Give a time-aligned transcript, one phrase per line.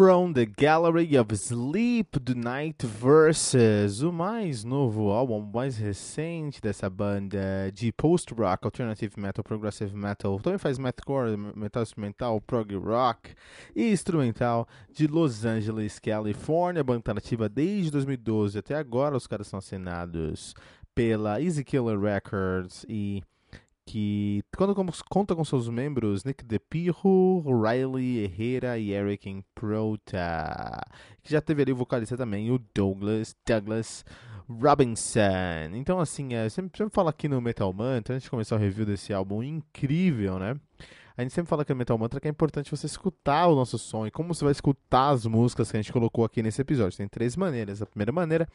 [0.00, 6.88] From the Gallery of Sleep do Night Versus, o mais novo álbum, mais recente dessa
[6.88, 13.34] banda de post-rock, alternative metal, progressive metal, também faz metalcore, metal instrumental, prog rock
[13.76, 16.80] e instrumental de Los Angeles, Califórnia.
[16.80, 19.18] A banda ativa desde 2012 até agora.
[19.18, 20.54] Os caras são assinados
[20.94, 23.22] pela Easy Killer Records e
[23.90, 24.72] que quando
[25.08, 30.80] conta com seus membros Nick DePirro, Riley Herrera e Eric Improta,
[31.24, 34.04] que já teve ali o vocalista também, o Douglas, Douglas
[34.48, 35.74] Robinson.
[35.74, 38.86] Então, assim, é, sempre, sempre falo aqui no Metal Mantra, antes de começar o review
[38.86, 40.54] desse álbum incrível, né?
[41.20, 43.76] A gente sempre fala aqui no Metal Mantra que é importante você escutar o nosso
[43.76, 46.96] som e como você vai escutar as músicas que a gente colocou aqui nesse episódio.
[46.96, 47.82] Tem três maneiras.
[47.82, 48.48] A primeira maneira,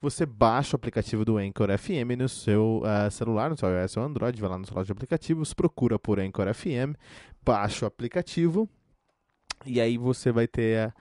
[0.00, 4.02] você baixa o aplicativo do Anchor FM no seu uh, celular, no seu iOS ou
[4.02, 6.96] Android, vai lá no seu loja de aplicativos, procura por Anchor FM,
[7.44, 8.66] baixa o aplicativo
[9.66, 10.88] e aí você vai ter.
[10.88, 10.92] Uh,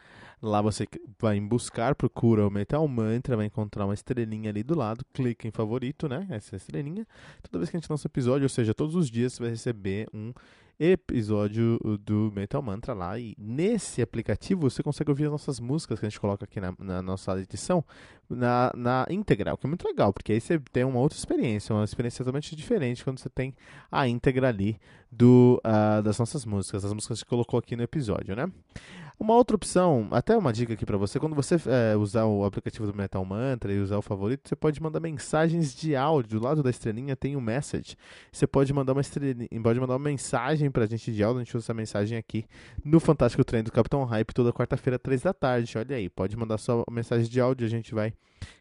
[0.45, 0.88] Lá você
[1.19, 5.47] vai em buscar, procura o Metal Mantra, vai encontrar uma estrelinha ali do lado, clica
[5.47, 6.28] em favorito, né?
[6.29, 7.07] Essa estrelinha.
[7.41, 10.07] Toda vez que a gente lança episódio, ou seja, todos os dias você vai receber
[10.13, 10.31] um
[10.79, 13.17] episódio do Metal Mantra lá.
[13.17, 16.75] E nesse aplicativo você consegue ouvir as nossas músicas que a gente coloca aqui na,
[16.77, 17.83] na nossa edição
[18.29, 21.73] na, na íntegra, o que é muito legal, porque aí você tem uma outra experiência,
[21.73, 23.53] uma experiência totalmente diferente quando você tem
[23.91, 24.79] a íntegra ali
[25.12, 28.51] do, uh, das nossas músicas, das músicas que a gente colocou aqui no episódio, né?
[29.18, 32.86] Uma outra opção, até uma dica aqui para você, quando você é, usar o aplicativo
[32.86, 36.38] do Metal Mantra e usar o favorito, você pode mandar mensagens de áudio.
[36.38, 37.96] Do lado da estrelinha tem o um message.
[38.30, 41.56] Você pode mandar uma estrelinha, pode mandar uma mensagem pra gente de áudio, a gente
[41.56, 42.46] usa essa mensagem aqui
[42.84, 45.78] no Fantástico Treino do Capitão Hype toda quarta-feira, três da tarde.
[45.78, 48.14] Olha aí, pode mandar sua mensagem de áudio, a gente vai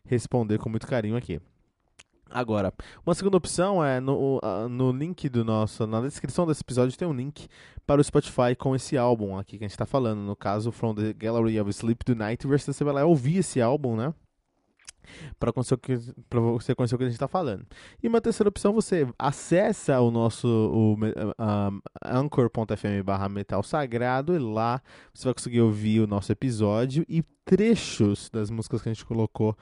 [0.07, 1.41] responder com muito carinho aqui.
[2.35, 2.75] Agora,
[3.07, 7.13] uma segunda opção é no, no link do nosso, na descrição desse episódio tem um
[7.13, 7.47] link
[7.87, 10.97] para o Spotify com esse álbum aqui que a gente está falando, no caso From
[10.97, 14.13] the Gallery of Sleep Tonight, você vai lá ouvir esse álbum, né?
[15.39, 17.65] Para você conhecer o que a gente está falando.
[18.03, 24.41] E uma terceira opção, você acessa o nosso o, um, anchor.fm barra metal sagrado e
[24.41, 29.05] lá você vai conseguir ouvir o nosso episódio e trechos das músicas que a gente
[29.05, 29.57] colocou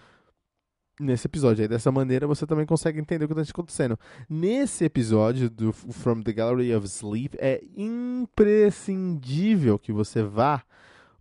[1.00, 1.62] nesse episódio.
[1.62, 3.98] Aí dessa maneira você também consegue entender o que está acontecendo.
[4.28, 10.62] Nesse episódio do From the Gallery of Sleep é imprescindível que você vá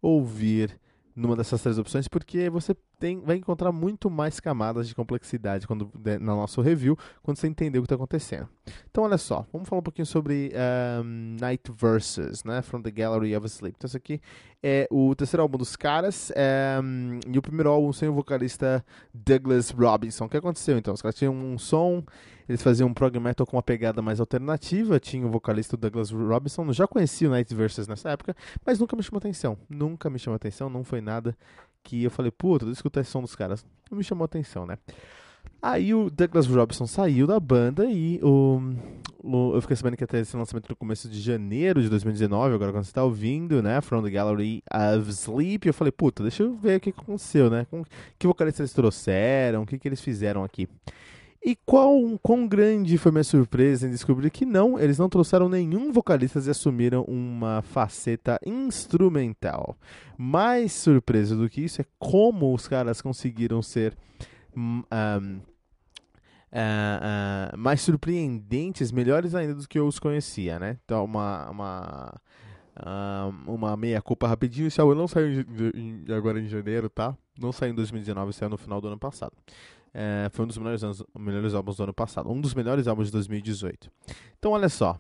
[0.02, 0.81] ouvir
[1.16, 5.92] numa dessas três opções, porque você tem, vai encontrar muito mais camadas de complexidade quando,
[6.20, 8.48] no nosso review, quando você entender o que está acontecendo.
[8.90, 10.52] Então, olha só, vamos falar um pouquinho sobre
[11.04, 13.76] um, Night Verses, né, From the Gallery of Sleep.
[13.78, 14.22] Então, esse aqui
[14.64, 16.32] é o terceiro álbum dos caras,
[16.84, 20.26] um, e o primeiro álbum sem o vocalista Douglas Robinson.
[20.26, 20.94] O que aconteceu, então?
[20.94, 22.04] Os caras tinham um som
[22.48, 25.00] eles faziam um prog metal com uma pegada mais alternativa.
[25.00, 26.72] Tinha o vocalista Douglas Robinson.
[26.74, 28.36] Já conhecia o Night Versus nessa época,
[28.66, 29.58] mas nunca me chamou atenção.
[29.70, 30.70] Nunca me chamou atenção.
[30.70, 31.36] Não foi nada
[31.84, 33.66] que eu falei, puta, eu escutar esse som dos caras.
[33.90, 34.78] Não me chamou atenção, né?
[35.62, 38.60] Aí o Douglas Robinson saiu da banda e o,
[39.24, 42.72] o, eu fiquei sabendo que ter esse lançamento no começo de janeiro de 2019, agora
[42.72, 43.80] quando você está ouvindo, né?
[43.80, 45.68] From the Gallery of Sleep.
[45.68, 47.68] Eu falei, puta, deixa eu ver o que aconteceu, né?
[47.70, 47.84] Com,
[48.18, 50.68] que vocalista eles trouxeram, o que, que eles fizeram aqui.
[51.44, 55.92] E qual, quão grande foi minha surpresa em descobrir que não, eles não trouxeram nenhum
[55.92, 59.76] vocalista e assumiram uma faceta instrumental.
[60.16, 63.98] Mais surpresa do que isso é como os caras conseguiram ser
[64.56, 65.42] um, uh,
[66.52, 70.78] uh, mais surpreendentes, melhores ainda do que eu os conhecia, né?
[70.86, 72.22] Então, uma, uma,
[72.78, 74.68] uh, uma meia-culpa rapidinho.
[74.68, 75.46] Esse álbum não saiu em,
[75.76, 77.18] em, agora em janeiro, tá?
[77.40, 79.34] Não saiu em 2019, saiu no final do ano passado.
[79.94, 82.30] É, foi um dos melhores, anos, melhores álbuns do ano passado.
[82.30, 83.92] Um dos melhores álbuns de 2018.
[84.38, 84.98] Então, olha só.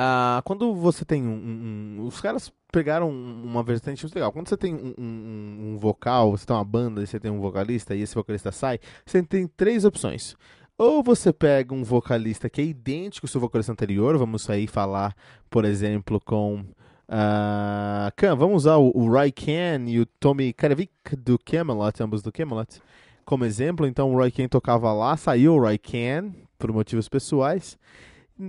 [0.00, 4.32] Uh, quando você tem um, um, Os caras pegaram uma vertente muito legal.
[4.32, 7.94] Quando você tem um, um, vocal, você tem uma banda e você tem um vocalista
[7.94, 10.36] e esse vocalista sai, você tem três opções.
[10.78, 15.14] Ou você pega um vocalista que é idêntico ao seu vocalista anterior, vamos aí falar,
[15.50, 16.64] por exemplo, com.
[17.06, 22.32] Uh, vamos usar o, o Ray Ken e o Tommy Karavik do Camelot, ambos do
[22.32, 22.80] Camelot,
[23.30, 23.86] como exemplo.
[23.86, 27.78] Então o Ray Ken tocava lá, saiu o Ray Ken por motivos pessoais.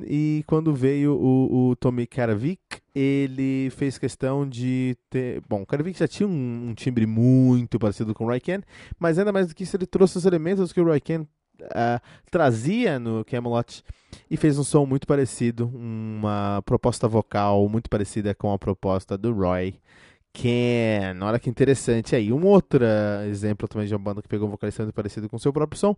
[0.07, 2.59] E quando veio o, o Tommy Karavik,
[2.95, 5.43] ele fez questão de ter.
[5.47, 8.61] Bom, o Karavik já tinha um, um, timbre muito parecido com o Raiken,
[8.97, 12.01] mas ainda mais do que isso, ele trouxe os elementos que o Raiken uh,
[12.31, 13.83] trazia no Camelot
[14.29, 19.33] e fez um som muito parecido, uma proposta vocal muito parecida com a proposta do
[19.33, 19.75] Roy.
[20.33, 22.31] Ken, olha que interessante aí.
[22.31, 22.83] Um outro
[23.29, 25.95] exemplo também de uma banda que pegou um vocalista muito parecido com seu próprio som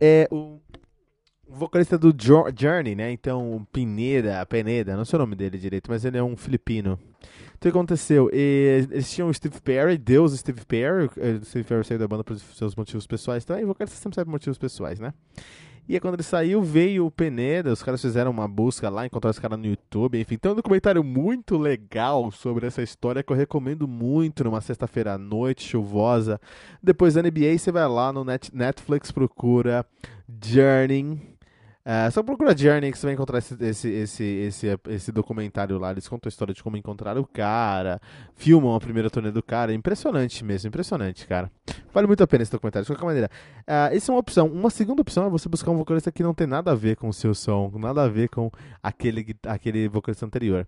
[0.00, 0.58] é o
[1.48, 3.10] vocalista do Journey, né?
[3.10, 6.98] Então, Pineda, Peneda, não sei o nome dele direito, mas ele é um filipino.
[7.56, 8.28] Então, o que aconteceu?
[8.32, 11.06] Eles tinham o Steve Perry, Deus Steve Perry.
[11.06, 13.64] O Steve Perry saiu da banda por seus motivos pessoais também.
[13.64, 15.14] O vocalista sempre sabe motivos pessoais, né?
[15.88, 17.72] E aí, quando ele saiu, veio o Peneda.
[17.72, 20.20] Os caras fizeram uma busca lá, encontraram esse cara no YouTube.
[20.20, 25.14] Enfim, tem um documentário muito legal sobre essa história que eu recomendo muito numa sexta-feira
[25.14, 26.38] à noite, chuvosa.
[26.82, 29.86] Depois da NBA, você vai lá no Netflix, procura
[30.44, 31.27] Journey
[31.90, 35.90] é, só procura Journey que você vai encontrar esse, esse, esse, esse, esse documentário lá.
[35.90, 37.98] Eles contam a história de como encontraram o cara,
[38.34, 39.72] filmam a primeira turnê do cara.
[39.72, 41.50] Impressionante mesmo, impressionante, cara.
[41.90, 43.30] Vale muito a pena esse documentário, de qualquer maneira.
[43.66, 44.48] Essa é uma opção.
[44.48, 47.08] Uma segunda opção é você buscar um vocalista que não tem nada a ver com
[47.08, 48.50] o seu som, nada a ver com
[48.82, 50.66] aquele, aquele vocalista anterior.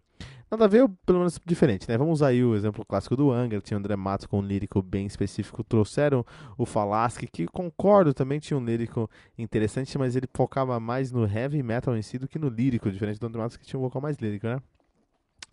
[0.50, 1.97] Nada a ver, pelo menos diferente, né?
[1.97, 4.82] Vamos usar aí o exemplo clássico do Anger, tinha o André Matos com um lírico
[4.82, 6.26] bem específico, trouxeram
[6.58, 9.08] o Falaschi, que concordo, também tinha um lírico
[9.38, 13.20] interessante, mas ele focava mais no heavy metal em si do que no lírico, diferente
[13.20, 14.61] do André Matos que tinha um vocal mais lírico, né?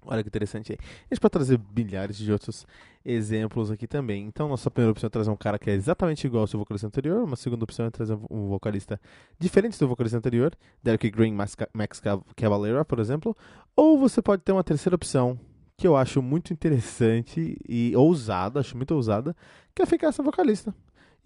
[0.05, 0.77] Olha que interessante aí.
[0.81, 2.65] A gente pode trazer milhares de outros
[3.03, 4.25] exemplos aqui também.
[4.25, 6.87] Então, nossa primeira opção é trazer um cara que é exatamente igual ao seu vocalista
[6.87, 7.23] anterior.
[7.23, 8.99] Uma segunda opção é trazer um vocalista
[9.37, 11.55] diferente do vocalista anterior, Derek Green, Max,
[12.35, 13.35] Cavalera, por exemplo.
[13.75, 15.39] Ou você pode ter uma terceira opção,
[15.75, 19.35] que eu acho muito interessante e ousada, acho muito ousada,
[19.75, 20.73] que é ficar essa vocalista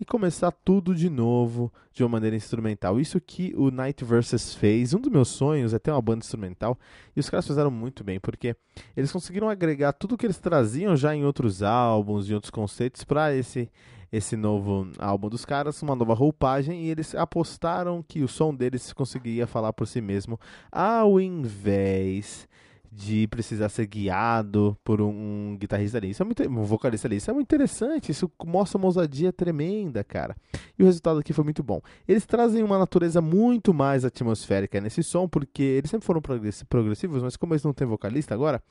[0.02, 3.00] e começar tudo de novo de uma maneira instrumental.
[3.00, 4.96] Isso que o Night Versus fez.
[4.96, 6.76] Um dos meus sonhos é ter uma banda instrumental
[7.16, 8.56] e os caras fizeram muito bem, porque
[8.98, 13.36] eles conseguiram agregar tudo que eles traziam já em outros álbuns e outros conceitos para
[13.36, 13.70] esse
[14.12, 18.92] esse novo álbum dos caras, uma nova roupagem, e eles apostaram que o som deles
[18.92, 20.38] conseguiria falar por si mesmo,
[20.70, 22.46] ao invés
[22.92, 26.10] de precisar ser guiado por um, guitarrista ali.
[26.10, 27.16] Isso é muito, um vocalista ali.
[27.16, 28.12] Isso é muito interessante.
[28.12, 30.36] Isso mostra uma ousadia tremenda, cara.
[30.78, 31.80] E o resultado aqui foi muito bom.
[32.06, 37.38] Eles trazem uma natureza muito mais atmosférica nesse som, porque eles sempre foram progressivos, mas
[37.38, 38.62] como eles não têm vocalista agora,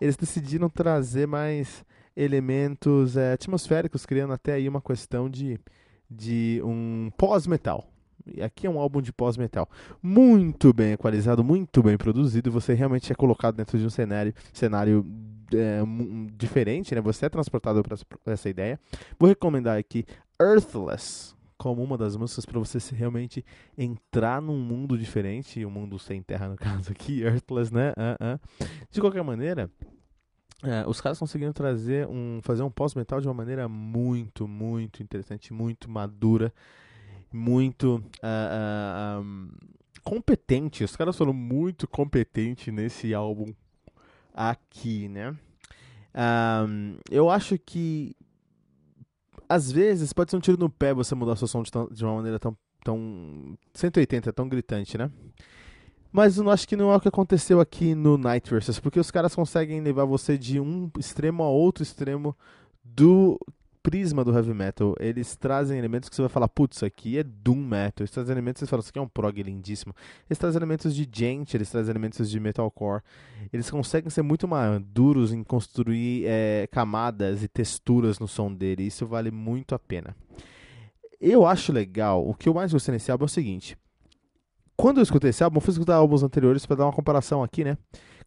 [0.00, 1.84] eles decidiram trazer mais
[2.16, 5.60] elementos é, atmosféricos, criando até aí uma questão de,
[6.10, 7.89] de um pós-metal.
[8.42, 9.68] Aqui é um álbum de pós-metal.
[10.02, 12.50] Muito bem equalizado, muito bem produzido.
[12.50, 15.04] Você realmente é colocado dentro de um cenário, cenário
[15.52, 15.80] é,
[16.36, 17.00] diferente, né?
[17.00, 18.78] Você é transportado para essa ideia.
[19.18, 20.04] Vou recomendar aqui
[20.40, 23.44] Earthless como uma das músicas para você realmente
[23.76, 27.90] entrar num mundo diferente, um mundo sem terra no caso aqui, Earthless, né?
[27.90, 28.40] Uh -uh.
[28.90, 29.70] De qualquer maneira,
[30.62, 35.52] é, os caras conseguiram trazer um, fazer um pós-metal de uma maneira muito, muito interessante,
[35.52, 36.52] muito madura
[37.32, 39.50] muito uh, uh, um,
[40.02, 40.84] competente.
[40.84, 43.52] Os caras foram muito competentes nesse álbum
[44.34, 45.36] aqui, né?
[46.14, 48.16] Um, eu acho que
[49.48, 52.04] às vezes pode ser um tiro no pé você mudar seu som de, tão, de
[52.04, 55.10] uma maneira tão, tão 180, tão gritante, né?
[56.12, 59.10] Mas eu acho que não é o que aconteceu aqui no Night Versus, porque os
[59.10, 62.36] caras conseguem levar você de um extremo a outro extremo
[62.82, 63.38] do
[63.82, 67.22] prisma do heavy metal, eles trazem elementos que você vai falar, putz, isso aqui é
[67.22, 68.02] doom metal.
[68.02, 69.94] Eles trazem elementos que você fala, isso aqui é um prog lindíssimo.
[70.28, 73.02] Eles trazem elementos de gente, eles trazem elementos de metalcore.
[73.52, 74.48] Eles conseguem ser muito
[74.92, 78.84] duros em construir é, camadas e texturas no som dele.
[78.84, 80.14] Isso vale muito a pena.
[81.20, 83.76] Eu acho legal, o que eu mais gostei nesse álbum é o seguinte.
[84.76, 87.62] Quando eu escutei esse álbum, eu fui escutar álbuns anteriores para dar uma comparação aqui,
[87.62, 87.76] né?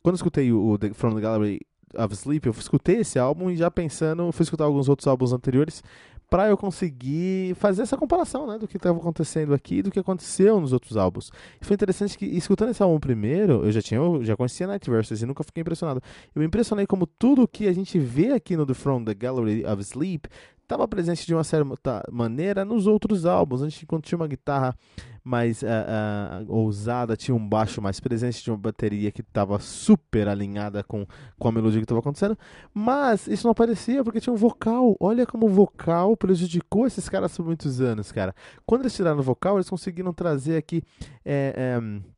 [0.03, 1.61] Quando eu escutei o, From the Gallery
[1.97, 5.83] of Sleep, eu escutei esse álbum e já pensando, fui escutar alguns outros álbuns anteriores
[6.29, 9.99] para eu conseguir fazer essa comparação, né, do que estava acontecendo aqui e do que
[9.99, 11.31] aconteceu nos outros álbuns.
[11.61, 14.89] E foi interessante que, escutando esse álbum primeiro, eu já tinha, eu já conhecia Night
[14.89, 16.01] Versus e nunca fiquei impressionado.
[16.33, 19.63] Eu me impressionei como tudo que a gente vê aqui no The From the Gallery
[19.63, 20.27] of Sleep
[20.63, 23.61] estava presente de uma certa maneira nos outros álbuns.
[23.61, 24.75] A gente tinha uma guitarra
[25.23, 30.27] mais uh, uh, ousada, tinha um baixo mais presente, tinha uma bateria que estava super
[30.27, 31.05] alinhada com,
[31.39, 32.37] com a melodia que estava acontecendo,
[32.73, 34.97] mas isso não aparecia porque tinha um vocal.
[34.99, 38.35] Olha como o vocal prejudicou esses caras por muitos anos, cara.
[38.65, 40.83] Quando eles tiraram o vocal, eles conseguiram trazer aqui.
[41.23, 42.13] É, é,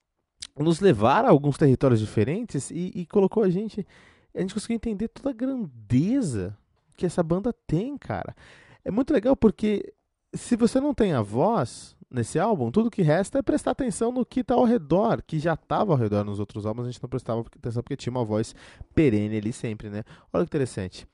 [0.58, 3.86] nos levar a alguns territórios diferentes e, e colocou a gente.
[4.34, 6.58] A gente conseguiu entender toda a grandeza
[6.96, 8.36] que essa banda tem, cara.
[8.84, 9.94] É muito legal porque
[10.34, 14.26] se você não tem a voz nesse álbum, tudo que resta é prestar atenção no
[14.26, 17.10] que está ao redor, que já estava ao redor nos outros álbuns, a gente não
[17.10, 18.56] prestava atenção porque tinha uma voz
[18.94, 20.04] perene ali sempre, né?
[20.32, 21.08] Olha que interessante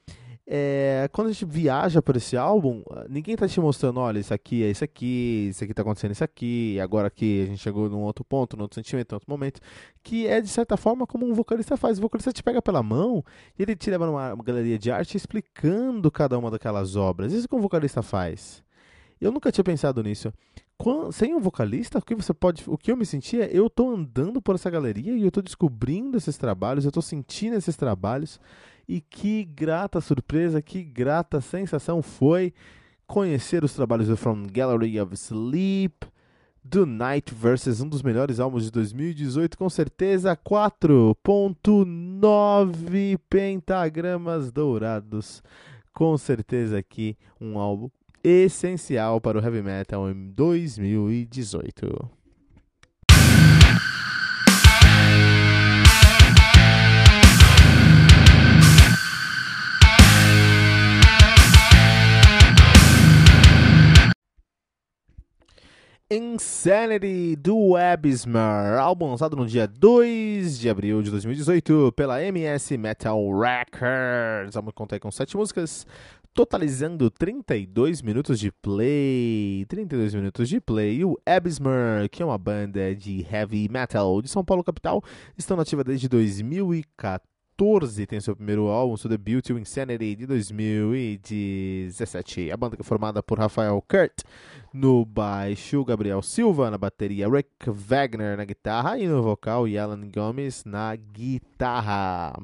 [0.53, 4.63] é, quando a gente viaja por esse álbum, ninguém tá te mostrando, olha, isso aqui
[4.63, 8.01] é isso aqui, isso aqui tá acontecendo isso aqui, agora aqui a gente chegou num
[8.01, 9.61] outro ponto, num outro sentimento, num outro momento,
[10.03, 11.99] que é de certa forma como um vocalista faz.
[11.99, 13.23] O vocalista te pega pela mão
[13.57, 17.31] e ele te leva numa galeria de arte explicando cada uma daquelas obras.
[17.31, 18.61] Isso que um vocalista faz.
[19.21, 20.33] Eu nunca tinha pensado nisso.
[20.77, 23.93] Quando, sem um vocalista, o que você pode, o que eu me sentia, eu tô
[23.93, 28.39] andando por essa galeria e eu tô descobrindo esses trabalhos, eu tô sentindo esses trabalhos
[28.87, 32.51] e que grata surpresa, que grata sensação foi
[33.05, 36.07] conhecer os trabalhos do From Gallery of Sleep,
[36.63, 45.43] do Night versus um dos melhores álbuns de 2018, com certeza 4.9 pentagramas dourados.
[45.93, 47.89] Com certeza aqui um álbum
[48.23, 52.20] essencial para o heavy metal em 2018.
[66.13, 73.17] Insanity do Abysmer, álbum lançado no dia 2 de abril de 2018 pela MS Metal
[73.31, 74.53] Records.
[74.53, 75.87] Vamos contar com 7 músicas,
[76.33, 79.65] totalizando 32 minutos de play.
[79.69, 81.05] 32 minutos de play.
[81.05, 85.01] O Abysmer, que é uma banda de heavy metal de São Paulo capital,
[85.37, 87.31] estão nativa desde 2014
[88.07, 92.51] tem seu primeiro álbum, seu debut, o Insanity, de 2017.
[92.51, 94.23] A banda é formada por Rafael Kurt
[94.73, 100.09] no baixo, Gabriel Silva na bateria, Rick Wagner na guitarra e no vocal, e Alan
[100.09, 102.39] Gomes na guitarra.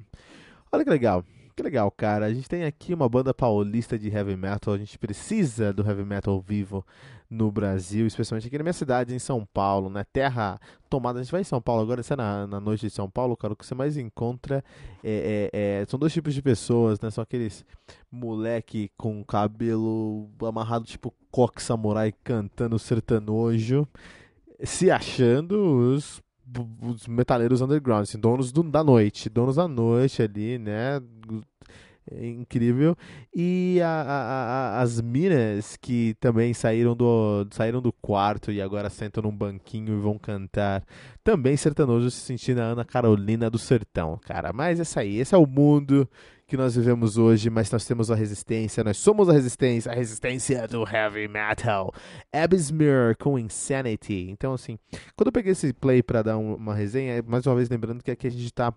[0.71, 1.23] Olha que legal.
[1.55, 2.27] Que legal, cara.
[2.27, 4.75] A gente tem aqui uma banda paulista de heavy metal.
[4.75, 6.85] A gente precisa do heavy metal vivo
[7.29, 10.05] no Brasil, especialmente aqui na minha cidade, em São Paulo, né?
[10.11, 11.19] Terra tomada.
[11.19, 13.35] A gente vai em São Paulo agora, você é na, na noite de São Paulo,
[13.35, 14.63] cara, o que você mais encontra
[15.03, 17.09] é, é, é, são dois tipos de pessoas, né?
[17.09, 17.65] São aqueles
[18.11, 23.87] moleque com cabelo amarrado tipo coque samurai cantando sertanojo,
[24.63, 26.21] se achando os
[26.81, 31.01] os metaleiros underground, assim, donos do, da noite, donos da noite ali, né?
[32.11, 32.95] É incrível.
[33.35, 38.89] E a, a, a, as minas que também saíram do, saíram do quarto e agora
[38.89, 40.83] sentam num banquinho e vão cantar.
[41.23, 44.53] Também sertanojo se sentindo a Ana Carolina do Sertão, cara.
[44.53, 46.07] Mas essa aí, esse é o mundo
[46.47, 50.65] que nós vivemos hoje, mas nós temos a resistência, nós somos a resistência, a resistência
[50.65, 51.93] do heavy metal.
[52.31, 54.29] Abyssmere com Insanity.
[54.29, 54.79] Então, assim,
[55.17, 58.27] quando eu peguei esse play para dar uma resenha, mais uma vez lembrando que aqui
[58.27, 58.73] a gente tá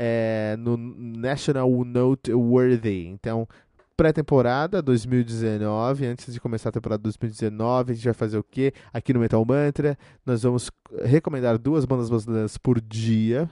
[0.00, 3.08] é, no National Noteworthy.
[3.08, 3.48] Então,
[3.96, 8.72] pré-temporada 2019, antes de começar a temporada 2019, a gente vai fazer o quê?
[8.92, 10.70] Aqui no Metal Mantra, nós vamos
[11.02, 13.50] recomendar duas bandas brasileiras por dia.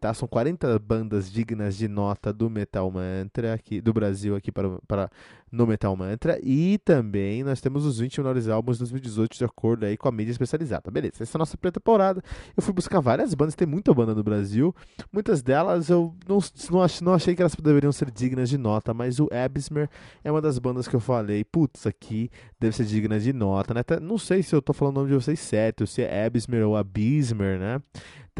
[0.00, 0.14] Tá?
[0.14, 5.10] São 40 bandas dignas de nota do Metal Mantra aqui do Brasil aqui para, para
[5.52, 9.84] no Metal Mantra e também nós temos os 20 melhores álbuns de 2018 de acordo
[9.84, 10.90] aí com a mídia especializada.
[10.90, 12.22] Beleza, essa é a nossa pré-temporada.
[12.56, 14.74] Eu fui buscar várias bandas, tem muita banda no Brasil.
[15.12, 16.38] Muitas delas eu não,
[16.70, 19.90] não, ach, não achei que elas deveriam ser dignas de nota, mas o Abysmer
[20.24, 23.80] é uma das bandas que eu falei, putz, aqui deve ser digna de nota, né?
[23.80, 26.66] Até, não sei se eu tô falando o nome de vocês certo, se é Abysmer
[26.66, 27.82] ou Abysmer, né?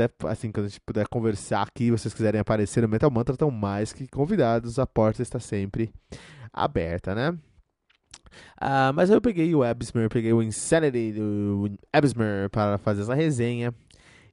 [0.01, 3.51] Até assim, quando a gente puder conversar aqui, vocês quiserem aparecer no Metal Mantra, estão
[3.51, 4.79] mais que convidados.
[4.79, 5.93] A porta está sempre
[6.53, 7.37] aberta, né?
[8.63, 13.75] Uh, mas eu peguei o Abysmer, peguei o Insanity do Abysmer para fazer essa resenha.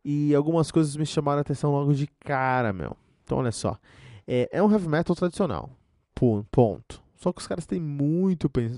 [0.05, 2.95] E algumas coisas me chamaram a atenção logo de cara, meu.
[3.23, 3.77] Então, olha só.
[4.25, 5.69] É, é um heavy metal tradicional.
[6.15, 7.06] Ponto.
[7.17, 8.77] Só que os caras têm muito poten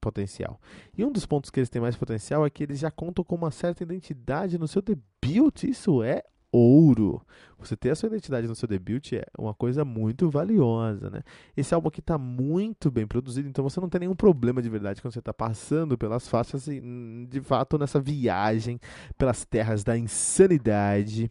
[0.00, 0.60] potencial.
[0.96, 3.34] E um dos pontos que eles têm mais potencial é que eles já contam com
[3.34, 5.64] uma certa identidade no seu debut.
[5.64, 6.22] Isso é
[6.52, 7.22] ouro.
[7.58, 11.22] Você ter a sua identidade no seu debut é uma coisa muito valiosa, né?
[11.56, 15.00] Esse álbum aqui está muito bem produzido, então você não tem nenhum problema de verdade
[15.00, 16.80] quando você está passando pelas faixas e,
[17.28, 18.80] de fato, nessa viagem
[19.16, 21.30] pelas terras da insanidade.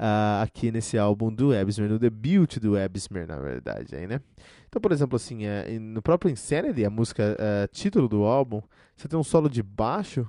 [0.00, 4.20] Uh, aqui nesse álbum do Ebsmer, no debut do Ebsmer, na verdade, aí, né?
[4.68, 8.62] Então, por exemplo, assim, é, no próprio Insanity, a música uh, título do álbum,
[8.94, 10.28] você tem um solo de baixo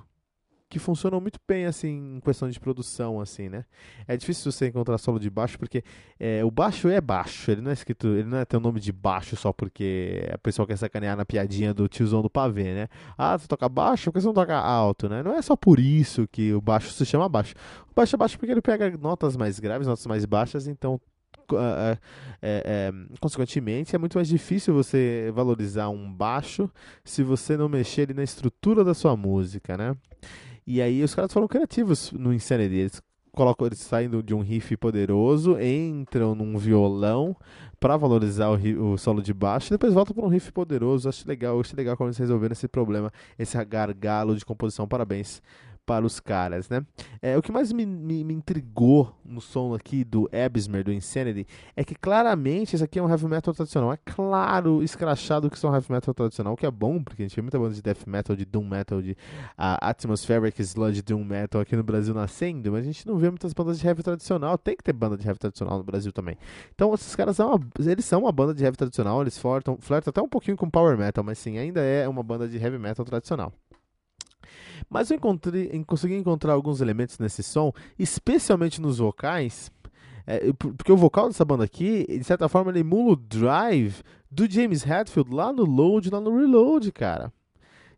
[0.70, 3.64] que funcionam muito bem, assim, em questão de produção, assim, né?
[4.06, 5.82] É difícil você encontrar solo de baixo, porque
[6.18, 8.78] é, o baixo é baixo, ele não é escrito, ele não é tem o nome
[8.78, 12.88] de baixo só porque a pessoa quer sacanear na piadinha do tiozão do pavê, né?
[13.18, 15.24] Ah, tu toca baixo, por que você não toca alto, né?
[15.24, 17.54] Não é só por isso que o baixo se chama baixo.
[17.90, 21.00] O baixo é baixo porque ele pega notas mais graves, notas mais baixas, então
[21.58, 21.98] é,
[22.42, 26.70] é, consequentemente, é muito mais difícil você valorizar um baixo
[27.04, 29.96] se você não mexer ali na estrutura da sua música, né?
[30.66, 32.74] E aí os caras foram criativos no Insanity.
[32.74, 33.02] Eles
[33.32, 37.36] colocam eles saindo de um riff poderoso, entram num violão
[37.78, 41.08] para valorizar o, o, solo de baixo, e depois voltam para um riff poderoso.
[41.08, 44.86] Acho legal, acho legal como eles resolveram esse problema, esse gargalo de composição.
[44.86, 45.42] Parabéns
[45.90, 46.86] para os caras, né?
[47.20, 51.44] É, o que mais me, me, me, intrigou no som aqui do Ebsmer, do Insanity,
[51.74, 53.92] é que claramente isso aqui é um heavy metal tradicional.
[53.92, 57.34] É claro, escrachado que são heavy metal tradicional, o que é bom, porque a gente
[57.34, 61.60] vê muita banda de death metal, de doom metal, de uh, atmospheric sludge doom metal
[61.60, 64.56] aqui no Brasil nascendo, mas a gente não vê muitas bandas de heavy tradicional.
[64.56, 66.38] Tem que ter banda de heavy tradicional no Brasil também.
[66.72, 70.10] Então, esses caras são uma, eles são uma banda de heavy tradicional, eles flertam, flertam
[70.10, 73.04] até um pouquinho com power metal, mas sim, ainda é uma banda de heavy metal
[73.04, 73.52] tradicional.
[74.88, 79.70] Mas eu encontrei, consegui encontrar alguns elementos nesse som, especialmente nos vocais,
[80.26, 84.50] é, porque o vocal dessa banda aqui, de certa forma, ele emula o drive do
[84.50, 87.32] James Hetfield lá no Load, lá no Reload, cara.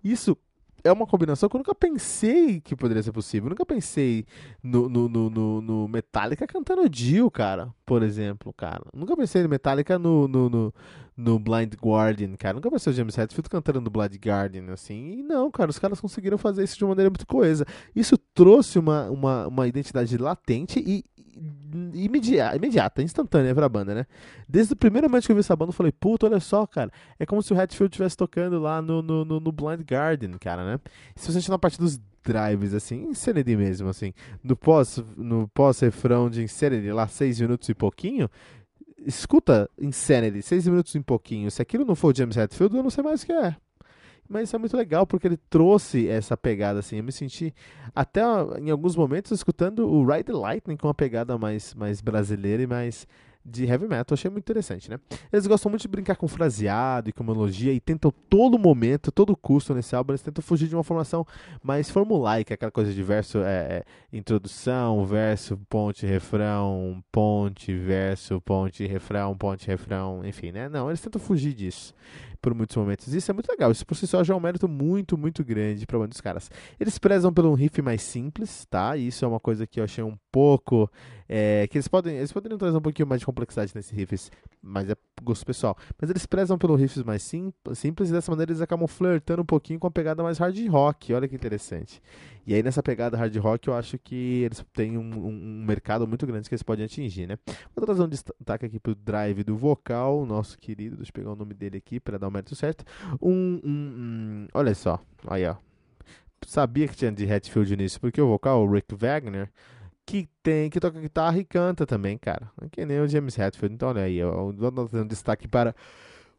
[0.02, 0.36] Isso
[0.84, 3.46] é uma combinação que eu nunca pensei que poderia ser possível.
[3.46, 4.26] Eu nunca pensei
[4.62, 8.84] no, no, no, no, Metallica cantando Dio, cara, por exemplo, cara.
[8.92, 10.74] Nunca pensei no Metallica no, no, no,
[11.16, 12.54] no Blind Guardian, cara.
[12.54, 15.18] Nunca o James Hetfield cantando no Blind Guardian, assim.
[15.18, 17.66] E não, cara, os caras conseguiram fazer isso de uma maneira muito coesa.
[17.94, 21.04] Isso trouxe uma, uma, uma identidade latente e,
[21.94, 24.06] imediata, imediata, instantânea pra banda, né?
[24.48, 26.90] Desde o primeiro momento que eu vi essa banda, eu falei, puta, olha só, cara,
[27.18, 30.64] é como se o Hatfield estivesse tocando lá no, no, no, no, Blind Garden, cara,
[30.64, 30.80] né?
[31.16, 36.30] Se você entrar na parte dos drives, assim, Insanity mesmo, assim, no pós, no pós-refrão
[36.30, 38.28] de Insanity, lá seis minutos e pouquinho,
[39.06, 42.90] escuta Insanity, seis minutos e pouquinho, se aquilo não for o James Hetfield, eu não
[42.90, 43.56] sei mais o que é.
[44.28, 46.96] Mas isso é muito legal porque ele trouxe essa pegada assim.
[46.96, 47.54] Eu me senti
[47.94, 48.22] até
[48.58, 52.66] em alguns momentos escutando o Ride the Lightning com uma pegada mais, mais brasileira e
[52.66, 53.06] mais
[53.44, 54.14] de heavy metal.
[54.14, 54.98] Achei muito interessante, né?
[55.32, 59.36] Eles gostam muito de brincar com fraseado e com melodia e tentam todo momento, todo
[59.36, 61.26] custo nesse álbum, eles tentam fugir de uma formação
[61.62, 68.86] mais formulaica, aquela coisa de verso, é, é, introdução, verso, ponte, refrão, ponte, verso, ponte,
[68.86, 70.68] refrão, ponte, refrão, enfim, né?
[70.68, 71.94] Não, eles tentam fugir disso
[72.42, 73.14] por muitos momentos.
[73.14, 73.70] Isso é muito legal.
[73.70, 76.50] Isso por si só já é um mérito muito, muito grande para dos caras.
[76.78, 78.96] Eles prezam pelo um riff mais simples, tá?
[78.96, 80.90] E isso é uma coisa que eu achei um pouco.
[81.28, 82.16] É, que eles podem.
[82.16, 85.76] Eles poderiam trazer um pouquinho mais de complexidade nesses riffs, mas é gosto pessoal.
[85.98, 89.46] Mas eles prezam pelo riffs mais sim, simples e dessa maneira eles acabam flertando um
[89.46, 91.14] pouquinho com a pegada mais hard rock.
[91.14, 92.02] Olha que interessante.
[92.46, 96.26] E aí nessa pegada hard rock eu acho que eles têm um, um, mercado muito
[96.26, 97.38] grande que eles podem atingir, né?
[97.74, 101.36] Vou trazer um destaque aqui pro drive do vocal, nosso querido, deixa eu pegar o
[101.36, 102.84] nome dele aqui para dar o mérito certo.
[103.20, 105.56] Um, um, olha só, aí ó.
[106.44, 109.48] Sabia que tinha de Hatfield nisso, porque o vocal, o Rick Wagner,
[110.04, 112.50] que tem, que toca guitarra e canta também, cara.
[112.72, 113.74] Que nem o James Hetfield.
[113.74, 115.74] Então olha aí, dar um destaque para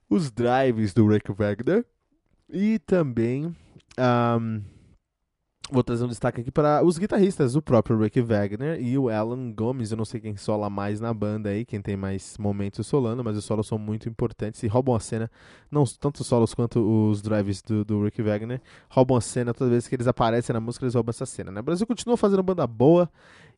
[0.10, 1.86] os drives do Rick Wagner
[2.50, 3.56] e também
[3.98, 4.62] um,
[5.72, 9.52] Vou trazer um destaque aqui para os guitarristas, o próprio Rick Wagner e o Alan
[9.54, 9.92] Gomes.
[9.92, 13.38] Eu não sei quem sola mais na banda aí, quem tem mais momentos solando, mas
[13.38, 15.32] os solos são muito importantes e roubam a cena.
[15.72, 19.70] Não tanto os solos quanto os drives do, do Rick Wagner roubam a cena toda
[19.70, 21.50] vez que eles aparecem na música, eles roubam essa cena.
[21.50, 21.62] Né?
[21.62, 23.10] O Brasil continua fazendo banda boa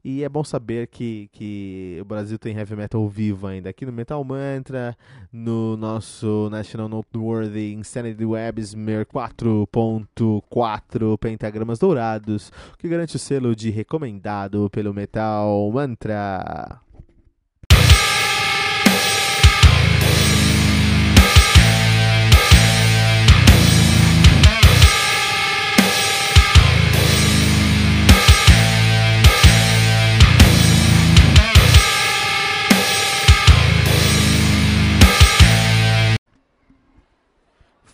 [0.05, 3.71] e é bom saber que, que o Brasil tem heavy metal vivo ainda.
[3.71, 4.95] Aqui no Metal Mantra,
[5.33, 14.69] no nosso National Noteworthy Insanity Websmer 4.4 pentagramas dourados, que garante o selo de recomendado
[14.69, 16.84] pelo Metal Mantra.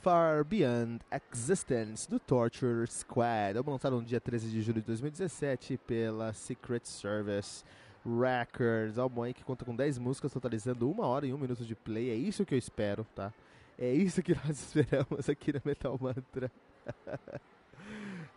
[0.01, 0.99] Far Beyond
[1.31, 3.55] Existence do Torture Squad.
[3.55, 7.63] É lançado no dia 13 de julho de 2017 pela Secret Service.
[8.03, 11.75] Records, álbum aí que conta com 10 músicas, totalizando uma hora e um minuto de
[11.75, 12.09] play.
[12.09, 13.31] É isso que eu espero, tá?
[13.77, 16.51] É isso que nós esperamos aqui na Metal Mantra.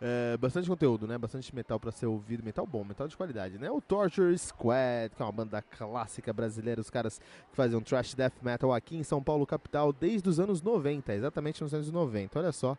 [0.01, 1.17] é, bastante conteúdo, né?
[1.17, 2.43] Bastante metal para ser ouvido.
[2.43, 3.71] Metal bom, metal de qualidade, né?
[3.71, 6.81] O Torture Squad, que é uma banda clássica brasileira.
[6.81, 10.39] Os caras que fazem um trash death metal aqui em São Paulo, capital, desde os
[10.39, 12.39] anos 90, exatamente nos anos 90.
[12.39, 12.77] Olha só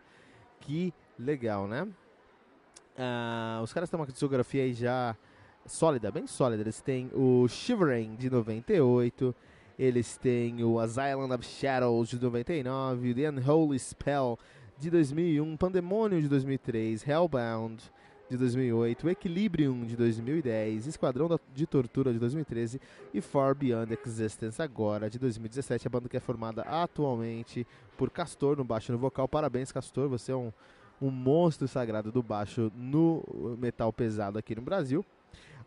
[0.61, 1.89] que legal, né?
[2.97, 5.17] Uh, os caras têm uma discografia aí já
[5.67, 6.63] sólida, bem sólida.
[6.63, 9.35] Eles têm o Shivering de 98,
[9.79, 14.39] eles têm o Asylum of Shadows de 99, The Unholy Spell
[14.79, 17.83] de 2001, Pandemonium de 2003, Hellbound
[18.29, 22.81] de 2008, Equilibrium de 2010, Esquadrão de Tortura de 2013
[23.15, 25.87] e Far Beyond Existence agora de 2017.
[25.87, 29.29] A banda que é formada atualmente por Castor no baixo no vocal.
[29.29, 30.53] Parabéns, Castor, você é um,
[31.01, 35.05] um monstro sagrado do baixo no metal pesado aqui no Brasil.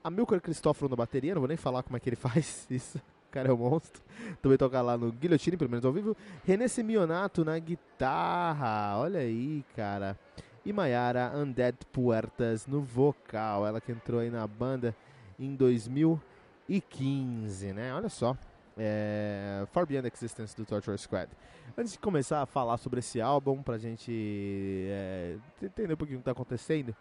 [0.04, 3.02] Amilcar Cristóforo na bateria, não vou nem falar como é que ele faz isso.
[3.30, 4.02] O cara é um monstro.
[4.42, 6.18] Também toca lá no Guilhotine, pelo menos ao vivo.
[6.44, 8.98] René Semionato na guitarra.
[8.98, 10.18] Olha aí, cara.
[10.66, 13.66] E Mayara Undead Puertas no vocal.
[13.66, 14.96] Ela que entrou aí na banda
[15.40, 17.94] em 2015, né?
[17.94, 18.36] Olha só.
[18.78, 21.30] É, Far Beyond Existence do Torture Squad.
[21.78, 26.22] Antes de começar a falar sobre esse álbum, pra gente é, entender um pouquinho o
[26.22, 26.96] que está acontecendo,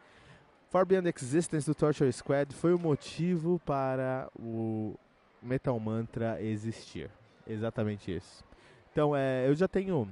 [0.70, 4.94] Far Beyond Existence do Torture Squad foi o motivo para o
[5.42, 7.10] Metal Mantra existir.
[7.46, 8.44] Exatamente isso.
[8.92, 10.08] Então, é, eu já tenho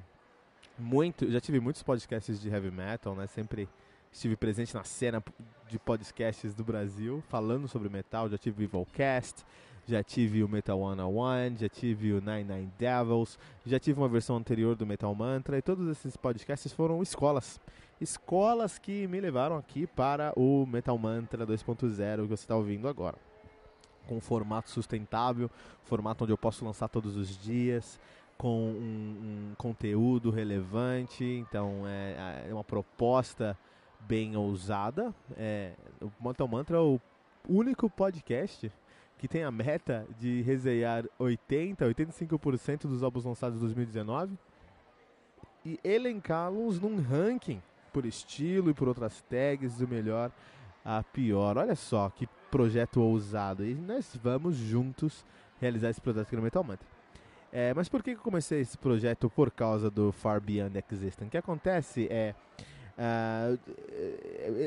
[0.78, 3.26] muito, já tive muitos podcasts de heavy metal, né?
[3.26, 3.68] Sempre
[4.12, 5.22] estive presente na cena
[5.68, 8.28] de podcasts do Brasil, falando sobre metal.
[8.28, 9.44] Já tive o Evilcast,
[9.86, 14.08] já tive o Metal One One, já tive o Nine Nine Devils, já tive uma
[14.08, 17.60] versão anterior do Metal Mantra e todos esses podcasts foram escolas
[18.00, 23.25] escolas que me levaram aqui para o Metal Mantra 2.0 que você está ouvindo agora.
[24.06, 25.50] Com um formato sustentável,
[25.84, 27.98] formato onde eu posso lançar todos os dias,
[28.38, 33.56] com um, um conteúdo relevante, então é, é, uma proposta
[34.00, 35.14] bem ousada.
[35.36, 37.00] É, o Metal Mantra é o
[37.48, 38.70] único podcast
[39.18, 44.36] que tem a meta de resenhar 80, 85% dos álbuns lançados em 2019
[45.64, 50.30] e elencá-los num ranking por estilo e por outras tags, do melhor
[50.84, 51.56] a pior.
[51.56, 53.66] Olha só que projeto ousado.
[53.66, 55.22] E nós vamos juntos
[55.60, 56.88] realizar esse projeto no Metal Mantra.
[57.52, 61.28] É, mas por que eu comecei esse projeto por causa do Far Beyond Existence?
[61.28, 62.34] O que acontece é
[62.96, 63.58] Uh,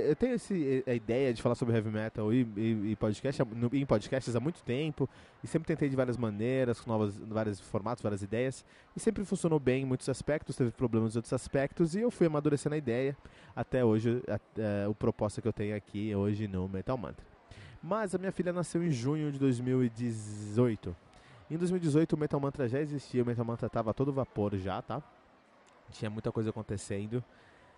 [0.07, 3.71] eu tenho esse, a ideia de falar sobre heavy metal e, e, e podcast, no,
[3.73, 5.09] em podcasts há muito tempo
[5.43, 8.63] e sempre tentei de várias maneiras, com novas, vários formatos, várias ideias
[8.95, 12.27] e sempre funcionou bem em muitos aspectos, teve problemas em outros aspectos e eu fui
[12.27, 13.17] amadurecendo a ideia
[13.55, 17.38] até hoje, a, a, o proposta que eu tenho aqui hoje no Metal Mantra.
[17.81, 20.95] Mas a minha filha nasceu em junho de 2018.
[21.49, 25.01] Em 2018 o Metal Mantra já existia, o Metal Mantra estava todo vapor já, tá?
[25.91, 27.23] Tinha muita coisa acontecendo.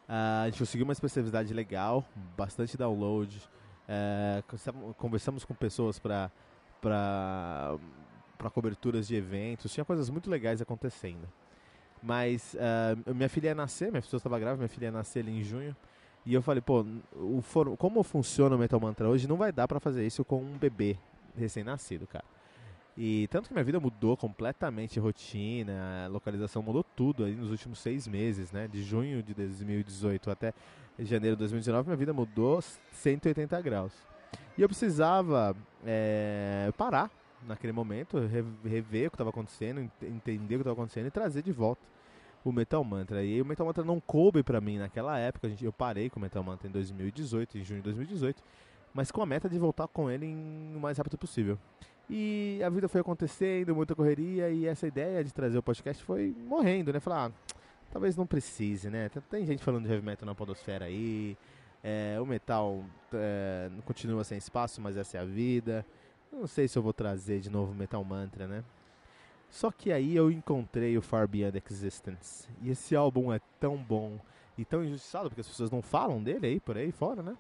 [0.10, 2.04] Uh, a gente conseguiu uma especificidade legal,
[2.36, 3.42] bastante download.
[3.88, 6.32] Uh, conversamos com pessoas para
[6.82, 11.30] para coberturas de eventos, tinha coisas muito legais acontecendo.
[12.02, 15.40] Mas uh, minha filha ia nascer, minha pessoa estava grávida, minha filha ia nascer ali
[15.40, 15.76] em junho.
[16.26, 19.68] E eu falei, pô, o for, como funciona o Metal Mantra hoje, não vai dar
[19.68, 20.98] para fazer isso com um bebê
[21.36, 22.26] recém-nascido, cara.
[22.96, 28.08] E tanto que minha vida mudou completamente, rotina, localização mudou tudo aí nos últimos seis
[28.08, 28.68] meses, né?
[28.68, 30.54] De junho de 2018 até
[31.00, 33.94] janeiro de 2019, minha vida mudou 180 graus.
[34.58, 35.56] E eu precisava
[35.86, 37.10] é, parar
[37.48, 38.18] naquele momento,
[38.64, 41.82] rever o que estava acontecendo, entender o que estava acontecendo e trazer de volta
[42.44, 43.24] o Metal Mantra.
[43.24, 46.22] E o Metal Mantra não coube para mim naquela época, gente, eu parei com o
[46.22, 48.44] Metal Mantra em 2018, em junho de 2018,
[48.94, 51.58] mas com a meta de voltar com ele em, o mais rápido possível.
[52.10, 56.36] E a vida foi acontecendo, muita correria, e essa ideia de trazer o podcast foi
[56.46, 57.00] morrendo, né?
[57.00, 57.56] Falar, ah,
[57.92, 59.10] talvez não precise, né?
[59.30, 61.38] Tem gente falando de heavy metal na podosfera aí,
[61.84, 65.86] é, o metal é, continua sem espaço, mas essa é a vida.
[66.32, 68.64] Não sei se eu vou trazer de novo Metal Mantra, né?
[69.52, 72.48] Só que aí eu encontrei o Far Beyond Existence.
[72.62, 74.18] E esse álbum é tão bom
[74.58, 77.36] e tão injustiçado, porque as pessoas não falam dele aí por aí fora, né?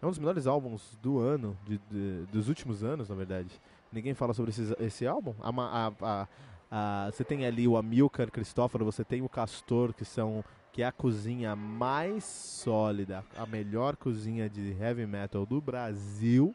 [0.00, 3.60] É um dos melhores álbuns do ano, de, de, dos últimos anos, na verdade.
[3.92, 5.34] Ninguém fala sobre esse, esse álbum.
[5.42, 6.28] A, a,
[6.70, 10.42] a, você tem ali o Amilcar Cristóforo, você tem o Castor, que são
[10.72, 16.54] que é a cozinha mais sólida, a melhor cozinha de heavy metal do Brasil.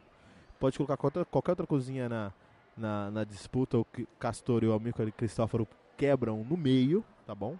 [0.58, 2.32] Pode colocar qualquer outra cozinha na,
[2.76, 3.86] na, na, disputa, o
[4.18, 7.56] Castor e o Amilcar Cristóforo quebram no meio, tá bom?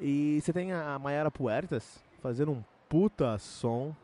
[0.00, 3.94] E você tem a Mayara Puertas fazendo um puta som,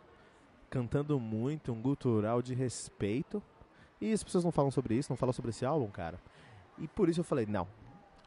[0.70, 3.42] cantando muito, um gutural de respeito.
[4.00, 6.18] E as pessoas não falam sobre isso, não falam sobre esse álbum, cara.
[6.78, 7.68] E por isso eu falei, não,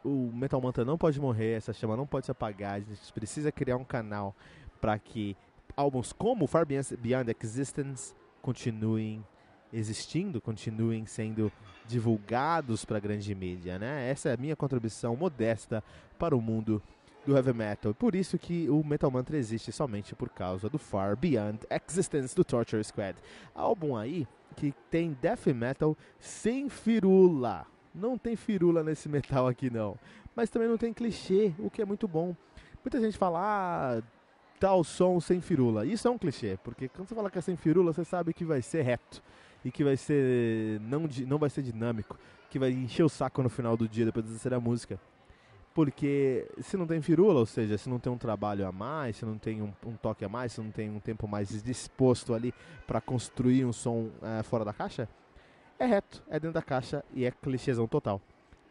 [0.04, 3.52] o Metal Mantra não pode morrer, essa chama não pode se apagar, a gente precisa
[3.52, 4.36] criar um canal
[4.80, 5.36] para que
[5.76, 9.26] álbuns como Far Beyond Existence continuem
[9.76, 11.52] existindo, continuem sendo
[11.88, 14.10] divulgados para a grande mídia, né?
[14.10, 15.84] Essa é a minha contribuição modesta
[16.18, 16.82] para o mundo
[17.26, 17.94] do heavy metal.
[17.94, 22.44] Por isso que o Metal Mantra existe somente por causa do Far Beyond Existence do
[22.44, 23.18] Torture Squad.
[23.54, 27.66] Álbum aí que tem death metal sem firula.
[27.94, 29.98] Não tem firula nesse metal aqui não.
[30.36, 32.36] Mas também não tem clichê, o que é muito bom.
[32.84, 34.04] Muita gente fala, ah,
[34.60, 35.86] tal som sem firula.
[35.86, 38.46] Isso é um clichê, porque quando você fala que é sem firula, você sabe que
[38.46, 39.22] vai ser reto
[39.66, 42.18] e que vai ser não, não vai ser dinâmico,
[42.52, 45.00] que vai encher o saco no final do dia depois de ser a música.
[45.74, 49.26] Porque se não tem firula, ou seja, se não tem um trabalho a mais, se
[49.26, 52.54] não tem um, um toque a mais, se não tem um tempo mais disposto ali
[52.88, 55.10] para construir um som uh, fora da caixa,
[55.78, 58.22] é reto, é dentro da caixa e é clichêzão total.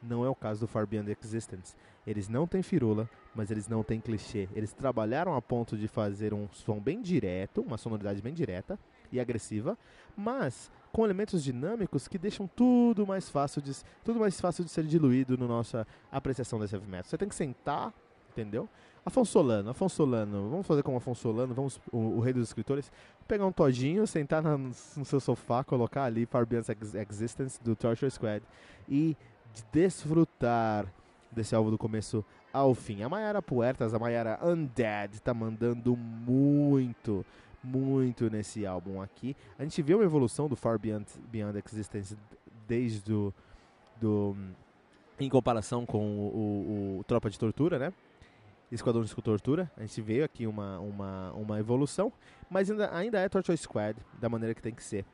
[0.02, 1.76] Não é o caso do Far Beyond Existence.
[2.06, 4.48] Eles não têm firula, mas eles não têm clichê.
[4.54, 8.78] Eles trabalharam a ponto de fazer um som bem direto, uma sonoridade bem direta
[9.10, 9.76] e agressiva,
[10.16, 13.72] mas com elementos dinâmicos que deixam tudo mais fácil de,
[14.04, 17.10] tudo mais fácil de ser diluído na nossa apreciação desse heavy metal.
[17.10, 17.92] Você tem que sentar,
[18.30, 18.68] entendeu?
[19.04, 22.92] Afonso Solano, Afonso Solano, vamos fazer como Afonso Solano, vamos, o, o rei dos escritores,
[23.26, 26.68] pegar um todinho, sentar na, no seu sofá, colocar ali Far Beyond
[27.10, 28.44] Existence do Torture Squad
[28.88, 29.16] e
[29.72, 30.86] desfrutar
[31.32, 33.02] desse álbum do começo ao fim.
[33.02, 37.26] A Mayara Puertas, a Mayara Undead, tá mandando muito
[37.64, 39.34] muito nesse álbum aqui.
[39.58, 42.16] A gente vê uma evolução do Far Beyond, Beyond Existence
[42.66, 43.00] desde
[44.00, 44.36] do
[45.18, 47.92] em comparação com o, o, o, Tropa de Tortura, né?
[48.70, 49.70] Esquadrão de Tortura.
[49.76, 52.12] A gente vê aqui uma, uma, uma evolução,
[52.50, 55.04] mas ainda, ainda é Torture Squad da maneira que tem que ser.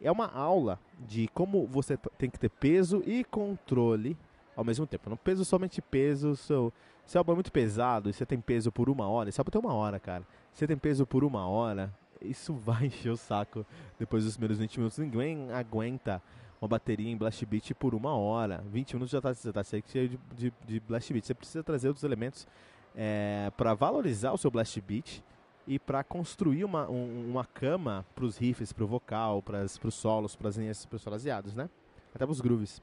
[0.00, 4.16] É uma aula de como você tem que ter peso e controle
[4.56, 5.08] ao mesmo tempo.
[5.08, 6.72] Não peso somente peso, seu,
[7.06, 9.60] seu álbum é muito pesado e você tem peso por uma hora, esse álbum tem
[9.60, 10.26] uma hora, cara.
[10.52, 13.64] Você tem peso por uma hora, isso vai encher o saco
[13.98, 14.98] depois dos primeiros 20 minutos.
[14.98, 16.22] Ninguém aguenta
[16.60, 18.62] uma bateria em Blast Beat por uma hora.
[18.70, 21.24] 20 minutos já está já tá cheio de, de, de, Blast Beat.
[21.24, 22.46] Você precisa trazer outros elementos
[22.94, 25.22] é, para valorizar o seu Blast Beat
[25.66, 29.94] e para construir uma, um, uma cama para os riffs, para o vocal, para os
[29.94, 31.70] solos, para os fraseados, né?
[32.14, 32.82] Até para os grooves.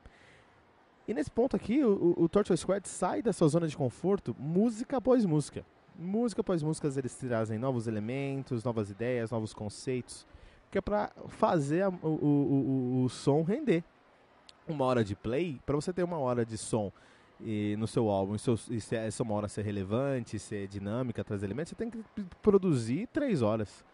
[1.08, 4.98] E nesse ponto aqui, o, o Torture Squad sai da sua zona de conforto música
[4.98, 5.66] após música
[5.98, 10.26] música após música eles trazem novos elementos, novas ideias, novos conceitos,
[10.70, 13.84] que é para fazer a, o, o, o, o, som render.
[14.68, 16.92] Uma hora de play, para você ter uma hora de som
[17.40, 21.24] e, no seu álbum, e, seu, e se essa uma hora ser relevante, ser dinâmica,
[21.24, 22.04] trazer elementos, você tem que
[22.42, 23.86] produzir três horas.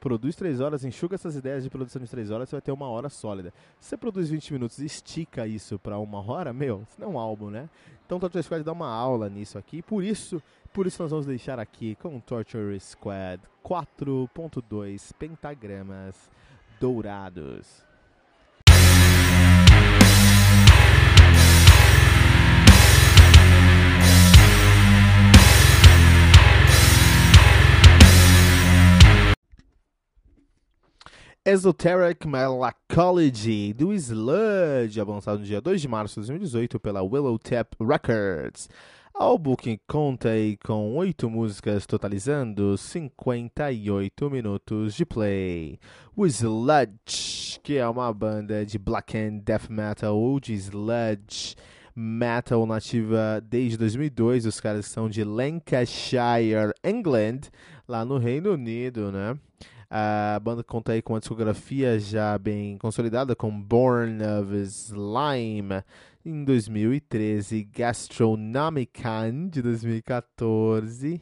[0.00, 2.88] Produz três horas, enxuga essas ideias de produção de três horas, você vai ter uma
[2.88, 3.52] hora sólida.
[3.78, 7.10] Se você produz 20 minutos e estica isso para uma hora, meu, isso não é
[7.12, 7.68] um álbum, né?
[8.04, 11.26] Então o Torture Squad dá uma aula nisso aqui, por isso por isso nós vamos
[11.26, 16.30] deixar aqui com Torture Squad 4.2 pentagramas
[16.80, 17.84] dourados.
[31.44, 37.74] Esoteric Melanchology do Sludge, avançado no dia 2 de março de 2018 pela Willow Tap
[37.80, 38.68] Records.
[39.14, 40.30] Álbum que conta
[40.64, 45.78] com oito músicas, totalizando 58 minutos de play.
[46.16, 51.54] O Sludge, que é uma banda de black and death metal ou de sludge
[51.94, 54.46] metal nativa desde 2002.
[54.46, 57.40] Os caras são de Lancashire, England,
[57.86, 59.38] lá no Reino Unido, né?
[59.90, 65.84] A banda conta aí com uma discografia já bem consolidada, com Born of Slime,
[66.24, 71.20] em 2013, Gastronomican de 2014,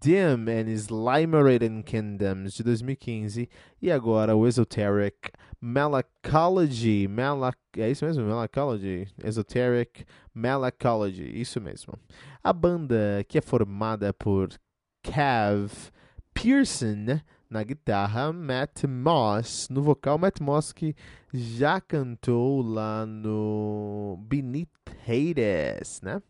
[0.00, 3.48] Dim and Slimerated Kingdoms de 2015
[3.80, 11.94] e agora o Esoteric Malacology, Malac é isso mesmo, Malacology, Esoteric Malacology, isso mesmo.
[12.42, 14.50] A banda que é formada por
[15.02, 15.70] Cav
[16.34, 17.20] Pearson
[17.52, 20.96] na guitarra, Matt Moss no vocal, Matt Moss que
[21.32, 24.68] já cantou lá no Beneath
[25.06, 26.22] Hades, né?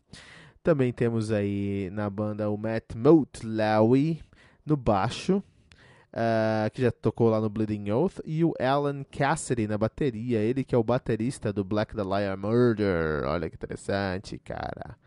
[0.61, 4.21] Também temos aí na banda o Matt Motlawi
[4.65, 9.77] no baixo, uh, que já tocou lá no Bleeding Oath, e o Alan Cassidy na
[9.77, 13.23] bateria, ele que é o baterista do Black Liar Murder.
[13.25, 14.97] Olha que interessante, cara.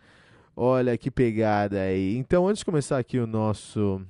[0.55, 2.17] Olha que pegada aí.
[2.17, 4.01] Então, antes de começar aqui o nosso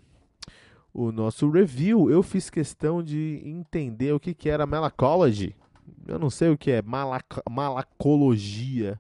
[0.97, 5.55] o nosso review, eu fiz questão de entender o que, que era Melacology.
[6.09, 8.99] Eu não sei o que é malac malacologia.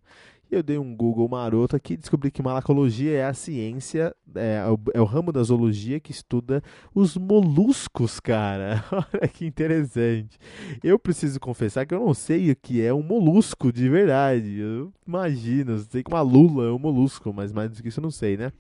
[0.51, 4.59] E eu dei um Google maroto aqui e descobri que malacologia é a ciência, é,
[4.59, 6.63] é, o, é, o, ramo da zoologia que estuda
[6.95, 8.85] os moluscos, cara.
[8.93, 10.39] Olha que interessante.
[10.85, 14.59] Eu preciso confessar que eu não sei o que é um molusco de verdade.
[14.59, 18.05] Eu imagino, sei que uma lula é um molusco, mas mais do que isso eu
[18.05, 18.53] não sei, né?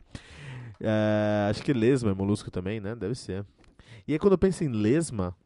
[0.80, 2.94] É, acho que lesma é molusco também, né?
[2.94, 3.44] Deve ser.
[4.06, 5.36] E aí quando eu penso em lesma,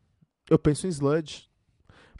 [0.49, 1.49] eu penso em sludge.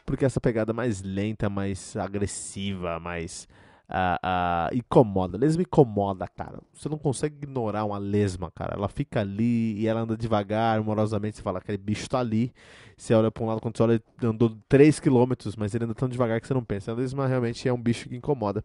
[0.05, 3.47] Porque essa pegada mais lenta, mais agressiva, mais
[3.91, 5.37] uh, incomoda.
[5.37, 6.59] Lesma incomoda, cara.
[6.73, 8.75] Você não consegue ignorar uma lesma, cara.
[8.75, 11.37] Ela fica ali e ela anda devagar, amorosamente.
[11.37, 12.53] Você fala, aquele bicho tá ali.
[13.01, 16.07] Você olha pra um lado, quando você olha, ele andou 3km, mas ele anda tão
[16.07, 16.91] devagar que você não pensa.
[16.91, 18.63] A lesma realmente é um bicho que incomoda.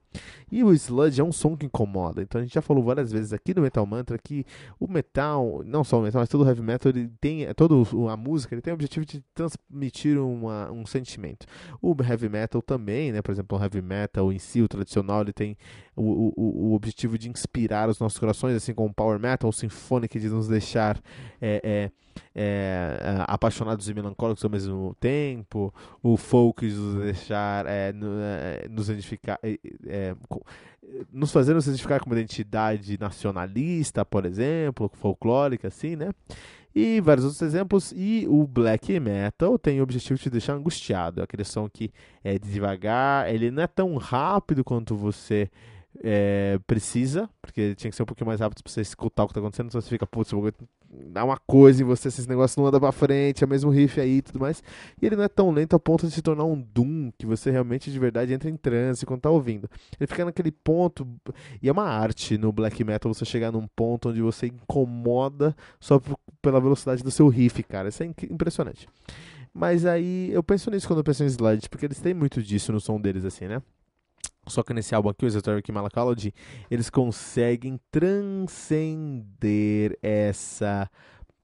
[0.52, 2.20] E o sludge é um som que incomoda.
[2.20, 4.44] Então a gente já falou várias vezes aqui no Metal Mantra que
[4.78, 7.74] o metal, não só o metal, mas todo o heavy metal, ele tem, toda
[8.12, 11.46] a música, ele tem o objetivo de transmitir uma, um sentimento.
[11.80, 13.22] O heavy metal também, né?
[13.22, 15.56] Por exemplo, o heavy metal em si, o tradicional, ele tem
[15.94, 19.52] o, o, o objetivo de inspirar os nossos corações, assim como o power metal, o
[19.52, 21.00] symphonic de nos deixar
[21.40, 21.90] é, é,
[22.34, 28.88] é, apaixonados e melancólicos ao mesmo tempo, o folk de nos deixar é, é, nos
[28.88, 30.14] identificar, é,
[31.12, 36.10] nos fazer nos identificar com uma identidade nacionalista, por exemplo, folclórica, assim, né?
[36.76, 37.94] E vários outros exemplos.
[37.96, 41.22] E o black metal tem o objetivo de te deixar angustiado.
[41.22, 41.90] Aquele som que
[42.22, 45.50] é devagar, ele não é tão rápido quanto você
[46.02, 49.34] é, precisa, porque tinha que ser um pouquinho mais rápido pra você escutar o que
[49.34, 50.32] tá acontecendo, senão você fica, putz,
[50.88, 54.18] dá uma coisa em você, esses negócios não andam pra frente, é mesmo riff aí
[54.18, 54.62] e tudo mais.
[55.00, 57.50] E ele não é tão lento a ponto de se tornar um Doom, que você
[57.50, 59.68] realmente de verdade entra em transe quando tá ouvindo.
[59.98, 61.06] Ele fica naquele ponto,
[61.62, 66.00] e é uma arte no black metal você chegar num ponto onde você incomoda só
[66.40, 67.88] pela velocidade do seu riff, cara.
[67.88, 68.88] Isso é impressionante.
[69.52, 72.72] Mas aí eu penso nisso quando eu penso em sludge, porque eles têm muito disso
[72.72, 73.62] no som deles, assim, né?
[74.48, 76.32] Só que nesse álbum aqui, o Esoteric Malacology,
[76.70, 79.18] eles conseguem transcender
[80.00, 80.88] essa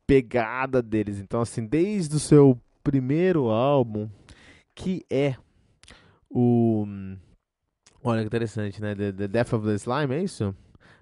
[0.06, 1.18] pegada deles.
[1.18, 4.08] Então, assim, desde o seu primeiro álbum,
[4.74, 5.34] que é
[6.30, 6.86] o.
[8.04, 8.94] Olha que interessante, né?
[8.94, 10.54] The, The Death of the Slime, é isso?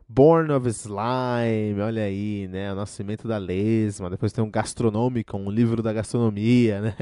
[0.08, 2.72] Born of Slime, olha aí, né?
[2.72, 4.10] O nascimento da lesma.
[4.10, 6.94] Depois tem um Gastronômico, um livro da gastronomia, né?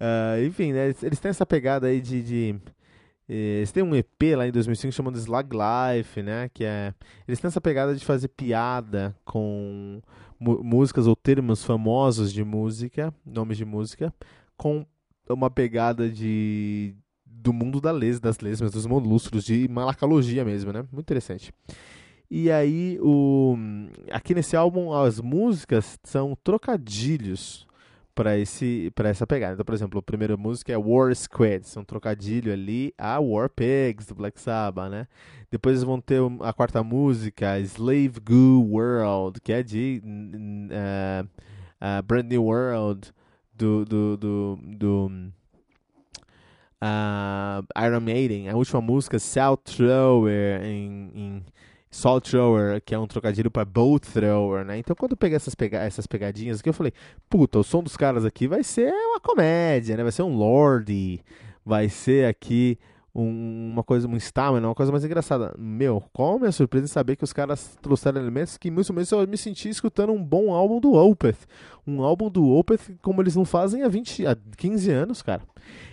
[0.00, 0.86] Uh, enfim, né?
[0.86, 2.60] Eles, eles têm essa pegada aí de, de
[3.32, 6.50] eles têm um EP lá em 2005 chamado Slag Life, né?
[6.52, 6.92] Que é.
[7.28, 10.00] Eles têm essa pegada de fazer piada com
[10.40, 14.12] músicas ou termos famosos de música, nomes de música,
[14.56, 14.84] com
[15.28, 20.84] uma pegada de do mundo da les, das lesmas, dos moluscos, de malacologia mesmo, né?
[20.92, 21.52] Muito interessante.
[22.28, 23.56] E aí, o,
[24.10, 27.66] aqui nesse álbum, as músicas são trocadilhos
[28.14, 29.54] para esse para essa pegada.
[29.54, 34.06] Então, por exemplo, a primeira música é War Squads, um trocadilho ali a War Pigs
[34.06, 35.06] do Black Sabbath, né?
[35.50, 42.02] Depois eles vão ter a quarta música, Slave Goo World, que é de uh, uh,
[42.04, 43.12] Brand New World
[43.54, 45.32] do do do, do
[46.82, 48.48] uh, Iron Maiden.
[48.48, 51.44] A última música, South Thrower em, em
[51.90, 54.78] Salt Thrower, que é um trocadilho para Boat Thrower, né?
[54.78, 56.92] Então quando eu peguei essas, pega essas pegadinhas aqui, eu falei,
[57.28, 60.02] puta, o som dos caras aqui vai ser uma comédia, né?
[60.02, 61.20] Vai ser um Lorde,
[61.64, 62.78] vai ser aqui
[63.14, 65.54] um, uma coisa, um stamina, uma coisa mais engraçada.
[65.58, 69.10] Meu, qual a minha surpresa em saber que os caras trouxeram elementos que, muito menos,
[69.10, 71.38] eu me senti escutando um bom álbum do Opeth.
[71.86, 75.42] Um álbum do Opeth como eles não fazem há, 20, há 15 anos, cara.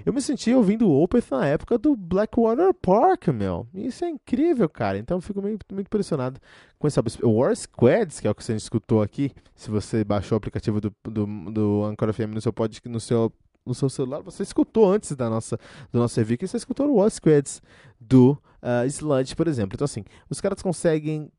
[0.06, 3.68] Eu me senti ouvindo o Opeth na época do Blackwater Park, meu.
[3.74, 4.98] Isso é incrível, cara.
[4.98, 6.40] Então eu fico muito, muito impressionado
[6.80, 7.10] com esse álbum.
[7.24, 10.94] War Squads, que é o que você escutou aqui, se você baixou o aplicativo do,
[11.04, 13.32] do, do Anchor FM no seu, pod, no seu
[13.68, 15.60] no seu celular, você escutou antes da nossa,
[15.92, 17.62] do nosso review, que você escutou o War Squads
[18.00, 19.76] do uh, Sludge, por exemplo.
[19.76, 21.32] Então, assim, os caras conseguem.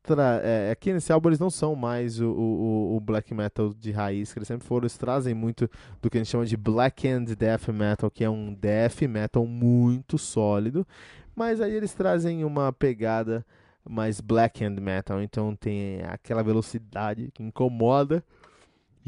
[0.42, 4.32] É, aqui nesse álbum eles não são mais o, o, o, black metal de raiz,
[4.32, 4.82] que eles sempre foram.
[4.84, 5.68] Eles trazem muito
[6.00, 9.46] do que a gente chama de black and death metal, que é um death metal
[9.46, 10.86] muito sólido.
[11.34, 13.44] Mas aí eles trazem uma pegada
[13.88, 18.22] mais black and metal, então tem aquela velocidade que incomoda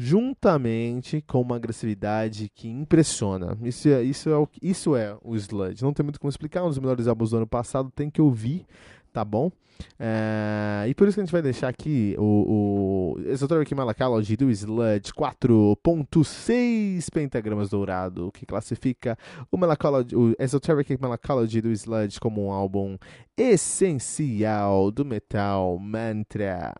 [0.01, 3.55] juntamente com uma agressividade que impressiona.
[3.61, 5.83] Isso é, isso é, o, isso é o Sludge.
[5.83, 8.65] Não tem muito como explicar, um dos melhores álbuns do ano passado, tem que ouvir,
[9.13, 9.51] tá bom?
[9.99, 14.49] É, e por isso que a gente vai deixar aqui o, o Esoteric Malacology do
[14.49, 19.15] Sludge 4.6 pentagramas dourado, que classifica
[19.51, 22.97] o, Malacology, o Esoteric Malacology do Sludge como um álbum
[23.37, 26.73] essencial do metal mantra.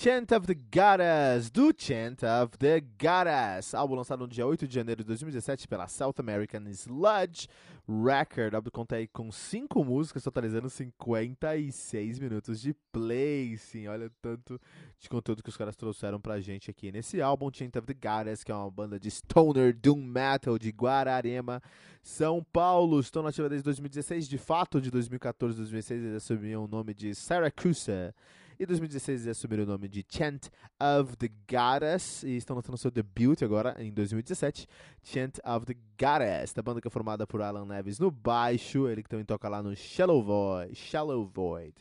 [0.00, 4.72] Chant of the Goddess, do Chant of the Goddess, álbum lançado no dia 8 de
[4.72, 7.48] janeiro de 2017 pela South American Sludge
[7.84, 8.52] Record.
[8.52, 13.56] O álbum conta aí com 5 músicas, totalizando 56 minutos de play.
[13.56, 14.60] Sim, olha o tanto
[15.00, 18.44] de conteúdo que os caras trouxeram pra gente aqui nesse álbum, Chant of the Goddess,
[18.44, 21.60] que é uma banda de stoner doom metal de Guararema,
[22.04, 23.00] São Paulo.
[23.00, 27.16] Estão nativa desde 2016, de fato, de 2014 a 2016 eles assumiram o nome de
[27.16, 28.14] Syracuse
[28.58, 30.48] e 2016 eles assumiram o nome de Chant
[30.80, 34.66] of the Goddess e estão lançando seu debut agora em 2017,
[35.02, 39.02] Chant of the Goddess, da banda que é formada por Alan Neves no baixo, ele
[39.02, 41.74] que também toca lá no Shallow Void, Shallow Void.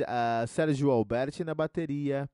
[0.00, 2.28] Uh, Sérgio Alberti na bateria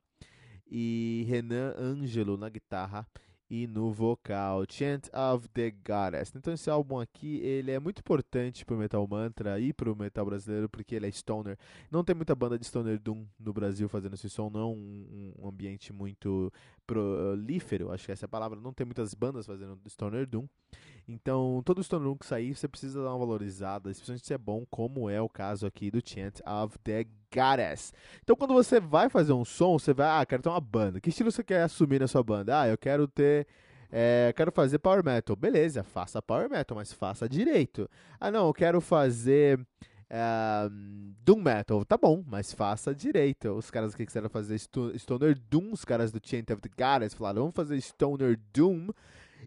[0.71, 3.07] e Renan Ângelo na guitarra
[3.51, 6.33] e no vocal Chant of the Goddess.
[6.35, 10.69] Então esse álbum aqui, ele é muito importante pro Metal Mantra e pro metal brasileiro
[10.69, 11.57] porque ele é stoner.
[11.91, 15.33] Não tem muita banda de stoner doom no Brasil fazendo esse som, não é um,
[15.39, 16.53] um ambiente muito
[16.87, 18.61] prolífero, acho que essa é a palavra.
[18.61, 20.47] Não tem muitas bandas fazendo stoner doom.
[21.09, 24.67] Então, todo stoner doom que sair, você precisa dar uma valorizada, especialmente se é bom,
[24.71, 27.95] como é o caso aqui do Chant of the Goddess.
[28.23, 31.01] Então, quando você vai fazer um som, você vai, ah, quero ter uma banda.
[31.01, 32.61] Que estilo você quer assumir na sua banda?
[32.61, 33.47] Ah, eu quero ter
[33.91, 35.35] é, quero fazer power metal.
[35.35, 37.89] Beleza, faça power metal, mas faça direito.
[38.21, 39.59] Ah, não, eu quero fazer
[40.11, 40.69] é,
[41.25, 41.85] Doom Metal.
[41.85, 43.51] Tá bom, mas faça direito.
[43.51, 47.43] Os caras que quiseram fazer Stoner Doom, os caras do Chant of the Goddess, falaram,
[47.43, 48.89] vamos fazer Stoner Doom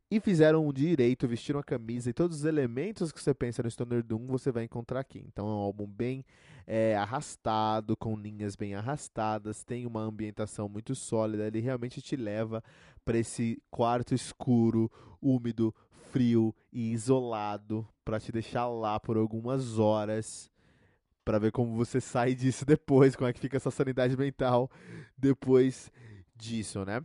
[0.09, 3.71] e fizeram um direito, vestiram a camisa e todos os elementos que você pensa no
[3.71, 5.23] Stoner Doom você vai encontrar aqui.
[5.27, 6.25] Então é um álbum bem
[6.67, 12.63] é, arrastado, com linhas bem arrastadas, tem uma ambientação muito sólida, ele realmente te leva
[13.05, 15.73] para esse quarto escuro, úmido,
[16.11, 20.51] frio e isolado, para te deixar lá por algumas horas.
[21.23, 24.69] Para ver como você sai disso depois, como é que fica essa sanidade mental
[25.17, 25.91] depois
[26.35, 27.01] disso, né?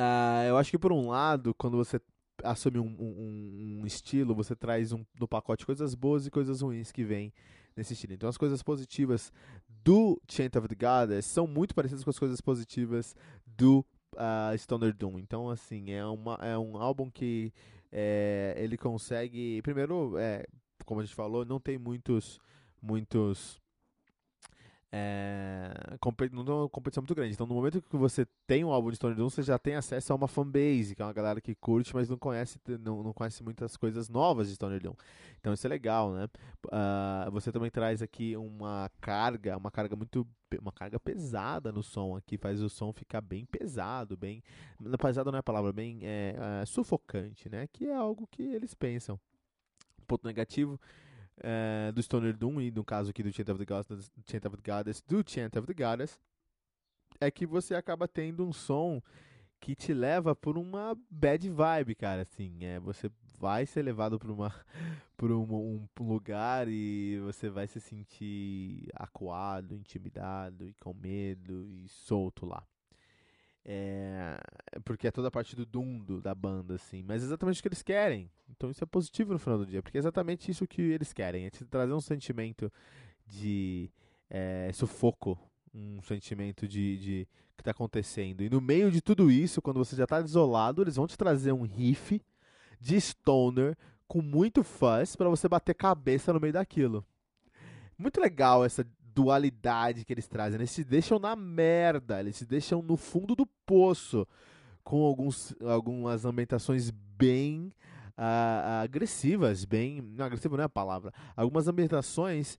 [0.00, 2.00] Uh, eu acho que por um lado, quando você
[2.42, 6.90] assume um, um, um, estilo, você traz um, no pacote coisas boas e coisas ruins
[6.90, 7.34] que vêm
[7.76, 8.14] nesse estilo.
[8.14, 9.30] Então as coisas positivas
[9.68, 13.14] do Chant of the Goddess são muito parecidas com as coisas positivas
[13.46, 13.84] do
[14.14, 15.18] uh, Stoner Doom.
[15.18, 17.52] Então assim, é, uma, é um álbum que
[17.92, 20.46] é, ele consegue, primeiro, é,
[20.86, 22.40] como a gente falou, não tem muitos
[22.80, 23.60] muitos
[24.92, 25.72] é,
[26.32, 27.34] não uma competição muito grande.
[27.34, 30.12] Então, no momento que você tem um álbum de Stone Doom, você já tem acesso
[30.12, 33.42] a uma fanbase, que é uma galera que curte, mas não conhece, não, não conhece
[33.42, 34.94] muitas coisas novas de Stone Doom.
[35.38, 36.28] Então, isso é legal, né?
[36.66, 40.26] Uh, você também traz aqui uma carga, uma carga muito
[40.60, 44.42] uma carga pesada no som aqui, faz o som ficar bem pesado, bem
[45.00, 47.68] pesado não é a palavra, bem é, é, sufocante, né?
[47.72, 49.20] Que é algo que eles pensam.
[50.08, 50.80] Ponto negativo
[51.38, 54.56] é, do Stoner Doom e no caso aqui do Chant of the Goddess, Chant of
[54.56, 56.18] the Goddess, do Chant of the Goddess,
[57.20, 59.02] é que você acaba tendo um som
[59.60, 64.32] que te leva por uma bad vibe, cara, assim, é, você vai ser levado para
[64.32, 64.54] uma
[65.16, 71.88] por um, um, lugar e você vai se sentir acuado, intimidado e com medo e
[71.88, 72.66] solto lá.
[73.72, 74.36] É,
[74.84, 77.04] porque é toda a parte do dundo da banda, assim.
[77.06, 78.28] Mas é exatamente o que eles querem.
[78.48, 81.46] Então isso é positivo no final do dia, porque é exatamente isso que eles querem.
[81.46, 82.72] É te trazer um sentimento
[83.24, 83.88] de
[84.28, 85.38] é, sufoco,
[85.72, 88.42] um sentimento de, de que está acontecendo.
[88.42, 91.52] E no meio de tudo isso, quando você já está isolado, eles vão te trazer
[91.52, 92.20] um riff
[92.80, 93.76] de stoner
[94.08, 97.06] com muito fuzz para você bater cabeça no meio daquilo.
[97.96, 98.84] Muito legal essa
[99.20, 100.58] dualidade que eles trazem.
[100.58, 104.26] Eles se deixam na merda, eles se deixam no fundo do poço,
[104.82, 107.70] com alguns, algumas ambientações bem
[108.16, 110.00] uh, agressivas, bem.
[110.00, 111.12] Não, agressivo não é a palavra.
[111.36, 112.58] Algumas ambientações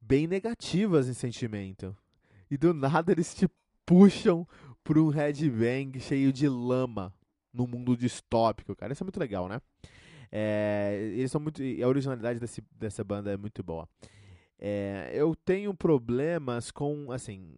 [0.00, 1.96] bem negativas em sentimento.
[2.50, 3.48] E do nada eles te
[3.86, 4.46] puxam
[4.82, 7.14] para um headbang cheio de lama
[7.54, 8.92] no mundo distópico, cara.
[8.92, 9.60] Isso é muito legal, né?
[10.32, 11.62] É, eles são muito.
[11.62, 13.88] A originalidade desse, dessa banda é muito boa.
[14.64, 17.52] É, eu tenho problemas com, assim,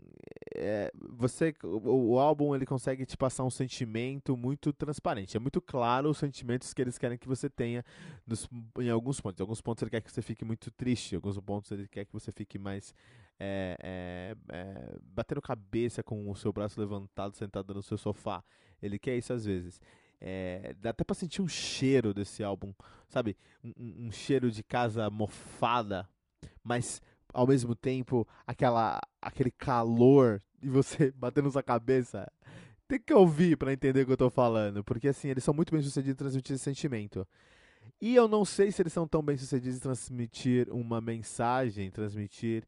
[0.54, 5.36] é, você, o, o, álbum ele consegue te passar um sentimento muito transparente.
[5.36, 7.84] É muito claro os sentimentos que eles querem que você tenha
[8.26, 8.48] nos,
[8.78, 9.38] em alguns pontos.
[9.38, 12.06] Em alguns pontos ele quer que você fique muito triste, em alguns pontos ele quer
[12.06, 12.94] que você fique mais
[13.38, 18.42] é, é, é batendo cabeça com o seu braço levantado, sentado no seu sofá.
[18.80, 19.78] Ele quer isso às vezes.
[20.18, 22.72] É, dá até pra sentir um cheiro desse álbum,
[23.10, 23.36] sabe?
[23.62, 26.08] Um, um cheiro de casa mofada
[26.62, 27.00] mas
[27.32, 32.30] ao mesmo tempo aquela aquele calor e você batendo sua cabeça.
[32.86, 35.72] Tem que ouvir para entender o que eu tô falando, porque assim, eles são muito
[35.72, 37.26] bem sucedidos em transmitir esse sentimento.
[38.00, 42.64] E eu não sei se eles são tão bem sucedidos em transmitir uma mensagem, transmitir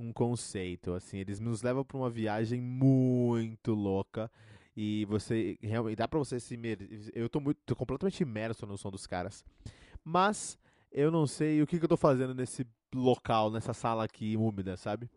[0.00, 4.30] um conceito, assim, eles nos levam para uma viagem muito louca
[4.76, 6.58] e você realmente dá para você se
[7.14, 9.44] eu tô muito tô completamente imerso no som dos caras.
[10.02, 10.58] Mas
[10.90, 14.76] eu não sei o que, que eu tô fazendo nesse local, nessa sala aqui úmida,
[14.76, 15.08] sabe?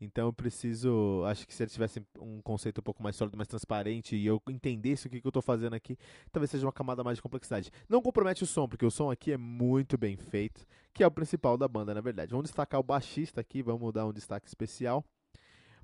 [0.00, 1.22] Então eu preciso.
[1.26, 4.42] Acho que se ele tivesse um conceito um pouco mais sólido, mais transparente, e eu
[4.48, 5.96] entendesse o que, que eu estou fazendo aqui,
[6.32, 7.70] talvez seja uma camada mais de complexidade.
[7.88, 11.10] Não compromete o som, porque o som aqui é muito bem feito, que é o
[11.10, 12.32] principal da banda, na verdade.
[12.32, 15.04] Vamos destacar o baixista aqui, vamos dar um destaque especial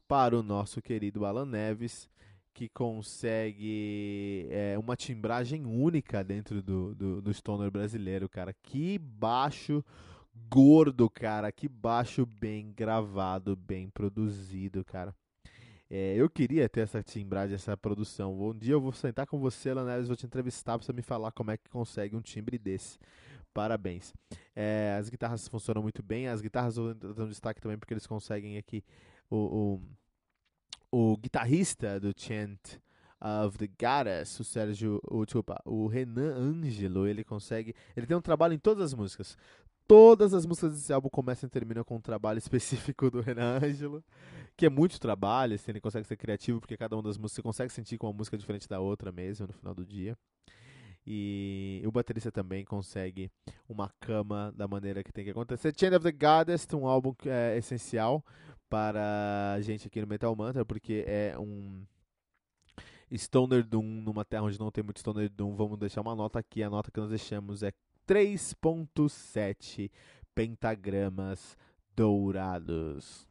[0.09, 2.11] para o nosso querido Alan Neves,
[2.53, 8.53] que consegue é, uma timbragem única dentro do, do, do stoner brasileiro, cara.
[8.65, 9.85] Que baixo
[10.51, 11.51] gordo, cara.
[11.53, 15.15] Que baixo bem gravado, bem produzido, cara.
[15.91, 18.39] É, eu queria ter essa timbragem, essa produção.
[18.39, 21.33] Um dia eu vou sentar com você, Leonel, vou te entrevistar pra você me falar
[21.33, 22.99] como é que consegue um timbre desse.
[23.55, 24.13] Parabéns.
[24.55, 26.29] É, as guitarras funcionam muito bem.
[26.29, 28.85] As guitarras dão destaque também porque eles conseguem aqui
[29.31, 29.81] o,
[30.93, 32.79] o, o guitarrista do Chant
[33.21, 38.21] of the Goddess, o Sérgio, o, desculpa, o Renan Angelo, ele consegue, ele tem um
[38.23, 39.37] trabalho em todas as músicas.
[39.89, 44.05] Todas as músicas desse álbum começam e terminam com um trabalho específico do Renan Ângelo,
[44.55, 47.43] que é muito trabalho, assim, ele consegue ser criativo, porque cada uma das músicas você
[47.43, 50.17] consegue sentir com uma música diferente da outra mesmo no final do dia.
[51.07, 53.31] E o baterista também consegue
[53.67, 55.73] uma cama da maneira que tem que acontecer.
[55.75, 58.23] Chain of the Goddess, um álbum é essencial
[58.69, 61.83] para a gente aqui no Metal Mantra, porque é um
[63.17, 65.57] Stoner Doom numa terra onde não tem muito Stoner Doom.
[65.57, 66.63] Vamos deixar uma nota aqui.
[66.63, 67.73] A nota que nós deixamos é
[68.09, 69.91] 3.7
[70.35, 71.59] pentagramas
[71.95, 73.28] dourados.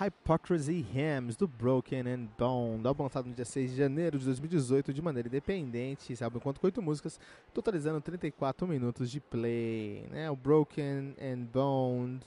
[0.00, 4.92] Hypocrisy Hymns, do Broken and Bone, álbum lançado no dia 6 de janeiro de 2018
[4.92, 7.18] de maneira independente, esse álbum conta com 8 músicas,
[7.52, 10.06] totalizando 34 minutos de play.
[10.08, 10.30] Né?
[10.30, 12.20] O Broken and Bone,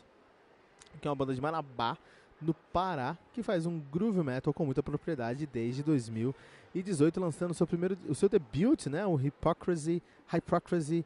[0.99, 1.97] que é uma banda de Marabá,
[2.41, 7.97] no Pará, que faz um groove metal com muita propriedade desde 2018, lançando seu primeiro,
[8.09, 9.05] o seu debut, né?
[9.05, 10.03] o Hypocrisy,
[10.33, 11.05] Hypocrisy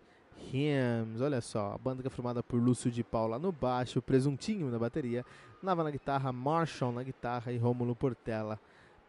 [0.51, 4.69] Hymns, olha só, a banda que é formada por Lúcio de Paula no baixo, Presuntinho
[4.69, 5.25] na bateria,
[5.65, 8.59] Nava na guitarra, Marshall na guitarra e Rômulo Portela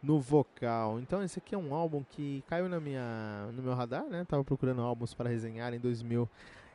[0.01, 0.99] no vocal.
[0.99, 4.25] Então esse aqui é um álbum que caiu na minha, no meu radar, né?
[4.25, 6.27] Tava procurando álbuns para resenhar em 2000,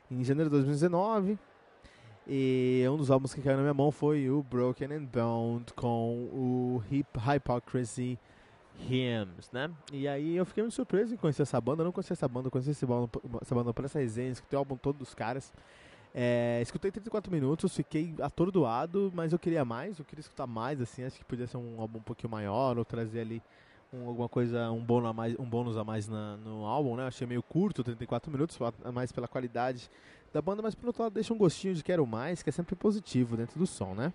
[0.09, 1.37] em janeiro de 2019.
[2.25, 6.29] E um dos álbuns que caiu na minha mão foi o Broken and Bound com
[6.31, 8.17] o Hip Hypocrisy
[8.89, 9.69] Hymns, né?
[9.91, 11.81] E aí eu fiquei muito surpreso em conhecer essa banda.
[11.81, 13.09] Eu não conhecia essa banda, conheci essa banda,
[13.41, 15.53] essa banda por essa resenha, escutei o álbum todo dos caras.
[16.15, 21.03] É, escutei 34 minutos, fiquei atordoado, mas eu queria mais, eu queria escutar mais, assim,
[21.03, 23.41] acho que podia ser um álbum um pouquinho maior, ou trazer ali
[23.91, 27.07] um, alguma coisa, um bônus a mais, um bônus a mais na, no álbum, né?
[27.07, 28.59] Achei meio curto, 34 minutos,
[28.93, 29.89] mais pela qualidade
[30.31, 32.75] da banda, mas por outro lado deixa um gostinho de quero mais, que é sempre
[32.75, 34.13] positivo dentro do som, né?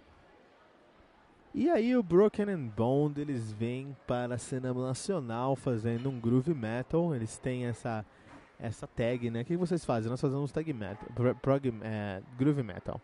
[1.55, 6.55] E aí o Broken and Bond, eles vêm para a cena nacional fazendo um groove
[6.55, 8.05] metal, eles têm essa
[8.59, 9.43] essa tag, né?
[9.43, 10.11] O que vocês fazem?
[10.11, 11.09] Nós fazemos tag metal,
[11.41, 13.01] prog, é, groove metal.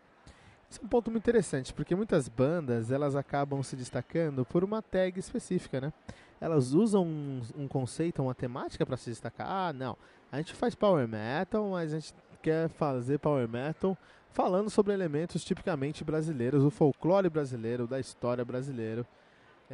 [0.69, 4.83] Isso é um ponto muito interessante, porque muitas bandas elas acabam se destacando por uma
[4.83, 5.93] tag específica, né?
[6.41, 9.47] Elas usam um, um conceito, uma temática para se destacar.
[9.49, 9.97] Ah, não,
[10.33, 13.97] a gente faz power metal, mas a gente quer fazer power metal
[14.33, 19.07] falando sobre elementos tipicamente brasileiros, o folclore brasileiro, da história brasileira.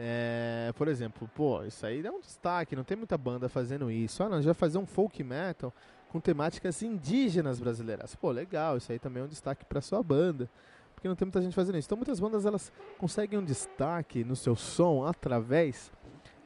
[0.02, 4.22] É, por exemplo, pô, isso aí é um destaque, não tem muita banda fazendo isso.
[4.22, 5.74] Ah, não, a gente vai fazer um folk metal
[6.08, 8.14] com temáticas indígenas brasileiras.
[8.14, 10.48] Pô, legal, isso aí também é um destaque para sua banda,
[10.94, 11.86] porque não tem muita gente fazendo isso.
[11.86, 15.92] Então muitas bandas elas conseguem um destaque no seu som através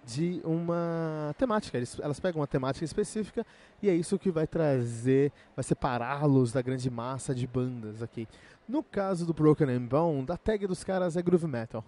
[0.04, 1.76] de uma temática.
[1.76, 3.46] Eles, elas pegam uma temática específica
[3.80, 8.26] e é isso que vai trazer, vai separá-los da grande massa de bandas aqui.
[8.68, 11.84] No caso do Broken and Bone, a tag dos caras é groove metal.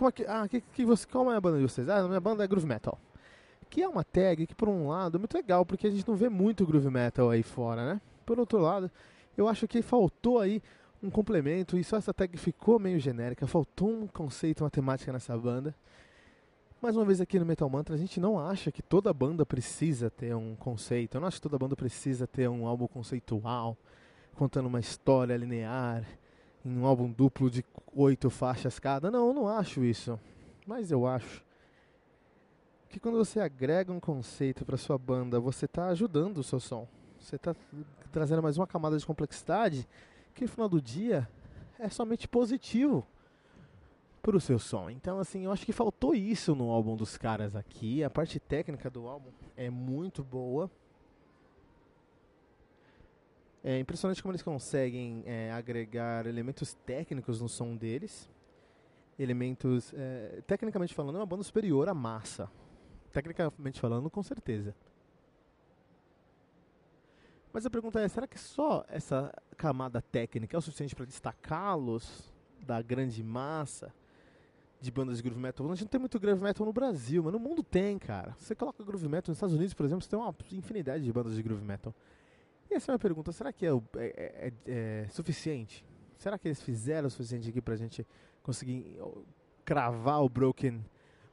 [0.00, 1.86] Como é que, ah, que, que você, qual é a banda de vocês?
[1.86, 2.98] Ah, a minha banda é Groove Metal.
[3.68, 6.16] Que é uma tag que, por um lado, é muito legal, porque a gente não
[6.16, 8.00] vê muito Groove Metal aí fora, né?
[8.24, 8.90] Por outro lado,
[9.36, 10.62] eu acho que faltou aí
[11.02, 13.46] um complemento e só essa tag ficou meio genérica.
[13.46, 15.74] Faltou um conceito, uma temática nessa banda.
[16.80, 20.08] Mais uma vez aqui no Metal Mantra, a gente não acha que toda banda precisa
[20.08, 21.18] ter um conceito.
[21.18, 23.76] Eu não acho que toda banda precisa ter um álbum conceitual,
[24.34, 26.06] contando uma história linear
[26.64, 29.10] em um álbum duplo de oito faixas cada.
[29.10, 30.18] Não, eu não acho isso.
[30.66, 31.44] Mas eu acho
[32.88, 36.86] que quando você agrega um conceito para sua banda, você está ajudando o seu som.
[37.18, 37.54] Você está
[38.10, 39.86] trazendo mais uma camada de complexidade
[40.34, 41.28] que no final do dia
[41.78, 43.06] é somente positivo
[44.20, 44.90] pro seu som.
[44.90, 48.04] Então, assim, eu acho que faltou isso no álbum dos caras aqui.
[48.04, 50.70] A parte técnica do álbum é muito boa.
[53.62, 58.30] É impressionante como eles conseguem é, agregar elementos técnicos no som deles.
[59.18, 62.50] Elementos, é, tecnicamente falando, é uma banda superior à massa.
[63.12, 64.74] Tecnicamente falando, com certeza.
[67.52, 72.32] Mas a pergunta é: será que só essa camada técnica é o suficiente para destacá-los
[72.64, 73.92] da grande massa
[74.80, 75.66] de bandas de groove metal?
[75.66, 78.34] A gente não tem muito groove metal no Brasil, mas no mundo tem, cara.
[78.38, 81.34] Você coloca groove metal nos Estados Unidos, por exemplo, você tem uma infinidade de bandas
[81.34, 81.94] de groove metal.
[82.70, 85.84] E essa é uma pergunta: será que é, é, é, é suficiente?
[86.16, 88.06] Será que eles fizeram o suficiente aqui pra gente
[88.42, 88.98] conseguir
[89.64, 90.84] cravar o Broken,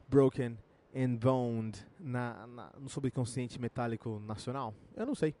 [0.08, 0.58] broken
[0.96, 4.74] and Boned na, na, no subconsciente metálico nacional?
[4.96, 5.34] Eu não sei.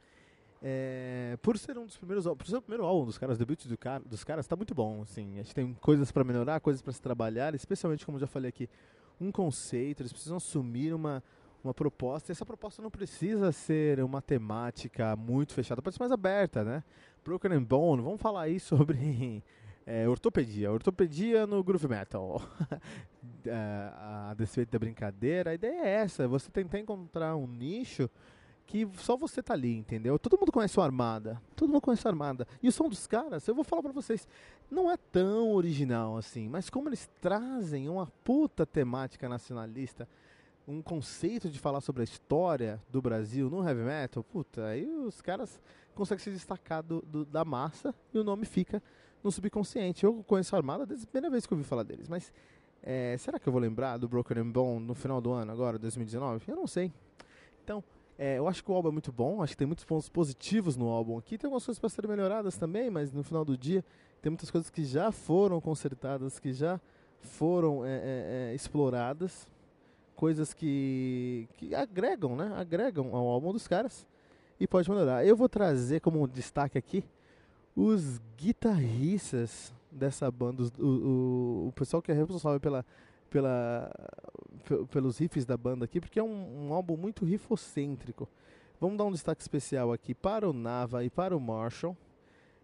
[0.60, 3.64] É, por ser um dos primeiros por ser o primeiro álbum dos caras, o debut
[3.66, 5.34] do cara, dos caras, tá muito bom, assim.
[5.34, 8.68] A gente tem coisas para melhorar, coisas para se trabalhar, especialmente como já falei aqui,
[9.20, 11.22] um conceito, eles precisam assumir uma
[11.62, 16.64] uma proposta, essa proposta não precisa ser uma temática muito fechada, pode ser mais aberta,
[16.64, 16.84] né?
[17.24, 19.42] Broken and Bone, vamos falar aí sobre
[19.84, 22.42] é, ortopedia, ortopedia no groove metal.
[23.46, 28.10] É, a despeito da brincadeira, a ideia é essa, você tentar encontrar um nicho
[28.68, 30.18] que só você tá ali, entendeu?
[30.18, 31.40] Todo mundo conhece o Armada.
[31.56, 32.46] Todo mundo conhece o Armada.
[32.62, 34.28] E o som dos caras, eu vou falar pra vocês,
[34.70, 40.06] não é tão original assim, mas como eles trazem uma puta temática nacionalista,
[40.68, 45.22] um conceito de falar sobre a história do Brasil no heavy metal, puta, aí os
[45.22, 45.58] caras
[45.94, 48.82] conseguem se destacar do, do, da massa e o nome fica
[49.24, 50.04] no subconsciente.
[50.04, 52.30] Eu conheço a Armada desde a primeira vez que eu ouvi falar deles, mas
[52.82, 55.78] é, será que eu vou lembrar do Broken and Bone no final do ano, agora,
[55.78, 56.50] 2019?
[56.50, 56.92] Eu não sei.
[57.64, 57.82] Então,
[58.18, 60.76] é, eu acho que o álbum é muito bom, acho que tem muitos pontos positivos
[60.76, 61.38] no álbum aqui.
[61.38, 63.82] Tem algumas coisas para serem melhoradas também, mas no final do dia
[64.20, 66.78] tem muitas coisas que já foram consertadas, que já
[67.20, 69.48] foram é, é, é exploradas.
[70.18, 72.52] Coisas que, que agregam, né?
[72.56, 74.04] Agregam ao álbum dos caras
[74.58, 75.24] e pode melhorar.
[75.24, 77.04] Eu vou trazer como destaque aqui
[77.76, 82.84] os guitarristas dessa banda, o, o, o pessoal que é responsável pela
[83.30, 83.90] pela,
[84.90, 88.28] pelos riffs da banda aqui, porque é um, um, álbum muito rifocêntrico.
[88.80, 91.96] Vamos dar um destaque especial aqui para o Nava e para o Marshall,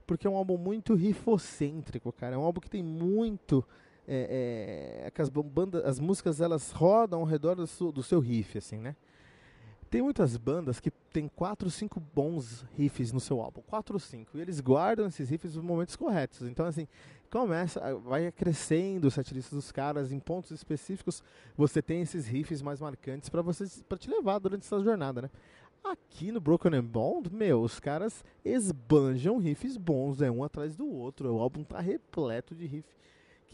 [0.06, 2.34] porque é um álbum muito rifocêntrico, cara.
[2.34, 3.64] É um álbum que tem muito.
[4.06, 8.58] É, é, as, bandas, as músicas elas rodam ao redor do seu, do seu riff,
[8.58, 8.94] assim, né?
[9.94, 14.36] Tem muitas bandas que tem quatro, cinco bons riffs no seu álbum, quatro ou cinco,
[14.36, 16.42] e eles guardam esses riffs nos momentos corretos.
[16.42, 16.88] Então, assim,
[17.30, 21.22] começa, vai crescendo o setlist dos caras em pontos específicos.
[21.56, 25.30] Você tem esses riffs mais marcantes para você, para te levar durante essa jornada, né?
[25.84, 30.86] Aqui no Broken and Bond, meu, os caras esbanjam riffs bons, é um atrás do
[30.88, 31.32] outro.
[31.32, 32.88] O álbum tá repleto de riff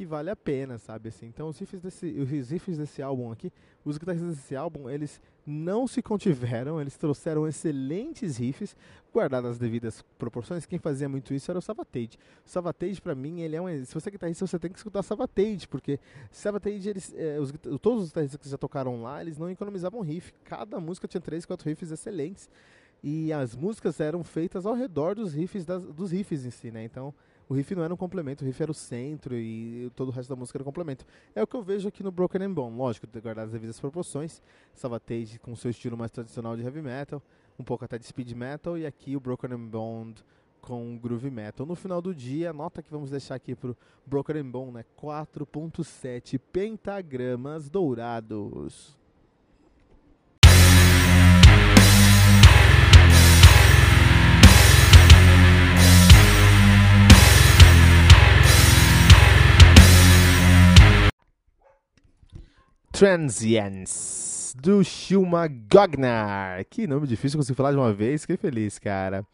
[0.01, 1.27] que vale a pena, sabe assim.
[1.27, 3.53] Então os riffs desse, os riffs desse álbum aqui,
[3.85, 8.75] os guitarristas desse álbum, eles não se contiveram, eles trouxeram excelentes riffs,
[9.13, 10.65] guardadas as devidas proporções.
[10.65, 12.17] Quem fazia muito isso era o Savatage.
[12.47, 15.03] O Savatage para mim, ele é um, se você é guitarrista, você tem que escutar
[15.03, 19.51] Savatage, porque Savatage eles é, os, todos os guitarristas que já tocaram lá, eles não
[19.51, 20.33] economizavam riff.
[20.45, 22.49] Cada música tinha três, quatro riffs excelentes.
[23.03, 26.85] E as músicas eram feitas ao redor dos riffs das, dos riffs em si, né?
[26.85, 27.13] Então,
[27.51, 30.29] o riff não era um complemento, o riff era o centro e todo o resto
[30.29, 31.05] da música era um complemento.
[31.35, 32.77] É o que eu vejo aqui no Broken and Bone.
[32.77, 34.41] Lógico, guardar as devidas proporções.
[34.73, 37.21] Savatage com seu estilo mais tradicional de heavy metal,
[37.59, 40.15] um pouco até de speed metal, e aqui o Broken and Bone
[40.61, 41.67] com groove metal.
[41.67, 43.77] No final do dia, a nota que vamos deixar aqui pro
[44.07, 49.00] Broken and Bone é 4.7 pentagramas dourados.
[62.93, 66.65] Transience, do Shuma Gognar.
[66.69, 69.25] Que nome difícil conseguir falar de uma vez, fiquei feliz, cara.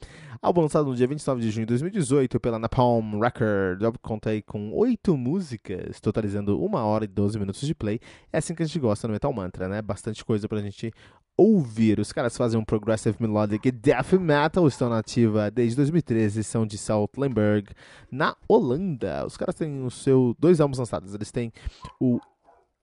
[0.42, 3.82] Álbum lançado no dia 29 de junho de 2018 pela Napalm Records.
[3.82, 7.98] O álbum conta com oito músicas, totalizando uma hora e 12 minutos de play.
[8.32, 9.80] É assim que a gente gosta no Metal Mantra, né?
[9.80, 10.92] Bastante coisa pra gente
[11.36, 11.98] ouvir.
[11.98, 16.78] Os caras fazem um progressive melodic death metal, estão na ativa desde 2013, são de
[16.78, 17.70] Saltlenberg,
[18.10, 19.26] na Holanda.
[19.26, 21.14] Os caras têm o seu dois álbuns lançados.
[21.14, 21.52] Eles têm
[21.98, 22.20] o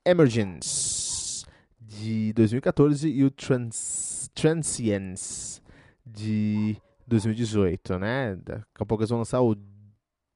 [0.05, 1.45] Emergence
[1.79, 5.61] de 2014 e o Trans Transience
[6.05, 6.75] de
[7.07, 8.35] 2018, né?
[8.35, 9.55] Daqui a pouco eles vão lançar o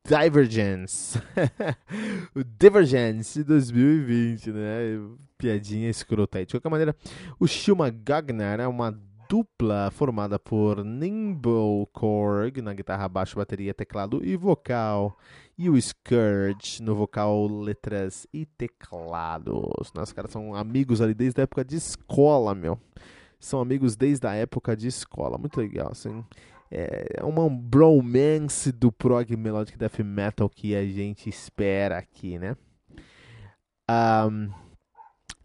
[0.08, 1.20] Divergence.
[2.34, 4.70] o Divergence de 2020, né?
[5.38, 6.46] Piadinha escrota aí.
[6.46, 6.96] De qualquer maneira,
[7.38, 8.98] o Shilma Gagner é uma
[9.28, 15.18] dupla formada por Nimble Korg na guitarra, baixo, bateria, teclado e vocal,
[15.58, 19.56] e o Scourge no vocal, letras e teclados.
[20.00, 22.80] Os caras são amigos ali desde a época de escola, meu.
[23.40, 25.38] São amigos desde a época de escola.
[25.38, 26.24] Muito legal, assim.
[26.70, 32.56] É uma bromance do prog melodic death metal que a gente espera aqui, né?
[33.90, 34.52] Um,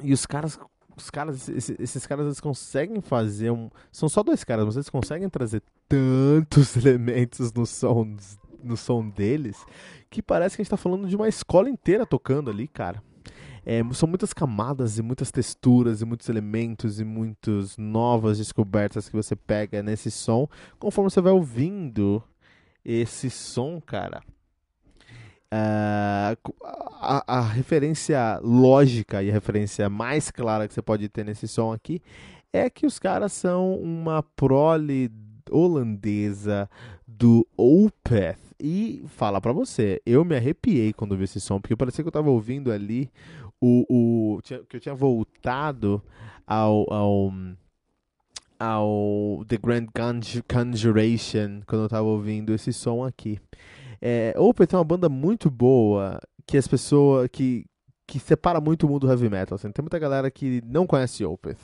[0.03, 0.59] e os caras
[0.95, 3.71] os caras, esses, esses, caras, eles conseguem fazer um.
[3.91, 8.15] São só dois caras, mas eles conseguem trazer tantos elementos no som,
[8.63, 9.65] no som deles
[10.13, 13.03] que parece que a gente tá falando de uma escola inteira tocando ali, cara.
[13.65, 19.15] É, são muitas camadas e muitas texturas e muitos elementos e muitas novas descobertas que
[19.15, 20.49] você pega nesse som
[20.79, 22.23] conforme você vai ouvindo
[22.85, 24.21] esse som, cara.
[25.55, 26.37] Uh,
[26.95, 31.73] a, a, referência lógica e a referência mais clara que você pode ter nesse som
[31.73, 32.03] aqui
[32.53, 35.11] é que os caras são uma prole
[35.51, 36.69] holandesa
[37.07, 38.52] do Opeth.
[38.65, 42.13] E fala pra você, eu me arrepiei quando vi esse som, porque parecia que eu
[42.13, 43.11] tava ouvindo ali
[43.61, 44.37] o.
[44.37, 46.01] o que eu tinha voltado
[46.47, 47.33] ao, ao
[48.61, 49.87] ao The Grand
[50.49, 53.41] Conjuration quando eu tava ouvindo esse som aqui.
[54.01, 57.67] É, Opeth é uma banda muito boa que as pessoas que
[58.07, 59.57] que separa muito o mundo do heavy metal.
[59.57, 59.73] Assim.
[59.73, 61.59] Tem muita galera que não conhece Opeth.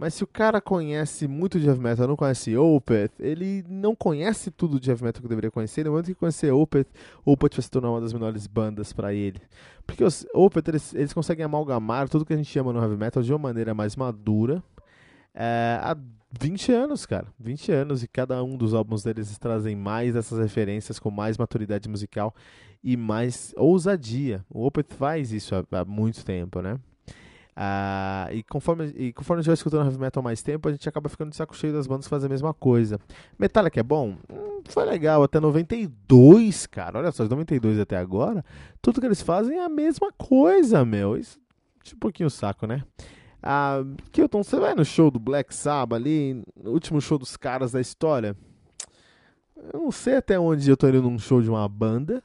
[0.00, 4.50] Mas se o cara conhece muito de heavy metal, não conhece Opeth, ele não conhece
[4.50, 5.84] tudo de heavy metal que deveria conhecer.
[5.84, 6.86] No momento que conhecer Opeth,
[7.22, 9.38] Opeth vai se tornar uma das melhores bandas para ele.
[9.86, 13.22] Porque os Opeth, eles, eles conseguem amalgamar tudo que a gente chama no heavy metal
[13.22, 14.62] de uma maneira mais madura.
[15.34, 15.78] É,
[16.32, 17.26] 20 anos, cara.
[17.38, 21.90] 20 anos e cada um dos álbuns deles trazem mais dessas referências com mais maturidade
[21.90, 22.34] musical
[22.82, 24.46] e mais ousadia.
[24.48, 26.80] O Opeth faz isso há, há muito tempo, né?
[27.62, 30.88] Ah, e, conforme, e conforme a gente vai escutando heavy metal mais tempo, a gente
[30.88, 32.98] acaba ficando de saco cheio das bandas que fazem a mesma coisa.
[33.38, 34.16] Metallica é bom?
[34.32, 36.98] Hum, foi legal, até 92, cara.
[36.98, 38.42] Olha só, de 92 até agora,
[38.80, 41.18] tudo que eles fazem é a mesma coisa, meu.
[41.18, 41.38] Isso,
[41.82, 42.82] tipo um pouquinho saco, né?
[43.42, 47.80] Ah, Kilton, você vai no show do Black Sabbath ali, último show dos caras da
[47.82, 48.34] história?
[49.74, 52.22] Eu não sei até onde eu tô indo num show de uma banda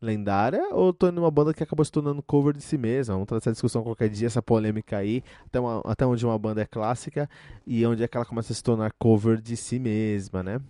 [0.00, 3.14] lendária ou tô numa banda que acabou se tornando cover de si mesma.
[3.14, 6.62] Vamos trazer essa discussão qualquer dia, essa polêmica aí, até, uma, até onde uma banda
[6.62, 7.28] é clássica
[7.66, 10.60] e onde é que ela começa a se tornar cover de si mesma, né?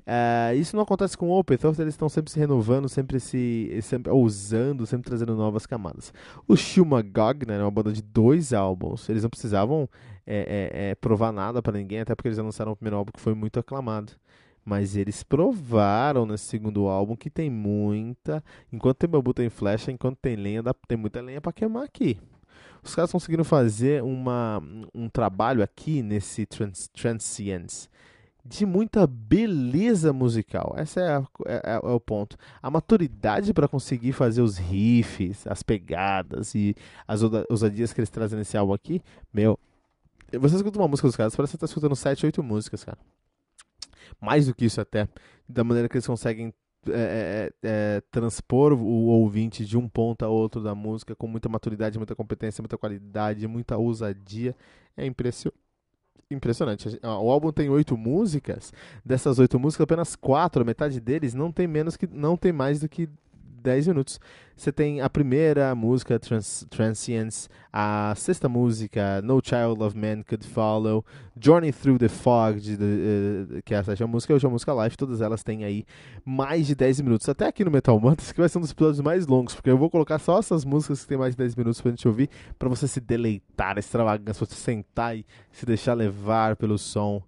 [0.00, 4.12] Uh, isso não acontece com o Opeth, eles estão sempre se renovando, sempre se sempre
[4.12, 6.12] ousando, sempre trazendo novas camadas.
[6.46, 9.88] O Shuma Gogner é uma banda de dois álbuns, eles não precisavam
[10.26, 13.20] é, é, é, provar nada para ninguém, até porque eles lançaram o primeiro álbum que
[13.20, 14.12] foi muito aclamado.
[14.64, 18.42] Mas eles provaram nesse segundo álbum que tem muita.
[18.72, 22.18] Enquanto tem bambu, tem flecha, enquanto tem lenha, dá, tem muita lenha para queimar aqui.
[22.82, 24.62] Os caras conseguiram fazer uma,
[24.94, 27.88] um trabalho aqui nesse trans, Transience
[28.44, 30.74] de muita beleza musical.
[30.78, 32.36] Esse é, é, é, é o ponto.
[32.62, 36.76] A maturidade para conseguir fazer os riffs, as pegadas e
[37.08, 39.00] as ousadias que eles trazem nesse álbum aqui,
[39.32, 39.58] meu.
[40.32, 42.98] Você escuta uma música dos caras, parece que você tá escutando 7, 8 músicas, cara.
[44.20, 45.08] Mais do que isso até.
[45.48, 46.52] Da maneira que eles conseguem
[46.88, 51.48] é, é, é, transpor o ouvinte de um ponto a outro da música com muita
[51.48, 54.54] maturidade, muita competência, muita qualidade, muita ousadia.
[54.96, 55.64] É impressionante
[56.30, 56.88] impressionante.
[57.02, 58.72] O álbum tem oito músicas.
[59.04, 62.88] Dessas oito músicas, apenas quatro, metade deles, não tem menos que não tem mais do
[62.88, 63.08] que
[63.64, 64.20] 10 minutos.
[64.56, 70.46] Você tem a primeira música, Trans Transience, a sexta música, No Child of Man Could
[70.46, 71.04] Follow,
[71.40, 74.72] Journey Through the Fog, de, uh, que é a sétima música, e a última música
[74.72, 75.84] live, todas elas têm aí
[76.24, 77.28] mais de 10 minutos.
[77.28, 79.78] Até aqui no Metal Mantra, que vai ser um dos episódios mais longos, porque eu
[79.78, 82.68] vou colocar só essas músicas que tem mais de 10 minutos pra gente ouvir, pra
[82.68, 87.20] você se deleitar, extravagância, você sentar e se deixar levar pelo som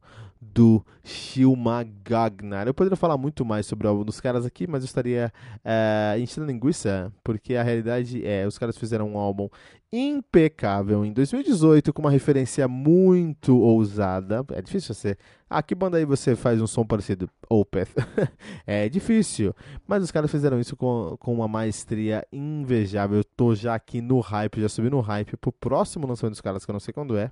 [0.52, 2.66] do Shilma Gagnar.
[2.66, 5.32] Eu poderia falar muito mais sobre o álbum dos caras aqui, mas eu estaria
[5.64, 9.48] é, enchendo linguiça, porque a realidade é, os caras fizeram um álbum
[9.92, 14.44] impecável em 2018, com uma referência muito ousada.
[14.52, 15.16] É difícil você...
[15.48, 17.30] Ah, que banda aí você faz um som parecido?
[17.48, 17.94] Opeth.
[18.66, 19.54] é difícil,
[19.86, 23.18] mas os caras fizeram isso com, com uma maestria invejável.
[23.18, 26.64] Eu tô já aqui no hype, já subi no hype pro próximo lançamento dos caras,
[26.64, 27.30] que eu não sei quando é,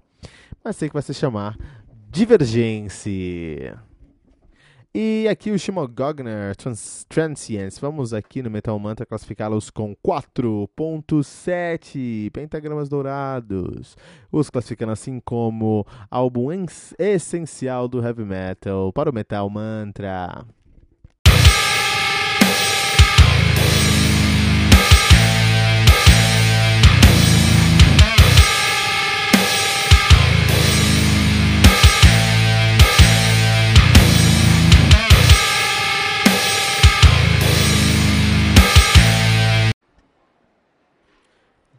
[0.63, 1.57] mas sei que vai se chamar
[2.15, 3.83] Divergência.
[4.95, 7.81] E aqui o Shimo Gogner Trans Transience.
[7.81, 13.97] Vamos aqui no Metal Mantra classificá-los com 4.7 pentagramas dourados.
[14.31, 16.51] Os classificando assim como álbum
[16.97, 20.47] essencial do heavy metal para o Metal Mantra.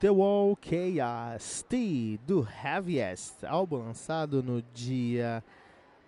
[0.06, 5.44] The Wall Chaos T do Heaviest, álbum lançado no dia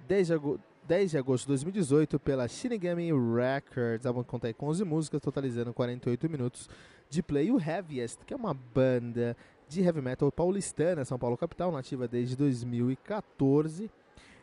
[0.07, 4.05] 10 de, agosto, 10 de agosto de 2018 pela Shinigami Records.
[4.05, 6.69] Álbum que conta com 11 músicas, totalizando 48 minutos
[7.09, 7.51] de play.
[7.51, 9.35] O Heaviest, que é uma banda
[9.67, 13.89] de heavy metal paulistana, São Paulo capital, nativa desde 2014.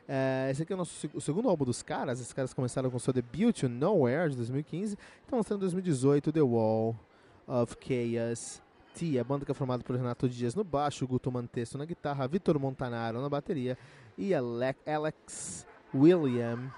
[0.09, 2.19] É, esse aqui é o nosso o segundo álbum dos caras.
[2.19, 4.99] Esses caras começaram com seu debut, Nowhere, de 2015.
[5.23, 6.97] Estão lançando em 2018 The Wall
[7.47, 8.64] of Chaos
[8.95, 12.29] T, a banda que é formada por Renato Dias no baixo, Guto Mantesto na guitarra,
[12.29, 13.77] Vitor Montanaro na bateria
[14.17, 16.71] e Alex William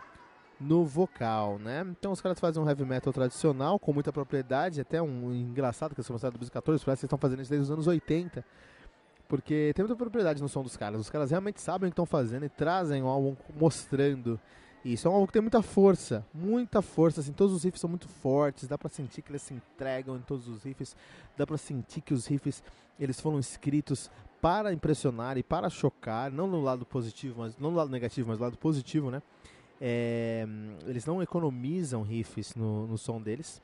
[0.58, 1.86] no vocal, né?
[1.90, 6.00] Então os caras fazem um heavy metal tradicional com muita propriedade, até um engraçado que
[6.00, 8.42] eles começaram em 2014, parece que estão fazendo isso desde os anos 80.
[9.28, 11.00] Porque tem muita propriedade no som dos caras.
[11.00, 14.40] Os caras realmente sabem o que estão fazendo e trazem um álbum mostrando
[14.92, 15.06] isso.
[15.06, 17.20] É um álbum que tem muita força, muita força.
[17.20, 20.20] Assim, todos os riffs são muito fortes, dá pra sentir que eles se entregam em
[20.20, 20.96] todos os riffs.
[21.36, 22.62] Dá pra sentir que os riffs
[22.98, 24.10] eles foram escritos
[24.40, 28.38] para impressionar e para chocar, não no lado positivo, mas não no lado negativo, mas
[28.38, 29.22] no lado positivo, né?
[29.80, 30.46] É,
[30.86, 33.60] eles não economizam riffs no, no som deles.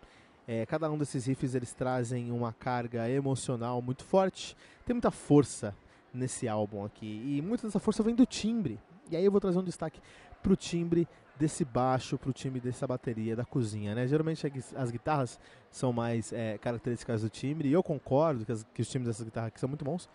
[0.47, 4.57] É, cada um desses riffs eles trazem uma carga emocional muito forte.
[4.85, 5.75] Tem muita força
[6.13, 8.79] nesse álbum aqui e muita dessa força vem do timbre.
[9.11, 10.01] E aí eu vou trazer um destaque
[10.43, 11.07] pro timbre
[11.39, 14.07] desse baixo, pro timbre dessa bateria da cozinha, né?
[14.07, 15.41] Geralmente as guitarras
[15.71, 19.25] são mais é, características do timbre e eu concordo que, as, que os timbres dessas
[19.25, 20.09] guitarras aqui são muito bons.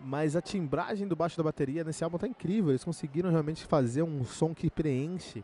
[0.00, 2.70] Mas a timbragem do baixo da bateria nesse álbum tá incrível.
[2.70, 5.42] Eles conseguiram realmente fazer um som que preenche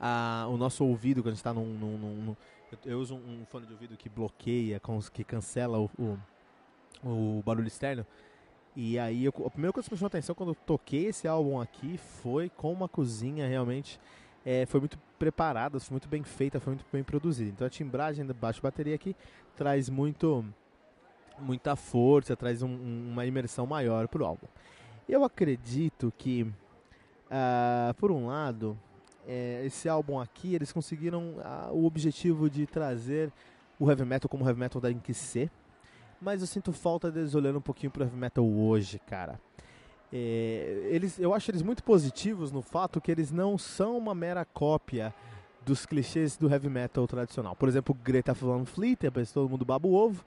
[0.00, 2.36] a, o nosso ouvido quando a gente está num, num, num,
[2.84, 4.80] eu, uso um fone de ouvido que bloqueia,
[5.12, 6.18] que cancela o, o,
[7.02, 8.06] o barulho externo.
[8.80, 11.60] E aí, eu, a primeira coisa que me chamou atenção quando eu toquei esse álbum
[11.60, 13.98] aqui foi com uma cozinha realmente
[14.46, 17.50] é, foi muito preparada, foi muito bem feita, foi muito bem produzida.
[17.50, 19.16] Então a timbragem da baixo bateria aqui
[19.56, 20.44] traz muito
[21.40, 22.72] muita força, traz um,
[23.10, 24.46] uma imersão maior para o álbum.
[25.08, 28.78] Eu acredito que, uh, por um lado,
[29.26, 33.32] é, esse álbum aqui, eles conseguiram uh, o objetivo de trazer
[33.76, 35.50] o heavy metal como heavy metal da que ser,
[36.20, 39.40] mas eu sinto falta deles olhando um pouquinho pro heavy metal hoje, cara.
[40.12, 44.44] É, eles, eu acho eles muito positivos no fato que eles não são uma mera
[44.44, 45.14] cópia
[45.64, 47.54] dos clichês do heavy metal tradicional.
[47.54, 50.24] Por exemplo, Greta Van Fleet, é todo mundo baba o ovo,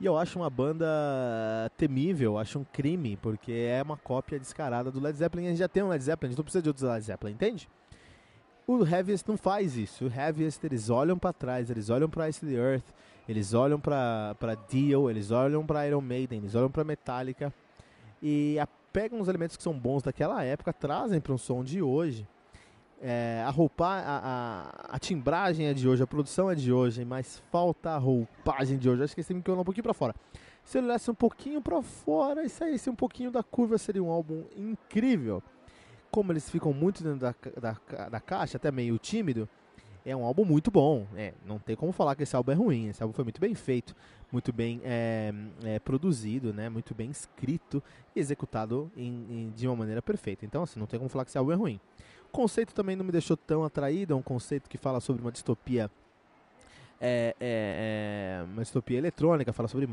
[0.00, 0.86] e eu acho uma banda
[1.76, 5.46] temível, acho um crime, porque é uma cópia descarada do Led Zeppelin.
[5.46, 7.34] A gente já tem um Led Zeppelin, a gente não precisa de outros Led Zeppelin,
[7.34, 7.68] entende?
[8.66, 10.06] O Heaviest não faz isso.
[10.06, 12.86] O Heaviest, eles olham para trás, eles olham para Ice the Earth,
[13.28, 17.52] eles olham para Dio, eles olham para Iron Maiden, eles olham para Metallica
[18.22, 18.56] e
[18.92, 22.26] pegam os elementos que são bons daquela época, trazem para um som de hoje
[23.02, 27.04] é, a roupa, a, a, a, timbragem é de hoje, a produção é de hoje,
[27.04, 29.02] mas falta a roupagem de hoje.
[29.02, 30.14] Acho que esse tem que um pouquinho para fora.
[30.64, 34.08] Se ele olhasse um pouquinho para fora e saísse um pouquinho da curva, seria um
[34.08, 35.42] álbum incrível.
[36.12, 39.48] Como eles ficam muito dentro da, da, da caixa, até meio tímido,
[40.04, 41.06] é um álbum muito bom.
[41.16, 42.88] É, não tem como falar que esse álbum é ruim.
[42.88, 43.94] Esse álbum foi muito bem feito,
[44.30, 45.32] muito bem é,
[45.64, 47.82] é, produzido, né, muito bem escrito
[48.14, 50.44] e executado em, em, de uma maneira perfeita.
[50.44, 51.80] Então, assim, não tem como falar que esse álbum é ruim.
[52.28, 55.30] O conceito também não me deixou tão atraído, é um conceito que fala sobre uma
[55.30, 55.90] distopia
[57.04, 59.88] é, é, é uma distopia eletrônica, fala sobre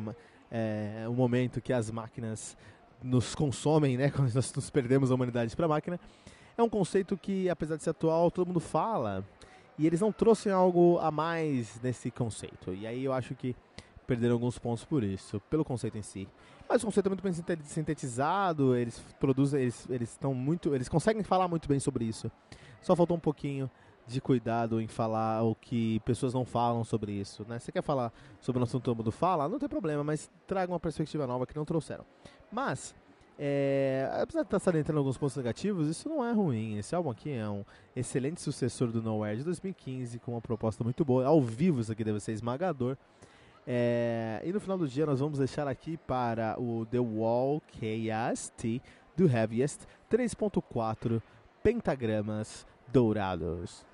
[0.52, 2.56] é, um momento que as máquinas
[3.02, 6.00] nos consomem, né, quando nós nos perdemos a humanidade para a máquina.
[6.56, 9.26] É um conceito que, apesar de ser atual, todo mundo fala,
[9.80, 12.74] e eles não trouxeram algo a mais nesse conceito.
[12.74, 13.56] E aí eu acho que
[14.06, 16.28] perderam alguns pontos por isso, pelo conceito em si.
[16.68, 17.32] Mas o conceito é muito bem
[17.64, 22.30] sintetizado, eles produzem, eles, eles estão muito, eles conseguem falar muito bem sobre isso.
[22.82, 23.72] Só faltou um pouquinho
[24.06, 27.58] de cuidado em falar o que pessoas não falam sobre isso, né?
[27.58, 28.12] Você quer falar
[28.42, 31.64] sobre o assunto mundo fala, não tem problema, mas traga uma perspectiva nova que não
[31.64, 32.04] trouxeram.
[32.52, 32.94] Mas,
[33.42, 36.78] é, apesar de estar salientando alguns pontos negativos, isso não é ruim.
[36.78, 37.64] Esse álbum aqui é um
[37.96, 41.26] excelente sucessor do Nowhere de 2015, com uma proposta muito boa.
[41.26, 42.98] Ao vivo isso aqui deve ser esmagador.
[43.66, 48.82] É, e no final do dia nós vamos deixar aqui para o The Wall KST
[49.16, 51.22] do Heaviest 3.4
[51.64, 53.86] pentagramas dourados.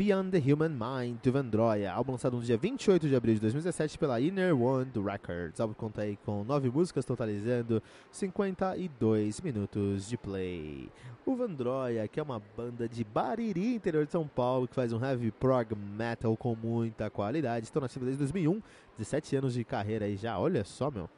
[0.00, 3.98] Beyond the Human Mind, do Vendroia, álbum lançado no dia 28 de abril de 2017
[3.98, 5.58] pela Inner One Records.
[5.58, 10.88] O álbum conta aí com nove músicas, totalizando 52 minutos de play.
[11.26, 15.04] O Vendroia, que é uma banda de Bariri, interior de São Paulo, que faz um
[15.04, 17.66] heavy prog metal com muita qualidade.
[17.66, 18.62] Estão nativos desde 2001,
[18.96, 21.10] 17 anos de carreira aí já, olha só, meu.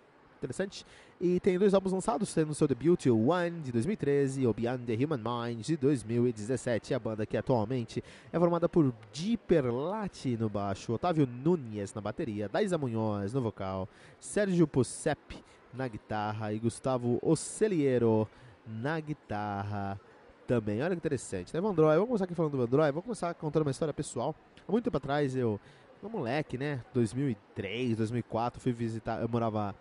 [0.44, 0.84] Interessante.
[1.20, 5.04] E tem dois álbuns lançados, sendo seu debut One de 2013 e o Beyond the
[5.04, 6.94] Human Mind de 2017.
[6.94, 12.48] A banda que atualmente é formada por Di Perlati no baixo, Otávio Nunes na bateria,
[12.48, 13.88] Daisa Munhoz no vocal,
[14.18, 18.28] Sérgio Pucep na guitarra e Gustavo Oceliero
[18.66, 19.98] na guitarra
[20.46, 20.82] também.
[20.82, 21.54] Olha que interessante.
[21.54, 21.60] Né?
[21.60, 24.34] Vandroy, vamos começar aqui falando do Vandroy, vamos começar contando uma história pessoal.
[24.68, 25.58] Há muito tempo atrás eu,
[26.02, 29.74] um moleque, né, 2003, 2004, fui visitar, eu morava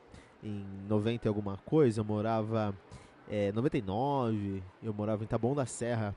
[0.43, 2.75] em 90 e alguma coisa, eu morava
[3.29, 6.15] é, 99, eu morava em Taboão da Serra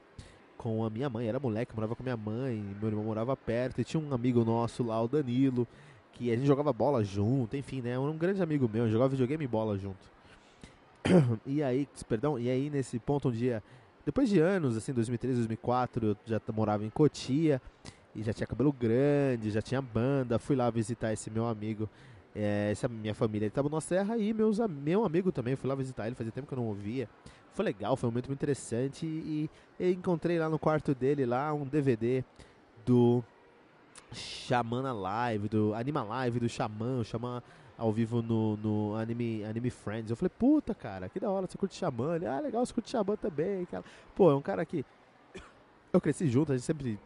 [0.57, 3.85] com a minha mãe, era moleque, morava com minha mãe, meu irmão morava perto, e
[3.85, 5.67] tinha um amigo nosso lá, o Danilo,
[6.13, 9.49] que a gente jogava bola junto, enfim, né, um grande amigo meu, jogava videogame e
[9.49, 10.15] bola junto.
[11.47, 13.63] E aí, perdão, e aí nesse ponto um dia,
[14.07, 17.61] depois de anos, assim, 2003, 2004, eu já morava em Cotia,
[18.15, 21.89] e já tinha cabelo grande, já tinha banda, fui lá visitar esse meu amigo,
[22.35, 26.07] é, essa minha família, estava na serra e meus, meu amigo também, fui lá visitar
[26.07, 27.09] ele, fazia tempo que eu não ouvia.
[27.53, 31.65] Foi legal, foi um momento interessante e, e encontrei lá no quarto dele lá um
[31.65, 32.25] DVD
[32.85, 33.23] do
[34.13, 37.41] Xamã Live, do Anima Live do Xamã, o Xamã
[37.79, 40.11] ao vivo no, no Anime, Anime Friends.
[40.11, 42.17] Eu falei, puta, cara, que da hora, você curte Xamã?
[42.17, 43.85] Ele, ah, legal, você curte Xamã também, cara.
[44.17, 44.85] Pô, é um cara que
[45.93, 46.99] eu cresci junto, a gente sempre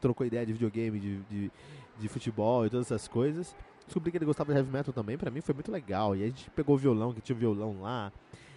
[0.00, 1.50] trocou ideia de videogame, de, de,
[1.98, 3.54] de futebol e todas essas coisas
[3.92, 6.16] descobri que ele gostava de heavy metal também, pra mim foi muito legal.
[6.16, 8.10] E a gente pegou o violão, que tinha o violão lá,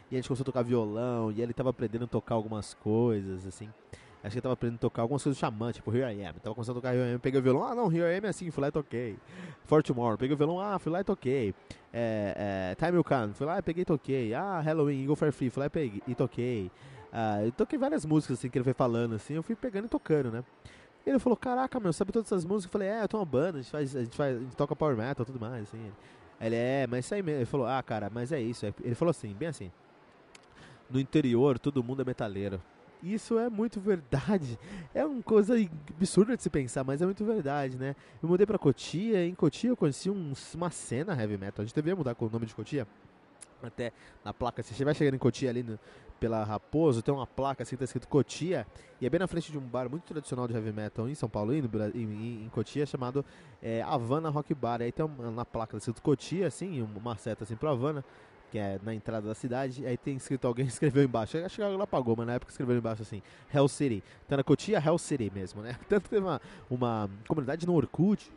[0.09, 3.45] e a gente começou a tocar violão, e ele tava aprendendo a tocar algumas coisas,
[3.45, 3.69] assim.
[4.23, 6.33] Acho que ele tava aprendendo a tocar algumas coisas Xamã, tipo Here I Am.
[6.35, 8.25] Tava começando a tocar Here I Am, peguei o violão, ah não, Here I Am
[8.25, 9.17] é assim, fui lá e toquei.
[9.65, 11.53] For Tomorrow, peguei o violão, ah, fui lá e toquei.
[11.93, 14.33] É, é, Time Will Come, fui lá e peguei e toquei.
[14.33, 16.71] Ah, Halloween, Eagle Fire Free, fui lá e peguei e toquei.
[17.11, 19.89] Ah, eu toquei várias músicas assim que ele foi falando, assim, eu fui pegando e
[19.89, 20.43] tocando, né?
[21.05, 22.65] Ele falou, caraca, meu, sabe todas essas músicas?
[22.65, 24.55] Eu falei, é, eu tenho uma banda, a gente faz, a gente faz, a gente
[24.55, 25.91] toca power metal e tudo mais, assim.
[26.41, 27.39] Ele, é, mas isso aí mesmo.
[27.39, 28.65] Ele falou, ah, cara, mas é isso.
[28.83, 29.71] Ele falou assim, bem assim.
[30.89, 32.61] No interior, todo mundo é metaleiro.
[33.03, 34.57] Isso é muito verdade.
[34.93, 35.55] É uma coisa
[35.95, 37.95] absurda de se pensar, mas é muito verdade, né?
[38.21, 41.61] Eu mudei pra Cotia, em Cotia eu conheci um, uma cena heavy metal.
[41.61, 42.87] A gente devia mudar com o nome de Cotia
[43.63, 43.91] até
[44.23, 45.79] na placa, você vai chegando em Cotia ali no,
[46.19, 48.65] pela Raposo, tem uma placa assim, tá escrito Cotia,
[48.99, 51.29] e é bem na frente de um bar muito tradicional de heavy metal em São
[51.29, 53.25] Paulo e em, em, Cotia, chamado
[53.61, 54.81] é, Havana Rock Bar.
[54.81, 58.03] Aí tem uma, na placa tá escrito Cotia, assim, uma seta assim pro Havana,
[58.51, 61.83] que é na entrada da cidade, aí tem escrito, alguém escreveu embaixo, acho que ela
[61.83, 63.21] apagou, mas na época escreveu embaixo assim,
[63.53, 64.03] Hell City.
[64.25, 65.77] Então na Cotia, Hell City mesmo, né?
[65.89, 68.31] Tanto que teve uma, uma comunidade no Orkut,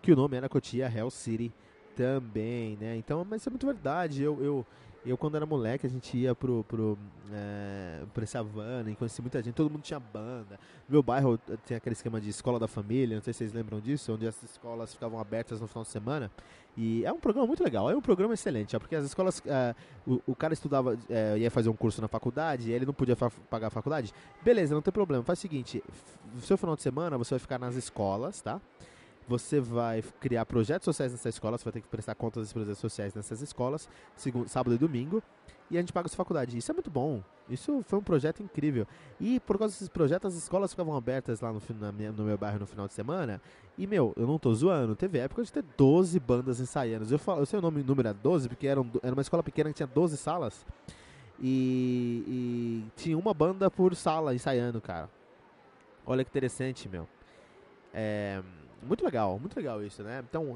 [0.00, 1.52] que o nome era Cotia Hell City
[1.96, 2.96] também, né?
[2.96, 4.22] Então, mas isso é muito verdade.
[4.22, 4.66] Eu, eu,
[5.06, 6.98] eu quando era moleque, a gente ia pro, pro,
[7.32, 8.44] é, pra essa
[8.86, 10.58] e conheci muita gente, todo mundo tinha banda.
[10.88, 13.80] No meu bairro tem aquele esquema de escola da família, não sei se vocês lembram
[13.80, 16.30] disso, onde as escolas ficavam abertas no final de semana.
[16.76, 19.74] E é um programa muito legal, é um programa excelente, porque as escolas, é,
[20.06, 23.14] o, o, cara estudava, é, ia fazer um curso na faculdade, e ele não podia
[23.48, 24.12] pagar a faculdade.
[24.42, 25.84] Beleza, não tem problema, faz o seguinte,
[26.34, 28.60] no seu final de semana você vai ficar nas escolas, tá?
[29.26, 32.78] Você vai criar projetos sociais nessa escola, você vai ter que prestar contas dos projetos
[32.78, 35.22] sociais nessas escolas, segundo, sábado e domingo,
[35.70, 36.58] e a gente paga sua faculdade.
[36.58, 37.22] Isso é muito bom.
[37.48, 38.86] Isso foi um projeto incrível.
[39.18, 41.60] E por causa desses projetos, as escolas ficavam abertas lá no,
[41.92, 43.40] minha, no meu bairro no final de semana.
[43.78, 44.94] E, meu, eu não tô zoando.
[44.94, 47.06] Teve época de ter 12 bandas ensaiando.
[47.10, 49.42] Eu, falo, eu sei o nome, número era 12, porque era, um, era uma escola
[49.42, 50.66] pequena que tinha 12 salas.
[51.40, 55.08] E, e tinha uma banda por sala ensaiando, cara.
[56.06, 57.08] Olha que interessante, meu.
[57.92, 58.42] É
[58.86, 60.22] muito legal, muito legal isso, né?
[60.28, 60.54] Então,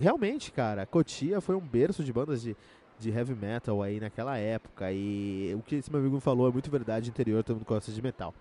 [0.00, 2.56] realmente, cara, Cotia foi um berço de bandas de,
[2.98, 4.92] de heavy metal aí naquela época.
[4.92, 8.02] E o que esse meu amigo falou é muito verdade interior, todo mundo gosta de
[8.02, 8.34] metal.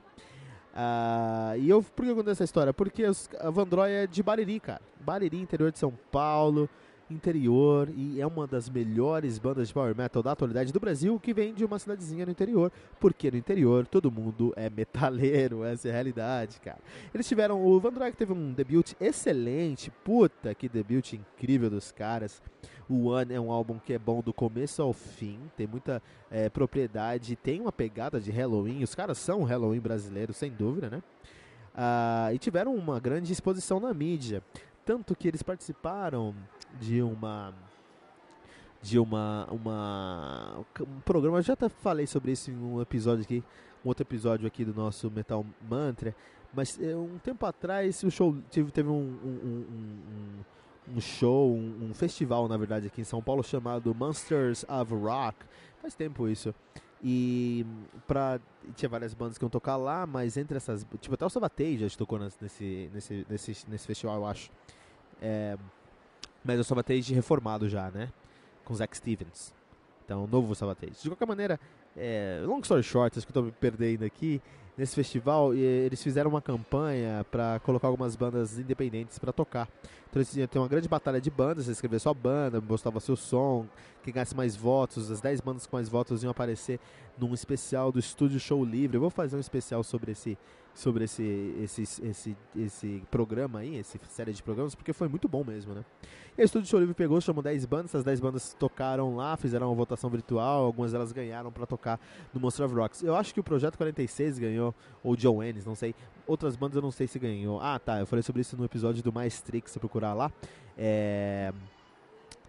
[0.73, 2.73] Uh, e eu, por que eu contei essa história?
[2.73, 4.81] Porque os, a Vandroy é de Bariri, cara.
[4.99, 6.69] Bariri, interior de São Paulo
[7.09, 11.33] interior e é uma das melhores bandas de power metal da atualidade do Brasil que
[11.33, 15.91] vem de uma cidadezinha no interior, porque no interior todo mundo é metaleiro, essa é
[15.91, 16.79] a realidade, cara.
[17.13, 22.41] Eles tiveram, o Van Drake teve um debut excelente, puta que debut incrível dos caras.
[22.87, 26.01] O One é um álbum que é bom do começo ao fim, tem muita
[26.31, 31.03] é, propriedade, tem uma pegada de Halloween, os caras são Halloween brasileiro, sem dúvida, né?
[31.81, 34.43] Ah, e tiveram uma grande exposição na mídia,
[34.89, 36.33] tanto que eles participaram
[36.79, 37.53] de uma
[38.81, 43.43] de uma, uma um programa, eu já até falei sobre isso em um episódio aqui,
[43.85, 46.15] um outro episódio aqui do nosso Metal Mantra,
[46.51, 51.89] mas é, um tempo atrás o show teve, teve um, um, um, um show, um,
[51.89, 55.37] um, festival na verdade aqui em São Paulo chamado Monsters of Rock,
[55.83, 56.51] faz tempo isso,
[57.03, 57.63] e
[58.07, 58.39] pra,
[58.75, 61.87] tinha várias bandas que iam tocar lá, mas entre essas, tipo até o Sabatei já
[61.95, 64.49] tocou nesse, nesse, nesse, nesse festival eu acho,
[65.21, 65.57] é,
[66.43, 68.09] mas eu sou baterista reformado já, né?
[68.69, 69.51] com Zack Stevens.
[70.05, 71.01] Então, novo Sabatês.
[71.01, 71.59] De qualquer maneira,
[71.97, 74.39] é, long story short, acho que estou me perdendo aqui.
[74.77, 79.67] Nesse festival, eles fizeram uma campanha para colocar algumas bandas independentes para tocar.
[80.09, 83.67] Então eles tinham uma grande batalha de bandas, você escrevia sua banda, mostrava seu som,
[84.03, 86.79] quem ganhasse mais votos, as 10 bandas com mais votos iam aparecer
[87.17, 88.95] num especial do Estúdio Show Livre.
[88.97, 90.37] Eu vou fazer um especial sobre esse
[90.79, 95.43] sobre esse, esse, esse, esse programa aí, essa série de programas, porque foi muito bom
[95.43, 95.83] mesmo, né?
[96.37, 99.67] E a Estúdio Show Livre pegou, chamou 10 bandas, essas 10 bandas tocaram lá, fizeram
[99.67, 101.99] uma votação virtual, algumas delas ganharam para tocar
[102.33, 103.03] no Monster of Rocks.
[103.03, 104.73] Eu acho que o Projeto 46 ganhou,
[105.03, 105.93] ou John Ennis, não sei.
[106.25, 107.59] Outras bandas eu não sei se ganhou.
[107.59, 110.31] Ah, tá, eu falei sobre isso no episódio do Maestric, se procurar lá.
[110.77, 111.51] É...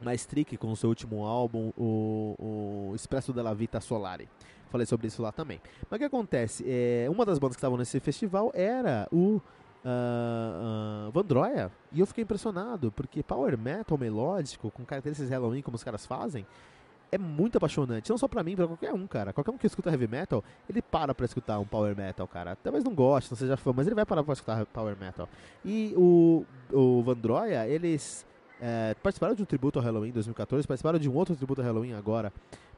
[0.00, 4.28] Maestric com o seu último álbum, o, o Expresso della Vita Solare.
[4.70, 5.60] Falei sobre isso lá também.
[5.90, 6.64] Mas o que acontece?
[6.66, 9.40] É, uma das bandas que estavam nesse festival era o
[9.84, 11.70] uh, uh, Vandroia.
[11.92, 16.46] E eu fiquei impressionado, porque power metal melódico, com características Halloween, como os caras fazem,
[17.12, 18.08] é muito apaixonante.
[18.08, 19.32] Não só pra mim, pra qualquer um, cara.
[19.32, 22.56] Qualquer um que escuta heavy metal, ele para pra escutar um power metal, cara.
[22.56, 25.28] Talvez não goste, não seja fã, mas ele vai parar pra escutar power metal.
[25.64, 28.24] E o, o Vandroia, eles
[28.60, 31.66] é, participaram de um tributo ao Halloween em 2014, participaram de um outro tributo ao
[31.66, 32.32] Halloween agora,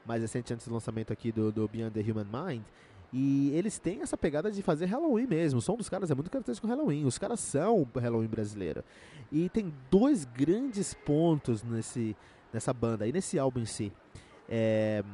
[0.05, 2.65] mais recente antes do lançamento aqui do, do Beyond the Human Mind.
[3.13, 5.59] E eles têm essa pegada de fazer Halloween mesmo.
[5.59, 7.05] O som dos caras é muito característico Halloween.
[7.05, 8.83] Os caras são Halloween brasileiro.
[9.31, 12.17] E tem dois grandes pontos nesse,
[12.53, 13.93] nessa banda e nesse álbum em si.
[14.49, 15.05] É,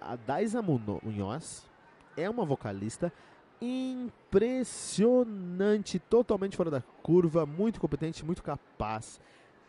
[0.00, 1.68] a Daisa Munhoz
[2.16, 3.12] é uma vocalista
[3.60, 9.20] impressionante, totalmente fora da curva, muito competente, muito capaz,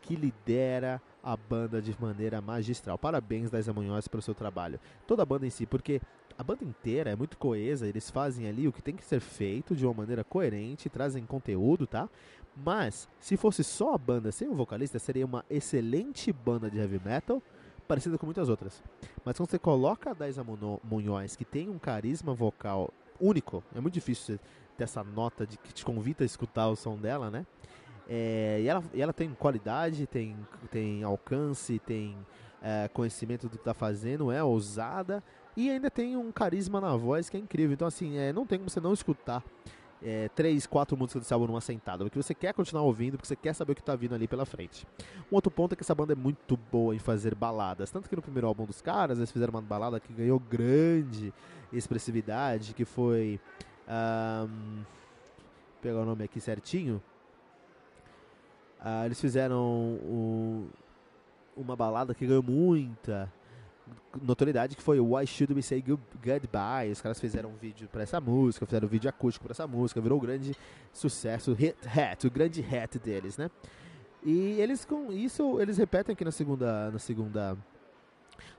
[0.01, 2.97] que lidera a banda de maneira magistral.
[2.97, 4.79] Parabéns, Daisa Munhoz, pelo seu trabalho.
[5.05, 6.01] Toda a banda em si, porque
[6.37, 9.75] a banda inteira é muito coesa, eles fazem ali o que tem que ser feito
[9.75, 12.09] de uma maneira coerente, trazem conteúdo, tá?
[12.55, 16.99] Mas, se fosse só a banda sem o vocalista, seria uma excelente banda de heavy
[17.03, 17.41] metal,
[17.87, 18.83] parecida com muitas outras.
[19.25, 20.45] Mas quando você coloca a Daisa
[21.37, 24.39] que tem um carisma vocal único, é muito difícil
[24.77, 27.45] ter essa nota de que te convida a escutar o som dela, né?
[28.11, 30.35] É, e, ela, e ela tem qualidade, tem,
[30.71, 32.17] tem alcance, tem
[32.61, 35.23] é, conhecimento do que está fazendo, é ousada
[35.55, 37.73] e ainda tem um carisma na voz que é incrível.
[37.73, 39.43] Então, assim, é, não tem como você não escutar
[40.01, 43.35] é, três, quatro músicas desse álbum numa sentada, porque você quer continuar ouvindo, porque você
[43.35, 44.87] quer saber o que está vindo ali pela frente.
[45.31, 48.15] Um outro ponto é que essa banda é muito boa em fazer baladas, tanto que
[48.15, 51.31] no primeiro álbum dos caras eles fizeram uma balada que ganhou grande
[51.71, 53.39] expressividade, que foi.
[53.87, 54.83] Um,
[55.81, 57.01] pegar o nome aqui certinho.
[58.79, 59.99] Uh, eles fizeram
[61.55, 63.31] uma balada que ganhou muita
[64.21, 66.91] notoriedade, que foi Why Should We Say Goodbye.
[66.91, 69.99] Os caras fizeram um vídeo para essa música, fizeram um vídeo acústico para essa música,
[70.01, 70.55] virou um grande
[70.93, 73.49] sucesso, hit hat, o grande hat deles, né?
[74.23, 77.57] E eles com isso, eles repetem aqui na segunda, na segunda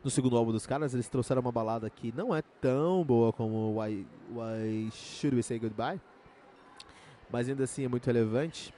[0.02, 3.80] no segundo álbum dos caras, eles trouxeram uma balada que não é tão boa como
[3.80, 6.00] Why, Why Should We Say Goodbye,
[7.30, 8.74] mas ainda assim é muito relevante.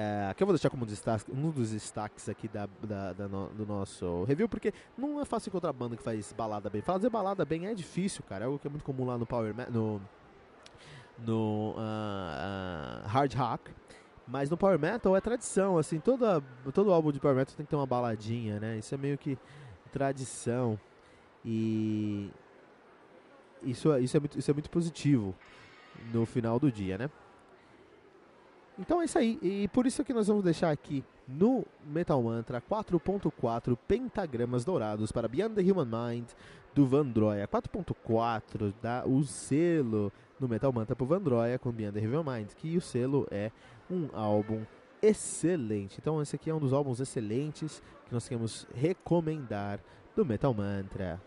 [0.00, 3.66] É, que eu vou deixar como um dos destaques aqui da, da, da no, do
[3.66, 6.80] nosso review, porque não é fácil encontrar banda que faz balada bem.
[6.80, 8.44] Fazer balada bem é difícil, cara.
[8.44, 10.00] É algo que é muito comum lá no Power no,
[11.18, 13.72] no uh, uh, Hard Rock.
[14.24, 16.40] Mas no Power Metal é tradição, assim, toda,
[16.72, 18.78] todo álbum de Power Metal tem que ter uma baladinha, né?
[18.78, 19.36] Isso é meio que
[19.90, 20.78] tradição.
[21.44, 22.30] E
[23.64, 25.34] isso, é, isso, é muito, isso é muito positivo
[26.12, 27.10] no final do dia, né?
[28.78, 29.38] Então é isso aí.
[29.42, 35.26] E por isso que nós vamos deixar aqui no Metal Mantra 4.4 pentagramas dourados para
[35.26, 36.28] Beyond the Human Mind
[36.74, 37.48] do Vandroia.
[37.48, 42.76] 4.4 dá o selo no Metal Mantra pro Vandroia com Beyond the Human Mind, que
[42.76, 43.50] o selo é
[43.90, 44.62] um álbum
[45.02, 45.98] excelente.
[46.00, 49.80] Então esse aqui é um dos álbuns excelentes que nós queremos recomendar
[50.14, 51.20] do Metal Mantra.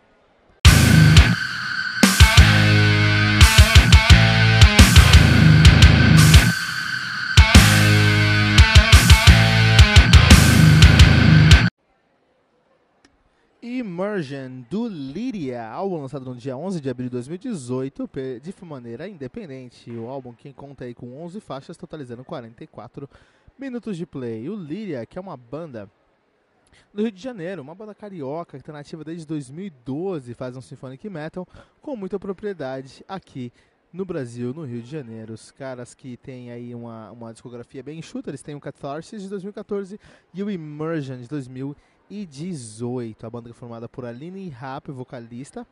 [13.63, 18.09] Immersion do Lyria, álbum lançado no dia 11 de abril de 2018
[18.41, 19.91] de maneira independente.
[19.91, 23.07] O álbum que conta aí com 11 faixas, totalizando 44
[23.59, 24.49] minutos de play.
[24.49, 25.87] O Lyria, que é uma banda
[26.91, 31.07] do Rio de Janeiro, uma banda carioca que está nativa desde 2012, faz um symphonic
[31.07, 31.47] metal
[31.83, 33.53] com muita propriedade aqui
[33.93, 35.33] no Brasil, no Rio de Janeiro.
[35.33, 39.29] Os caras que têm aí uma, uma discografia bem enxuta, eles têm o Catharsis de
[39.29, 39.99] 2014
[40.33, 43.25] e o Immersion de 2015 2018.
[43.25, 45.65] A banda é formada por Aline Rapp, vocalista,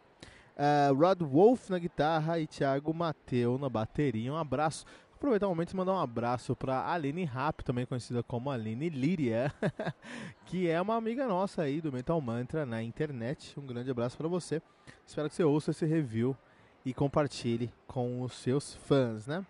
[0.56, 4.32] uh, Rod Wolf na guitarra e Thiago Mateu na bateria.
[4.32, 8.50] Um abraço Aproveitar o momento e mandar um abraço para Aline Rap, também conhecida como
[8.50, 9.54] Aline Líria,
[10.48, 13.60] que é uma amiga nossa aí do Mental Mantra na internet.
[13.60, 14.62] Um grande abraço para você.
[15.06, 16.38] Espero que você ouça esse review
[16.86, 19.46] e compartilhe com os seus fãs, né?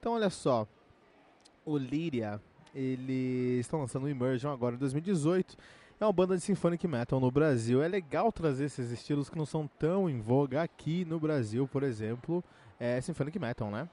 [0.00, 0.66] Então, olha só,
[1.62, 2.40] o Líria,
[2.74, 5.58] eles estão lançando o Immersion agora em 2018
[6.02, 7.82] é uma banda de symphonic metal no Brasil.
[7.82, 11.82] É legal trazer esses estilos que não são tão em voga aqui no Brasil, por
[11.82, 12.42] exemplo,
[12.78, 13.88] é symphonic metal, né?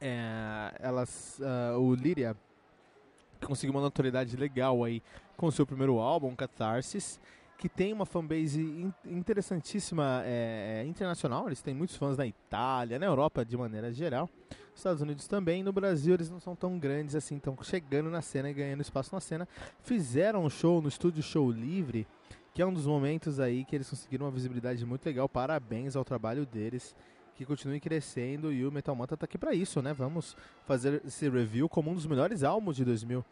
[0.00, 2.36] É, elas, uh, o Lyria
[3.44, 5.02] conseguiu uma notoriedade legal aí
[5.36, 7.20] com seu primeiro álbum, Catharsis,
[7.56, 11.48] que tem uma fanbase interessantíssima é, é, internacional.
[11.48, 14.30] Eles têm muitos fãs na Itália, na Europa de maneira geral,
[14.78, 15.62] Estados Unidos também.
[15.62, 19.14] No Brasil eles não são tão grandes assim, estão chegando na cena e ganhando espaço
[19.14, 19.46] na cena.
[19.82, 22.06] Fizeram um show no estúdio Show Livre,
[22.54, 25.28] que é um dos momentos aí que eles conseguiram uma visibilidade muito legal.
[25.28, 26.94] Parabéns ao trabalho deles.
[27.34, 29.92] Que continue crescendo e o Metal Manta tá aqui para isso, né?
[29.92, 30.36] Vamos
[30.66, 33.24] fazer esse review como um dos melhores álbuns de 2000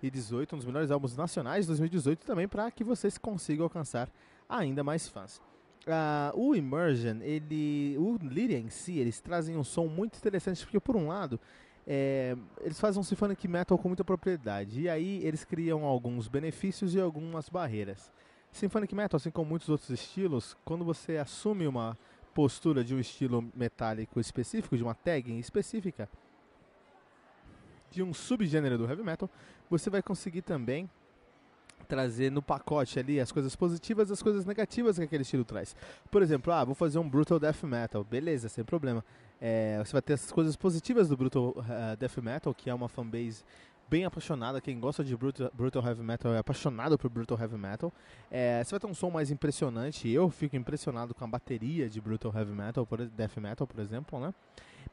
[0.00, 4.10] 2018, um dos melhores álbuns nacionais de 2018 também para que vocês consigam alcançar
[4.48, 5.40] ainda mais fãs.
[5.86, 10.78] Uh, o Immersion, ele, o Lyria em si, eles trazem um som muito interessante porque
[10.78, 11.40] por um lado
[11.86, 16.94] é, eles fazem um symphonic metal com muita propriedade e aí eles criam alguns benefícios
[16.94, 18.12] e algumas barreiras.
[18.52, 21.96] Symphonic metal, assim como muitos outros estilos, quando você assume uma
[22.34, 26.08] postura de um estilo metálico específico, de uma tag específica,
[27.90, 29.28] de um subgênero do heavy metal,
[29.68, 30.88] você vai conseguir também
[31.90, 35.74] trazer no pacote ali as coisas positivas e as coisas negativas que aquele estilo traz.
[36.08, 39.04] Por exemplo, ah, vou fazer um Brutal Death Metal, beleza, sem problema.
[39.40, 42.88] É, você vai ter as coisas positivas do Brutal uh, Death Metal, que é uma
[42.88, 43.42] fanbase
[43.88, 44.60] bem apaixonada.
[44.60, 47.92] Quem gosta de brutal, brutal, Heavy Metal é apaixonado por Brutal Heavy Metal.
[48.30, 50.08] É, você vai ter um som mais impressionante.
[50.08, 54.20] Eu fico impressionado com a bateria de Brutal Heavy Metal, por, Death Metal, por exemplo,
[54.20, 54.32] né?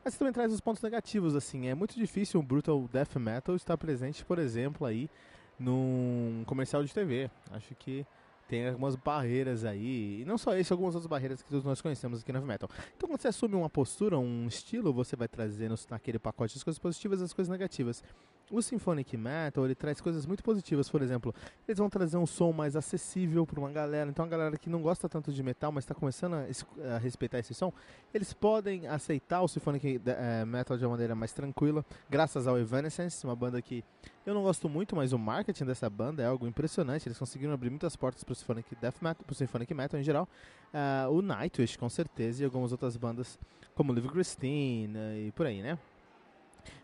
[0.03, 1.67] Mas você também traz os pontos negativos, assim.
[1.67, 5.09] É muito difícil um Brutal Death Metal estar presente, por exemplo, aí
[5.59, 7.29] num comercial de TV.
[7.51, 8.05] Acho que
[8.47, 12.21] tem algumas barreiras aí, e não só isso, algumas outras barreiras que todos nós conhecemos
[12.21, 12.69] aqui no Heavy Metal.
[12.95, 16.79] Então, quando você assume uma postura, um estilo, você vai trazendo naquele pacote as coisas
[16.79, 18.01] positivas e as coisas negativas.
[18.49, 21.35] O Symphonic Metal, ele traz coisas muito positivas, por exemplo,
[21.67, 24.81] eles vão trazer um som mais acessível para uma galera, então a galera que não
[24.81, 27.73] gosta tanto de metal, mas está começando a, a, respeitar esse som,
[28.13, 33.25] eles podem aceitar o Symphonic uh, Metal de uma maneira mais tranquila, graças ao Evanescence,
[33.25, 33.83] uma banda que
[34.27, 37.69] eu não gosto muito, mas o marketing dessa banda é algo impressionante, eles conseguiram abrir
[37.69, 40.27] muitas portas para o Symphonic Death Metal, para o Symphonic Metal em geral,
[40.73, 43.39] uh, o Nightwish com certeza, e algumas outras bandas
[43.73, 44.97] como Live Christine
[45.27, 45.79] e por aí, né?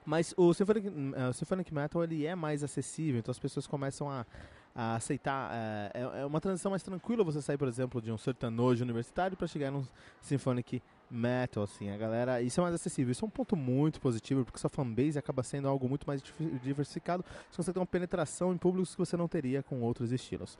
[0.06, 4.10] Mas o Symphonic, uh, o Symphonic Metal ele é mais acessível, então as pessoas começam
[4.10, 4.26] a,
[4.74, 5.52] a aceitar.
[5.52, 9.36] Uh, é, é, uma transição mais tranquila você sair, por exemplo, de um sertanojo universitário
[9.36, 9.86] para chegar num
[10.22, 10.82] Symphonic
[11.14, 11.90] Metal, assim.
[11.90, 12.41] A galera.
[12.41, 13.11] Isso é mais acessível.
[13.11, 16.22] Isso é um ponto muito positivo, porque sua fanbase acaba sendo algo muito mais
[16.64, 17.23] diversificado.
[17.52, 20.57] Você tem uma penetração em públicos que você não teria com outros estilos.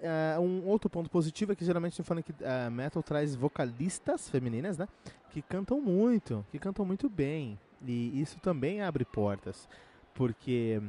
[0.00, 4.78] Uh, um outro ponto positivo é que geralmente o Symphonic uh, Metal traz vocalistas femininas,
[4.78, 4.88] né?
[5.30, 7.58] Que cantam muito, que cantam muito bem.
[7.84, 9.68] E isso também abre portas,
[10.14, 10.80] porque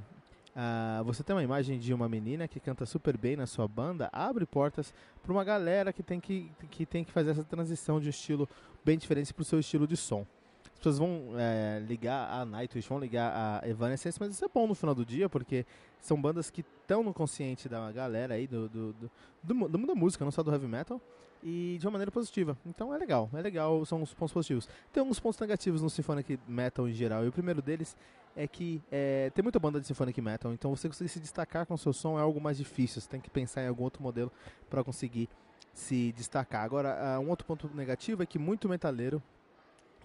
[0.60, 4.10] uh, você tem uma imagem de uma menina que canta super bem na sua banda,
[4.11, 8.07] abre portas para uma galera que tem que, que tem que fazer essa transição de
[8.07, 8.48] um estilo
[8.84, 10.26] bem diferente para o seu estilo de som.
[10.65, 14.68] As pessoas vão é, ligar a Nightwish, vão ligar a Evanescence, mas isso é bom
[14.68, 15.65] no final do dia, porque
[15.99, 19.11] são bandas que estão no consciente da galera aí, do, do, do,
[19.44, 21.02] do, mundo da música, não só do heavy metal,
[21.43, 22.57] e de uma maneira positiva.
[22.65, 24.67] Então é legal, é legal, são os pontos positivos.
[24.91, 27.95] Tem alguns pontos negativos no Symphonic Metal em geral, e o primeiro deles
[28.35, 31.73] é que é, tem muita banda de Symphonic Metal, então você conseguir se destacar com
[31.73, 34.31] o seu som é algo mais difícil, você tem que pensar em algum outro modelo
[34.69, 35.27] para conseguir
[35.73, 36.63] se destacar.
[36.63, 39.21] Agora, uh, um outro ponto negativo é que muito metaleiro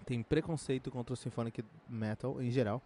[0.05, 2.81] tem preconceito contra o Symphonic Metal em geral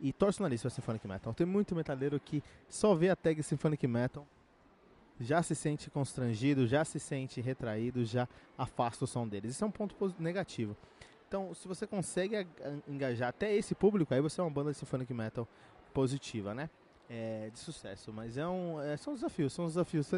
[0.00, 1.34] e torce o nariz para Symphonic Metal.
[1.34, 4.26] Tem muito metaleiro que só vê a tag Symphonic Metal,
[5.20, 8.28] já se sente constrangido, já se sente retraído, já
[8.58, 9.52] afasta o som deles.
[9.52, 10.76] Isso é um ponto negativo.
[11.28, 12.46] Então, se você consegue
[12.86, 15.48] engajar até esse público, aí você é uma banda de Symphonic Metal
[15.92, 16.70] positiva, né?
[17.08, 20.10] É, de sucesso, mas é um, é, são desafios, são desafios.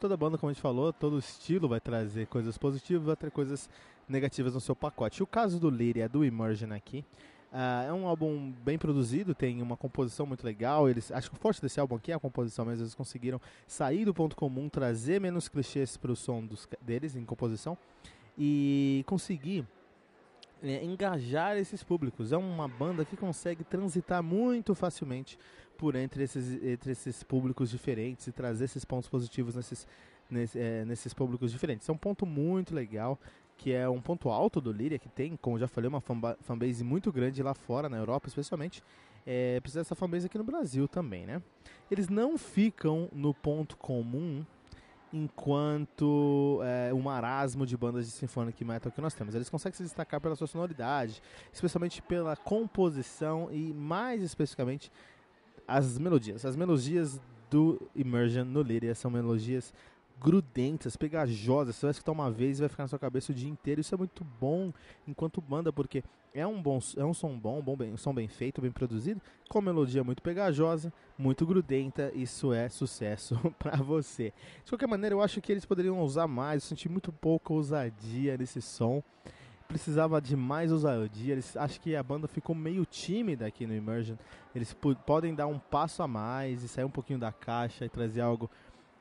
[0.00, 3.70] Toda banda, como a gente falou, todo estilo vai trazer coisas positivas, vai ter coisas
[4.08, 5.22] negativas no seu pacote.
[5.22, 7.04] O caso do Lyria, do Immersion aqui,
[7.52, 10.88] uh, é um álbum bem produzido, tem uma composição muito legal.
[10.88, 14.04] Eles, acho que o forte desse álbum aqui é a composição, mas eles conseguiram sair
[14.04, 17.76] do ponto comum, trazer menos clichês para o som dos, deles em composição
[18.36, 19.66] e conseguir
[20.62, 22.32] é, engajar esses públicos.
[22.32, 25.38] É uma banda que consegue transitar muito facilmente
[25.76, 29.86] por entre esses, entre esses públicos diferentes e trazer esses pontos positivos nesses,
[30.30, 31.88] nesse, é, nesses públicos diferentes.
[31.88, 33.18] é um ponto muito legal,
[33.62, 37.12] que é um ponto alto do Lyria, que tem, como já falei, uma fanbase muito
[37.12, 38.82] grande lá fora, na Europa especialmente.
[39.24, 41.40] É, precisa dessa fanbase aqui no Brasil também, né?
[41.88, 44.44] Eles não ficam no ponto comum
[45.12, 49.32] enquanto é, um marasmo de bandas de symphonic metal que nós temos.
[49.32, 51.22] Eles conseguem se destacar pela sua sonoridade,
[51.52, 54.90] especialmente pela composição e mais especificamente
[55.68, 56.44] as melodias.
[56.44, 59.72] As melodias do Immersion no Lyria são melodias
[60.22, 61.74] grudentas, pegajosas.
[61.74, 63.80] Você vai escutar uma vez e vai ficar na sua cabeça o dia inteiro.
[63.80, 64.72] Isso é muito bom
[65.06, 68.28] enquanto banda, porque é um bom, é um som bom, bom bem, um som bem
[68.28, 69.20] feito, bem produzido,
[69.50, 72.12] com melodia muito pegajosa, muito grudenta.
[72.14, 74.32] Isso é sucesso para você.
[74.64, 76.62] De qualquer maneira, eu acho que eles poderiam usar mais.
[76.62, 79.02] Eu senti muito pouca ousadia nesse som.
[79.66, 81.32] Precisava de mais ousadia.
[81.32, 84.16] Eles, acho que a banda ficou meio tímida aqui no Immersion.
[84.54, 88.20] Eles podem dar um passo a mais e sair um pouquinho da caixa e trazer
[88.20, 88.50] algo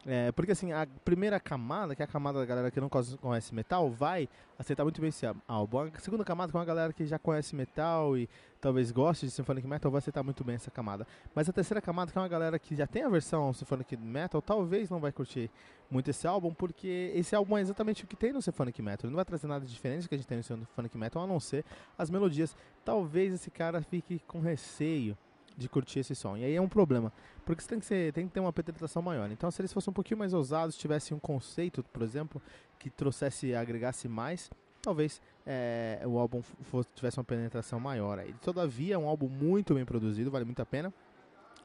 [0.06, 3.54] é, porque assim, a primeira camada, que é a camada da galera que não conhece
[3.54, 5.80] metal, vai aceitar muito bem esse álbum.
[5.80, 8.28] A segunda camada, que é uma galera que já conhece metal e
[8.60, 11.06] talvez goste de Symphonic Metal, vai aceitar muito bem essa camada.
[11.36, 14.42] Mas a terceira camada, que é uma galera que já tem a versão Symphonic Metal,
[14.42, 15.52] talvez não vai curtir
[15.90, 19.06] muito esse álbum, porque esse álbum é exatamente o que tem no Symphonic Metal.
[19.06, 21.40] Ele não vai trazer nada diferente que a gente tem no Symphonic Metal, a não
[21.40, 21.64] ser
[21.96, 22.56] as melodias.
[22.84, 25.16] Talvez esse cara fique com receio
[25.58, 26.38] de curtir esse som.
[26.38, 27.12] E aí é um problema,
[27.46, 29.30] porque você tem que, ser, tem que ter uma penetração maior.
[29.32, 32.42] Então, se eles fossem um pouquinho mais ousados, tivessem um conceito, por exemplo,
[32.78, 34.50] que trouxesse, agregasse mais,
[34.82, 38.20] talvez é, o álbum fosse, tivesse uma penetração maior.
[38.20, 38.34] Aí.
[38.42, 40.94] Todavia, é um álbum muito bem produzido, vale muito a pena.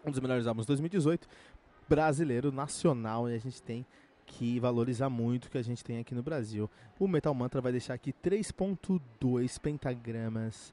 [0.04, 1.28] Um dos melhores álbuns de 2018,
[1.88, 3.84] brasileiro, nacional, e a gente tem
[4.24, 6.70] que valorizar muito o que a gente tem aqui no Brasil.
[6.98, 10.72] O Metal Mantra vai deixar aqui 3.2 pentagramas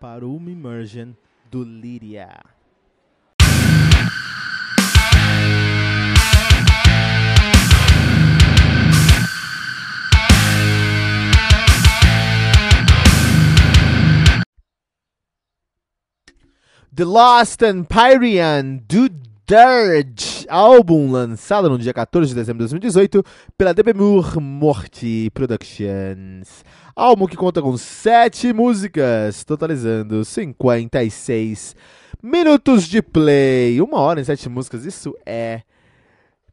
[0.00, 1.12] para o Immersion
[1.50, 2.59] do Líria.
[17.00, 19.08] The Lost Empyrean do
[19.46, 23.24] Dirge, álbum lançado no dia 14 de dezembro de 2018
[23.56, 26.62] pela Debemur Morty Productions.
[26.94, 31.74] Álbum que conta com sete músicas, totalizando 56
[32.22, 33.80] minutos de play.
[33.80, 35.62] Uma hora em sete músicas, isso é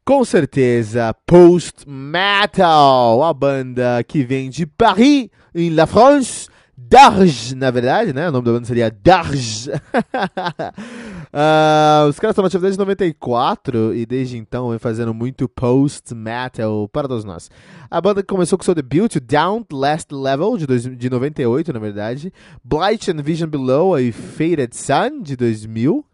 [0.06, 8.14] com certeza post-metal, a banda que vem de Paris, em La France Darj, na verdade,
[8.14, 8.30] né?
[8.30, 9.68] O nome da banda seria Darj.
[11.34, 17.08] uh, os caras estão nativos desde 94 e desde então vem fazendo muito post-metal para
[17.08, 17.50] todos nós.
[17.90, 22.34] A banda começou com seu debut, Down Last Level, de, dois, de 98, na verdade.
[22.64, 26.06] Blight and Vision Below e Faded Sun, de 2000.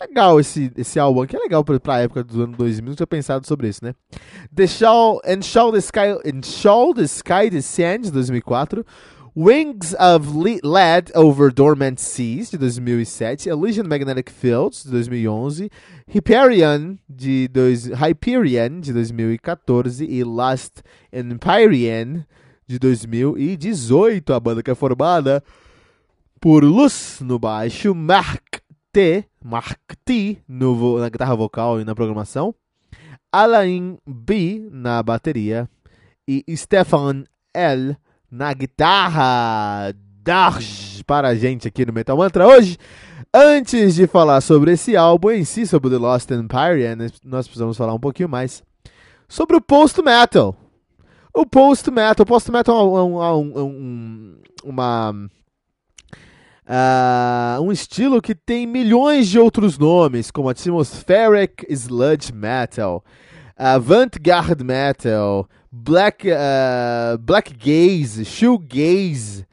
[0.00, 3.06] Legal esse, esse álbum aqui, é legal pra, pra época do ano 2000, não tinha
[3.06, 3.94] pensado sobre isso, né?
[4.54, 8.84] The Shall, and Shall the Sky, and Shall the Sky Descend, de 2004.
[9.34, 15.70] Wings of Lead Over Dormant Seas, de 2007, Elysian Magnetic Fields, de 2011,
[16.08, 20.82] Hyperion, de, dois, Hyperion, de 2014 e Last
[21.12, 22.26] Empyrean,
[22.66, 24.32] de 2018.
[24.32, 25.44] A banda que é formada
[26.40, 28.60] por Luz no baixo, Mark
[28.92, 32.52] T, Mark T no, na guitarra vocal e na programação,
[33.30, 35.70] Alain B na bateria
[36.26, 37.24] e Stefan
[37.54, 37.96] L
[38.30, 39.94] na guitarra.
[41.06, 42.78] Para a gente aqui no Metal Mantra hoje.
[43.34, 47.94] Antes de falar sobre esse álbum em si, sobre The Lost Empire, nós precisamos falar
[47.94, 48.62] um pouquinho mais
[49.28, 50.56] sobre o post-metal.
[51.32, 55.12] O post-metal, post-metal é um, é um, é um, uma,
[56.66, 63.04] uh, um estilo que tem milhões de outros nomes, como Atmospheric Sludge Metal,
[63.56, 69.46] Avant-Garde Metal, Black, uh, Black Gaze, Shoegaze,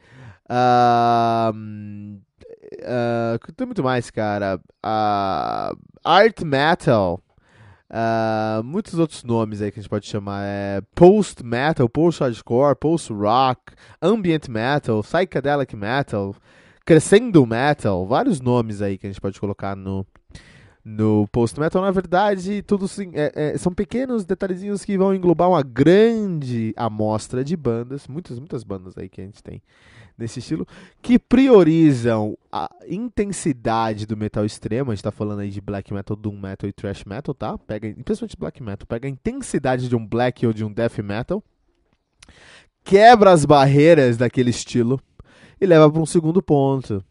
[0.50, 4.60] uh, uh, tem muito mais, cara.
[4.84, 7.20] Uh, Art Metal,
[7.90, 10.44] uh, muitos outros nomes aí que a gente pode chamar.
[10.44, 13.72] É Post Metal, Post Hardcore, Post Rock,
[14.02, 16.34] Ambient Metal, Psychedelic Metal,
[16.84, 20.04] Crescendo Metal, vários nomes aí que a gente pode colocar no,
[20.88, 25.50] no post metal, na verdade, tudo sim, é, é, são pequenos detalhezinhos que vão englobar
[25.50, 29.60] uma grande amostra de bandas, muitas, muitas bandas aí que a gente tem
[30.16, 30.66] nesse estilo,
[31.02, 34.90] que priorizam a intensidade do metal extremo.
[34.90, 37.58] A gente tá falando aí de black metal, doom metal e thrash metal, tá?
[37.58, 41.44] Pega, principalmente black metal, pega a intensidade de um black ou de um death metal,
[42.82, 44.98] quebra as barreiras daquele estilo
[45.60, 47.04] e leva para um segundo ponto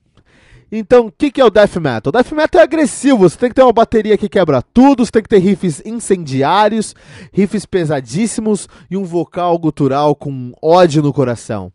[0.71, 2.11] Então, o que, que é o death metal?
[2.11, 5.23] Death metal é agressivo, você tem que ter uma bateria que quebra tudo, você tem
[5.23, 6.93] que ter riffs incendiários,
[7.31, 11.71] riffs pesadíssimos e um vocal gutural com ódio no coração.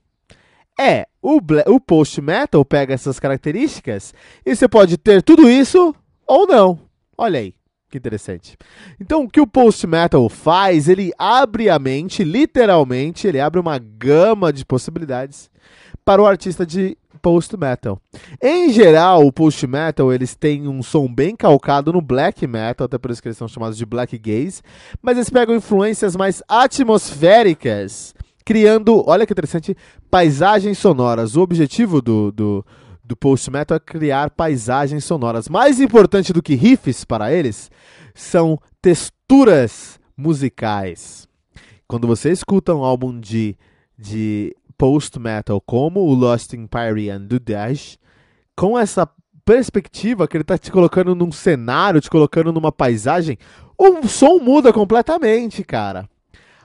[0.79, 4.13] É, o, o post metal pega essas características
[4.45, 5.95] e você pode ter tudo isso
[6.27, 6.79] ou não.
[7.17, 7.55] Olha aí,
[7.91, 8.57] que interessante.
[9.01, 10.89] Então, o que o post metal faz?
[10.89, 15.52] Ele abre a mente, literalmente, ele abre uma gama de possibilidades
[16.05, 18.01] para o artista de post metal.
[18.43, 22.99] Em geral, o post metal eles têm um som bem calcado no black metal, até
[22.99, 24.61] por isso que eles são chamados de black gaze,
[25.01, 28.15] mas eles pegam influências mais atmosféricas,
[28.45, 29.77] criando, olha que interessante,
[30.11, 31.37] paisagens sonoras.
[31.37, 32.67] O objetivo do, do,
[33.05, 35.49] do post metal é criar paisagens sonoras.
[35.49, 37.71] Mais importante do que riffs para eles
[38.15, 41.29] são texturas musicais.
[41.87, 43.57] Quando você escuta um álbum de,
[43.99, 47.97] de post-metal como o Lost Empire do Dash,
[48.57, 49.09] com essa
[49.45, 53.39] perspectiva que ele está te colocando num cenário, te colocando numa paisagem,
[53.79, 56.09] o som muda completamente, cara.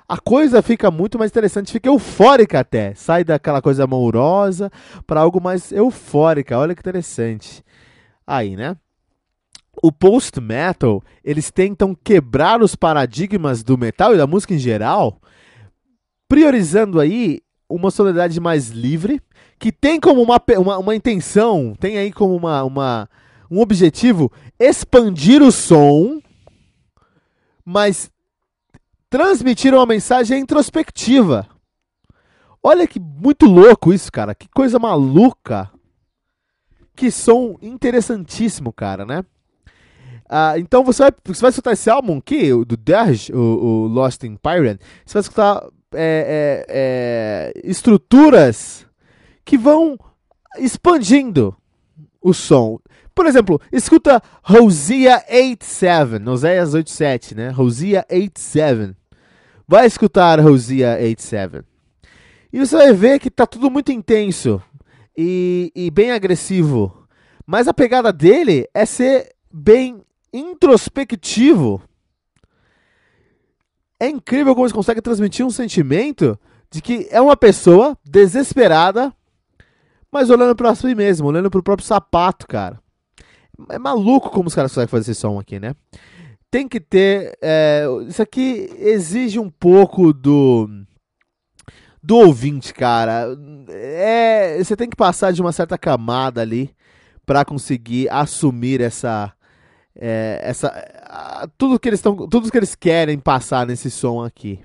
[0.10, 2.96] A coisa fica muito mais interessante, fica eufórica até.
[2.96, 4.72] Sai daquela coisa amorosa
[5.06, 6.58] para algo mais eufórica.
[6.58, 7.64] Olha que interessante.
[8.26, 8.76] Aí, né?
[9.80, 15.22] O post-metal, eles tentam quebrar os paradigmas do metal e da música em geral,
[16.28, 19.22] priorizando aí uma sonoridade mais livre,
[19.60, 23.10] que tem como uma, uma, uma intenção, tem aí como uma, uma,
[23.50, 26.22] um objetivo expandir o som,
[27.66, 28.10] mas
[29.10, 31.48] transmitir uma mensagem introspectiva.
[32.62, 34.36] Olha que muito louco isso, cara.
[34.36, 35.70] Que coisa maluca.
[36.96, 39.24] Que som interessantíssimo, cara, né?
[40.30, 44.24] Ah, então você vai, você vai escutar esse álbum aqui, do Derge, o, o Lost
[44.24, 44.80] in Pyramid.
[45.06, 45.66] Você vai escutar
[45.98, 48.86] é, é, é, estruturas
[49.44, 49.98] que vão
[50.60, 51.56] expandindo
[52.22, 52.80] o som.
[53.16, 57.54] Por exemplo, escuta Hosea 87, Oséias 87, né?
[57.58, 58.96] Hosea 87.
[59.68, 61.64] Vai escutar Hosea 87.
[62.54, 64.62] E você vai ver que tá tudo muito intenso
[65.18, 67.08] e, e bem agressivo.
[67.46, 70.02] Mas a pegada dele é ser bem
[70.32, 71.82] introspectivo
[74.00, 79.14] é incrível como eles conseguem transmitir um sentimento de que é uma pessoa desesperada,
[80.12, 82.80] mas olhando para si mesmo, olhando para o próprio sapato, cara.
[83.70, 85.76] É maluco como os caras conseguem fazer esse som aqui, né?
[86.50, 87.38] Tem que ter.
[87.42, 90.70] É, isso aqui exige um pouco do.
[92.02, 93.26] Do ouvinte, cara.
[93.70, 96.70] É, você tem que passar de uma certa camada ali
[97.26, 99.34] para conseguir assumir essa
[100.00, 100.72] é, essa,
[101.58, 104.60] tudo que eles estão, tudo que eles querem passar nesse som aqui.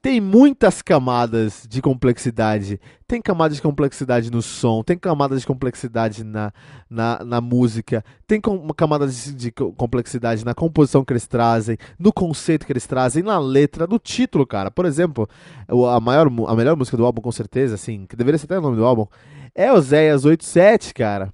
[0.00, 2.80] Tem muitas camadas de complexidade.
[3.08, 6.52] Tem camadas de complexidade no som, tem camadas de complexidade na,
[6.88, 12.12] na, na música, tem com, camadas de, de complexidade na composição que eles trazem, no
[12.12, 14.70] conceito que eles trazem, na letra, no título, cara.
[14.70, 15.28] Por exemplo,
[15.68, 18.62] a, maior, a melhor música do álbum, com certeza, assim, que deveria ser até o
[18.62, 19.06] nome do álbum,
[19.54, 21.32] é Oséias 87, cara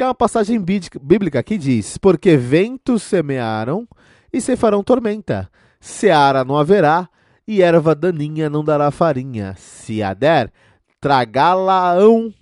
[0.00, 3.86] que é uma passagem bíblica que diz: Porque ventos semearam
[4.32, 7.06] e se farão tormenta, seara não haverá
[7.46, 9.54] e erva daninha não dará farinha.
[9.58, 10.50] Se a der,
[10.98, 12.32] tragá-la-ão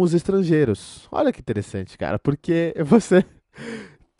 [0.00, 1.06] os estrangeiros.
[1.12, 3.24] Olha que interessante, cara, porque você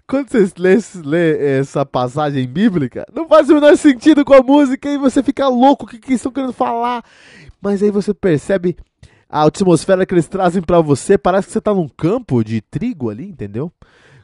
[0.07, 4.89] quando você lê, lê, essa passagem bíblica, não faz o menor sentido com a música
[4.89, 7.05] e você fica louco o que, que estão querendo falar.
[7.61, 8.77] Mas aí você percebe
[9.31, 13.09] a atmosfera que eles trazem para você, parece que você tá num campo de trigo
[13.09, 13.73] ali, entendeu?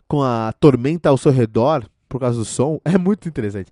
[0.09, 3.71] Com a tormenta ao seu redor, por causa do som, é muito interessante.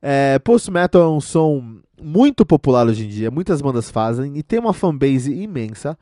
[0.00, 4.42] É, Post Metal é um som muito popular hoje em dia, muitas bandas fazem e
[4.42, 5.98] tem uma fanbase imensa,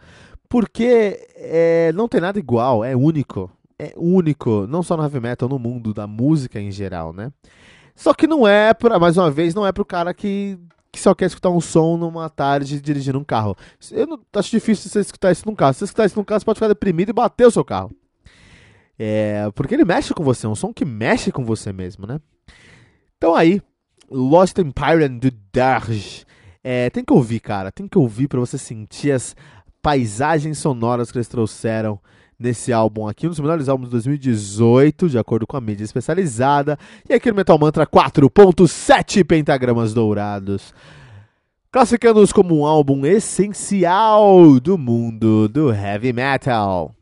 [0.48, 3.50] porque é, não tem nada igual, é único.
[3.76, 7.32] É único, não só no heavy metal, no mundo da música em geral, né?
[7.96, 10.58] Só que não é, pra, mais uma vez, não é pro cara que
[10.94, 13.56] que só quer escutar um som numa tarde dirigindo um carro.
[13.90, 15.72] Eu não, acho difícil você escutar isso num carro.
[15.72, 17.90] Se você escutar isso num carro, você pode ficar deprimido e bater o seu carro.
[18.96, 22.20] É, porque ele mexe com você, é um som que mexe com você mesmo, né?
[23.16, 23.60] Então aí,
[24.08, 26.24] Lost Empire do Darge.
[26.62, 29.34] É, tem que ouvir, cara, tem que ouvir para você sentir as
[29.82, 32.00] paisagens sonoras que eles trouxeram
[32.44, 36.78] nesse álbum aqui, um dos melhores álbuns de 2018, de acordo com a mídia especializada.
[37.08, 40.74] E aqui no Metal Mantra 4.7 pentagramas dourados.
[41.72, 46.94] Classificando-os como um álbum essencial do mundo do heavy metal.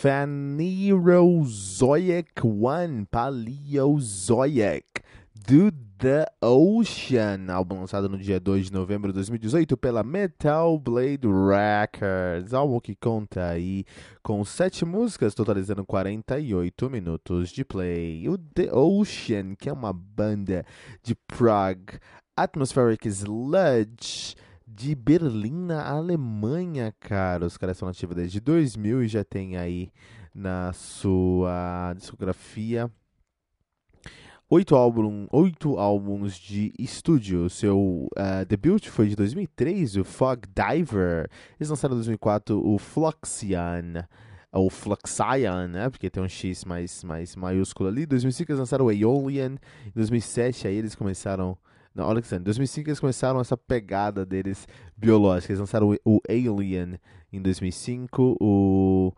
[0.00, 4.86] Phanerozoic One Paleozoic
[5.46, 11.28] do The Ocean, álbum lançado no dia 2 de novembro de 2018 pela Metal Blade
[11.28, 13.84] Records, álbum que conta aí
[14.22, 18.26] com sete músicas, totalizando 48 minutos de play.
[18.26, 20.64] O The Ocean, que é uma banda
[21.02, 21.98] de prog
[22.34, 24.34] atmospheric sludge
[24.74, 27.46] de Berlim, na Alemanha, cara.
[27.46, 29.90] Os caras são nativos desde 2000 e já tem aí
[30.34, 32.90] na sua discografia
[34.50, 37.48] oito, álbum, oito álbuns de estúdio.
[37.48, 41.30] Seu uh, debut foi de 2003, o Fog Diver.
[41.58, 44.06] Eles lançaram em 2004 o Fluxian,
[44.52, 45.88] ou Fluxion, né?
[45.88, 48.02] Porque tem um X mais, mais maiúsculo ali.
[48.02, 49.54] Em 2005 eles lançaram o Aeolian.
[49.86, 51.56] Em 2007 aí eles começaram...
[51.94, 55.52] Não, olha que em 2005 eles começaram essa pegada deles biológica.
[55.52, 56.98] Eles lançaram o, Alien
[57.32, 59.12] em 2005, o...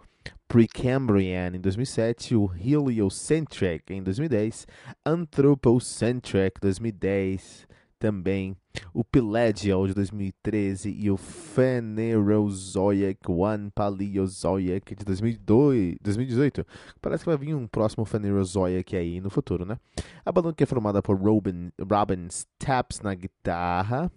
[0.46, 4.66] Precambrian em 2007, o Heliocentric em 2010,
[5.04, 7.66] Anthropocentric 2010
[8.02, 8.56] também,
[8.92, 16.66] o Pelagial de 2013 e o Phanerozoic One Paleozoic de 2002, 2018.
[17.00, 19.78] Parece que vai vir um próximo Phanerozoic aí no futuro, né?
[20.26, 22.26] A banda que é formada por Robin, Robin
[22.58, 24.10] Taps na guitarra,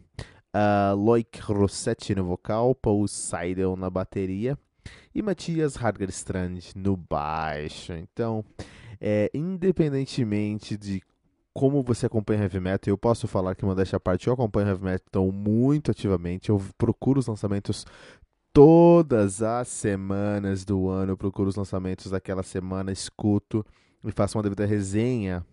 [0.56, 4.58] uh, Loic Rossetti no vocal, Paul Seidel na bateria,
[5.14, 7.94] e Matias Hargerstrand no baixo.
[7.94, 8.44] Então,
[9.00, 11.04] é, independentemente de
[11.56, 14.84] como você acompanha heavy metal, eu posso falar que modéstia à parte, eu acompanho heavy
[14.84, 17.86] metal muito ativamente, eu procuro os lançamentos
[18.52, 23.66] todas as semanas do ano, eu procuro os lançamentos daquela semana, escuto
[24.04, 25.46] e faço uma devida resenha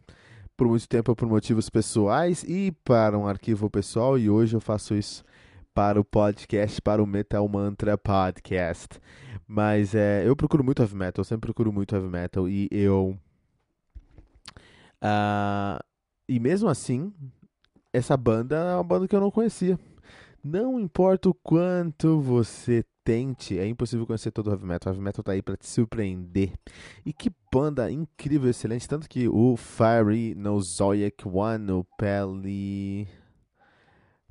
[0.56, 4.96] por muito tempo por motivos pessoais e para um arquivo pessoal, e hoje eu faço
[4.96, 5.24] isso
[5.72, 9.00] para o podcast, para o Metal Mantra Podcast.
[9.46, 13.16] Mas é, eu procuro muito heavy metal, eu sempre procuro muito heavy metal e eu.
[15.00, 15.91] Uh,
[16.28, 17.12] e mesmo assim,
[17.92, 19.78] essa banda é uma banda que eu não conhecia.
[20.42, 24.92] Não importa o quanto você tente, é impossível conhecer todo o heavy metal.
[24.92, 26.52] O heavy metal tá aí para te surpreender.
[27.04, 28.88] E que banda incrível, excelente.
[28.88, 33.08] Tanto que o Fiery Nozoic One, o Pali...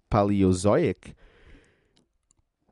[0.10, 1.16] Paleozoic,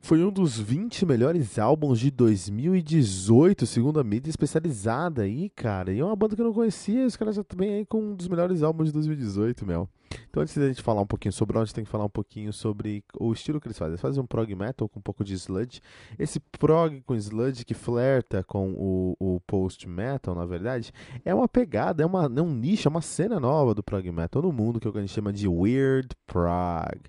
[0.01, 5.91] foi um dos 20 melhores álbuns de 2018, segundo a mídia especializada aí, cara.
[5.91, 8.15] E é uma banda que eu não conhecia, os caras já também aí com um
[8.15, 9.89] dos melhores álbuns de 2018, meu.
[10.27, 13.03] Então, antes da gente falar um pouquinho sobre onde, tem que falar um pouquinho sobre
[13.19, 13.91] o estilo que eles fazem.
[13.91, 15.81] Eles fazem um prog metal com um pouco de sludge.
[16.17, 20.91] Esse prog com sludge que flerta com o, o post metal, na verdade,
[21.23, 24.41] é uma pegada, é, uma, é um nicho, é uma cena nova do prog metal
[24.41, 26.99] no mundo que é a gente chama de weird prog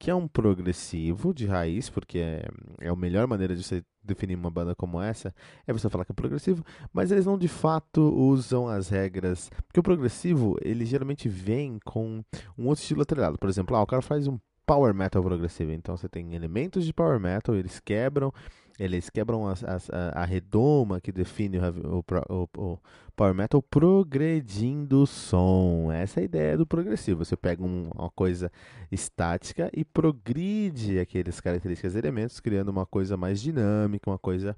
[0.00, 2.48] que é um progressivo de raiz, porque é,
[2.80, 5.32] é a melhor maneira de você definir uma banda como essa,
[5.66, 9.78] é você falar que é progressivo, mas eles não de fato usam as regras, porque
[9.78, 12.24] o progressivo, ele geralmente vem com
[12.56, 15.98] um outro estilo atrelado, por exemplo, ah, o cara faz um power metal progressivo, então
[15.98, 18.32] você tem elementos de power metal, eles quebram
[18.80, 22.78] eles quebram as, as, a, a, redoma que define o, o, o,
[23.14, 25.92] Power Metal progredindo o som.
[25.92, 27.22] Essa é a ideia do progressivo.
[27.22, 28.50] Você pega um, uma coisa
[28.90, 34.56] estática e progride aqueles características elementos, criando uma coisa mais dinâmica, uma coisa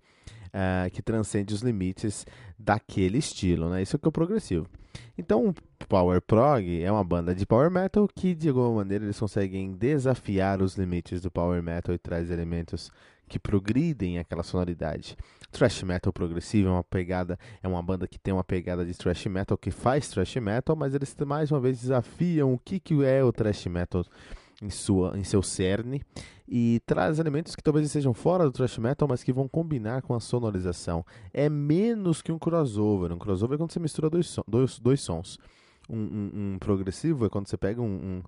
[0.54, 2.24] uh, que transcende os limites
[2.56, 3.68] daquele estilo.
[3.70, 3.82] Né?
[3.82, 4.68] Isso é que é o progressivo.
[5.18, 5.54] Então, o
[5.88, 10.62] Power Prog é uma banda de Power Metal que, de alguma maneira, eles conseguem desafiar
[10.62, 12.88] os limites do Power Metal e traz elementos
[13.28, 15.16] que progridem aquela sonoridade.
[15.50, 19.26] Thrash metal progressivo é uma pegada, é uma banda que tem uma pegada de thrash
[19.26, 23.22] metal que faz thrash metal, mas eles mais uma vez desafiam o que, que é
[23.22, 24.04] o thrash metal
[24.62, 26.02] em, sua, em seu cerne
[26.48, 30.14] e traz elementos que talvez sejam fora do thrash metal, mas que vão combinar com
[30.14, 31.04] a sonorização.
[31.32, 33.12] É menos que um crossover.
[33.12, 35.38] Um crossover é quando você mistura dois, dois, dois sons.
[35.88, 38.22] Um, um, um progressivo é quando você pega um, um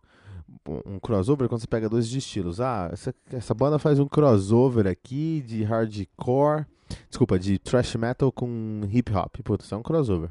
[0.86, 2.60] um crossover quando você pega dois estilos.
[2.60, 6.66] Ah, essa, essa banda faz um crossover aqui de hardcore,
[7.08, 9.36] desculpa, de thrash metal com hip hop.
[9.42, 10.30] Putz, isso é um crossover.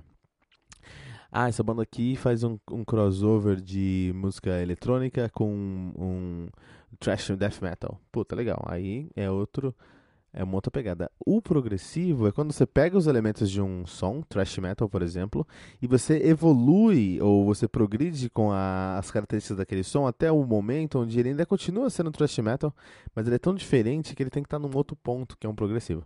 [1.31, 6.47] Ah, essa banda aqui faz um, um crossover de música eletrônica com um, um
[6.99, 7.99] thrash death metal.
[8.11, 8.63] Puta, legal.
[8.67, 9.73] Aí é outro
[10.33, 11.11] é uma outra pegada.
[11.23, 15.47] O progressivo é quando você pega os elementos de um som, thrash metal, por exemplo,
[15.79, 20.99] e você evolui ou você progride com a, as características daquele som até o momento
[20.99, 22.75] onde ele ainda continua sendo thrash metal,
[23.15, 25.49] mas ele é tão diferente que ele tem que estar num outro ponto, que é
[25.49, 26.03] um progressivo.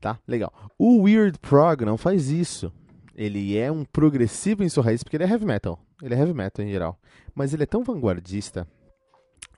[0.00, 0.18] Tá?
[0.28, 0.52] Legal.
[0.78, 2.70] O Weird Prog não faz isso.
[3.14, 5.78] Ele é um progressivo em sua raiz porque ele é heavy metal.
[6.02, 6.98] Ele é heavy metal em geral.
[7.34, 8.66] Mas ele é tão vanguardista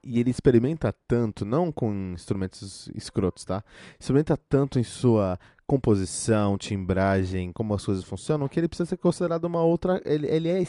[0.03, 3.65] e ele experimenta tanto, não com instrumentos escrotos, tá?
[3.99, 9.45] Experimenta tanto em sua composição, timbragem, como as coisas funcionam, que ele precisa ser considerado
[9.45, 10.01] uma outra.
[10.05, 10.63] Ele, ele, é,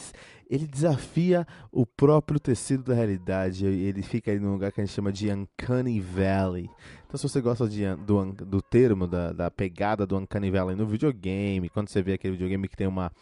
[0.48, 3.66] ele desafia o próprio tecido da realidade.
[3.66, 6.70] Ele fica aí num lugar que a gente chama de Uncanny Valley.
[7.06, 10.86] Então, se você gosta de, do, do termo, da, da pegada do Uncanny Valley no
[10.86, 13.12] videogame, quando você vê aquele videogame que tem uma,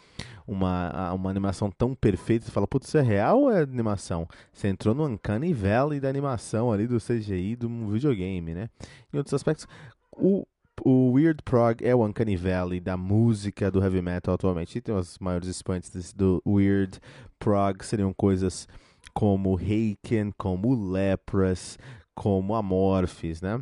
[0.47, 4.27] uma, uma animação tão perfeita, você fala, putz, isso é real ou é animação?
[4.53, 8.69] Você entrou no Uncanny Valley da animação ali, do CGI do videogame, né?
[9.13, 9.67] Em outros aspectos,
[10.13, 10.45] o,
[10.83, 14.77] o Weird Prog é o Uncanny Valley da música do heavy metal atualmente.
[14.77, 16.99] E tem os maiores expoentes do Weird
[17.39, 18.67] Prog seriam coisas
[19.13, 21.77] como Haken, como Lepras,
[22.13, 23.61] como Amorphis, né?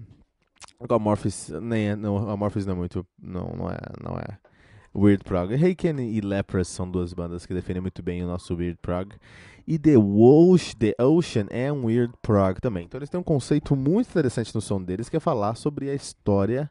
[0.80, 4.38] O Amorphis nem é, não, Amorphis não é muito, não, não é, não é
[4.96, 5.54] Weird Prog.
[5.54, 9.14] Haken e Lepras são duas bandas que definem muito bem o nosso Weird Prog.
[9.66, 12.86] E The, Ocean, The Ocean é um Weird Prog também.
[12.86, 15.96] Então eles têm um conceito muito interessante no som deles que é falar sobre a
[15.96, 16.70] história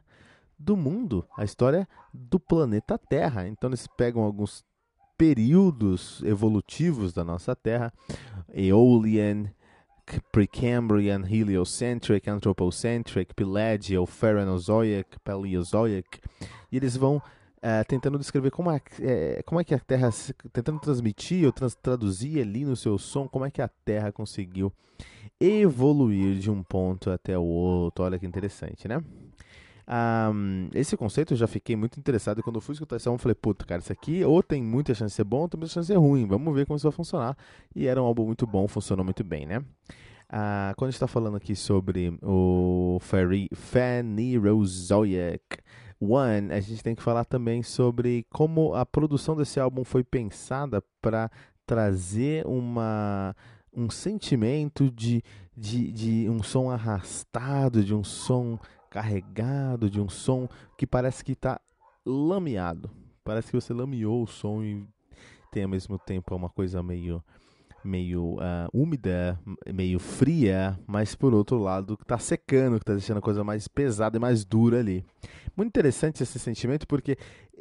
[0.63, 3.47] do mundo, a história do planeta Terra.
[3.47, 4.63] Então eles pegam alguns
[5.17, 7.93] períodos evolutivos da nossa Terra,
[8.53, 9.51] Aeolian,
[10.31, 16.19] Precambrian, Heliocentric, Anthropocentric, Pelagial, Phaerozoic, Paleozoic,
[16.71, 17.21] e eles vão
[17.61, 20.09] é, tentando descrever como é, é, como é que a Terra,
[20.51, 24.73] tentando transmitir ou trans, traduzir ali no seu som, como é que a Terra conseguiu
[25.39, 28.03] evoluir de um ponto até o outro.
[28.03, 29.01] Olha que interessante, né?
[29.85, 33.17] Um, esse conceito eu já fiquei muito interessado quando eu fui escutar esse álbum.
[33.17, 35.73] Falei, puta, cara, isso aqui ou tem muita chance de ser bom, ou tem muita
[35.73, 36.25] chance de ser ruim.
[36.25, 37.37] Vamos ver como isso vai funcionar.
[37.75, 39.59] E era um álbum muito bom, funcionou muito bem, né?
[39.59, 42.97] Uh, quando a gente está falando aqui sobre o
[43.53, 45.41] Phanerozoic
[45.99, 50.83] One, a gente tem que falar também sobre como a produção desse álbum foi pensada
[51.01, 51.29] para
[51.65, 53.35] trazer uma
[53.75, 55.23] um sentimento de,
[55.57, 58.59] de, de um som arrastado, de um som
[58.93, 60.47] carregado de um som
[60.77, 61.59] que parece que está
[62.05, 62.91] lameado.
[63.23, 64.85] Parece que você lameou o som e
[65.51, 67.23] tem ao mesmo tempo uma coisa meio
[67.83, 69.39] meio uh, úmida,
[69.73, 74.17] meio fria, mas por outro lado está secando, que está deixando a coisa mais pesada
[74.17, 75.05] e mais dura ali.
[75.55, 77.17] Muito interessante esse sentimento porque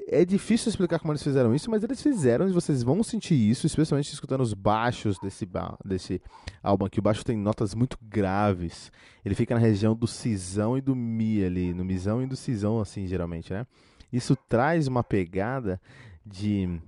[0.08, 3.66] é difícil explicar como eles fizeram isso, mas eles fizeram e vocês vão sentir isso,
[3.66, 5.48] especialmente escutando os baixos desse,
[5.84, 6.20] desse
[6.62, 6.98] álbum aqui.
[6.98, 8.90] O baixo tem notas muito graves.
[9.24, 12.80] Ele fica na região do cisão e do mi ali, no misão e do cisão,
[12.80, 13.66] assim, geralmente, né?
[14.12, 15.80] Isso traz uma pegada
[16.24, 16.80] de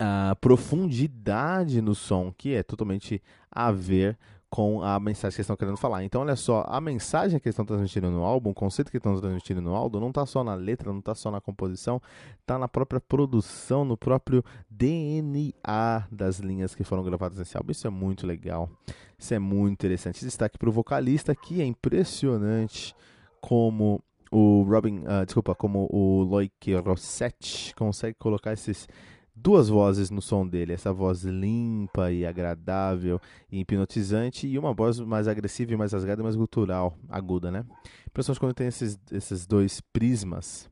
[0.00, 4.18] uh, profundidade no som, que é totalmente a ver
[4.48, 6.04] com a mensagem que eles estão querendo falar.
[6.04, 9.18] Então, olha só, a mensagem que eles estão transmitindo no álbum, o conceito que estão
[9.18, 12.00] transmitindo no álbum, não está só na letra, não está só na composição,
[12.40, 17.72] está na própria produção, no próprio DNA das linhas que foram gravadas nesse álbum.
[17.72, 18.70] Isso é muito legal,
[19.18, 20.24] isso é muito interessante.
[20.24, 22.94] Destaque para o vocalista, que é impressionante
[23.40, 28.88] como o Robin, uh, desculpa, como o Loic Rossetti consegue colocar esses
[29.36, 33.20] duas vozes no som dele, essa voz limpa e agradável
[33.52, 37.64] e hipnotizante e uma voz mais agressiva e mais rasgada mais gutural, aguda, né?
[38.12, 40.70] Principalmente quando tem esses, esses dois prismas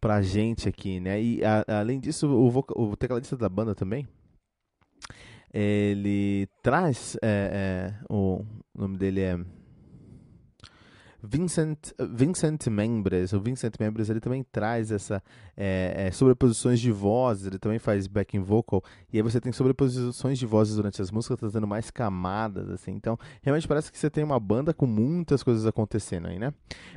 [0.00, 1.20] pra gente aqui, né?
[1.22, 4.08] E a, além disso, o, o tecladista da banda também,
[5.52, 8.44] ele traz, é, é, o
[8.74, 9.38] nome dele é
[11.22, 15.22] Vincent, Vincent Membres, o Vincent Membres ele também traz essa
[15.56, 18.82] é, é, sobreposições de vozes, ele também faz backing vocal,
[19.12, 23.18] e aí você tem sobreposições de vozes durante as músicas, trazendo mais camadas, assim, então
[23.42, 26.54] realmente parece que você tem uma banda com muitas coisas acontecendo aí, né?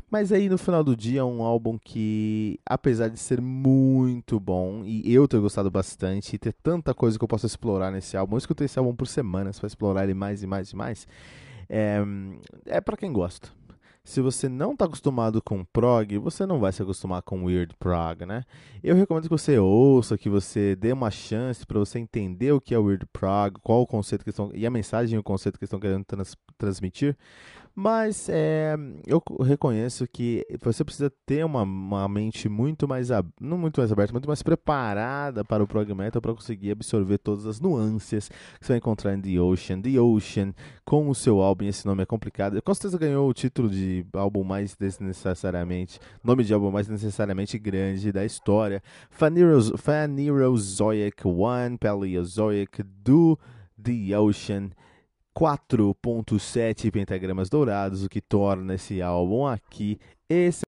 [0.10, 4.84] Mas aí no final do dia é um álbum que, apesar de ser muito bom,
[4.85, 8.35] e eu ter gostado bastante, e ter tanta coisa que eu posso explorar nesse álbum,
[8.35, 11.07] eu escutei esse álbum por semanas para explorar ele mais e mais e mais,
[11.68, 12.03] é,
[12.68, 13.49] é para quem gosta
[14.03, 18.26] se você não está acostumado com prog, você não vai se acostumar com weird prog,
[18.26, 18.44] né?
[18.84, 22.73] Eu recomendo que você ouça, que você dê uma chance para você entender o que
[22.73, 25.65] é weird prog, qual o conceito que estão e a mensagem e o conceito que
[25.65, 27.15] estão querendo trans, transmitir,
[27.76, 28.76] mas é,
[29.06, 34.14] eu reconheço que você precisa ter uma, uma mente muito mais, não muito mais aberta,
[34.14, 38.30] muito mais preparada para o prog metal para conseguir absorver todas as nuances
[38.60, 39.81] que você vai encontrar em The Ocean.
[39.81, 40.53] The Ocean,
[40.84, 42.61] com o seu álbum, esse nome é complicado.
[42.61, 48.11] Com certeza ganhou o título de álbum mais desnecessariamente, nome de álbum mais necessariamente grande
[48.11, 48.84] da história.
[49.10, 53.39] Phanerozoic One, Paleozoic do
[53.81, 54.72] The Ocean.
[55.38, 59.99] 4.7 pentagramas dourados, o que torna esse álbum aqui
[60.30, 60.62] esse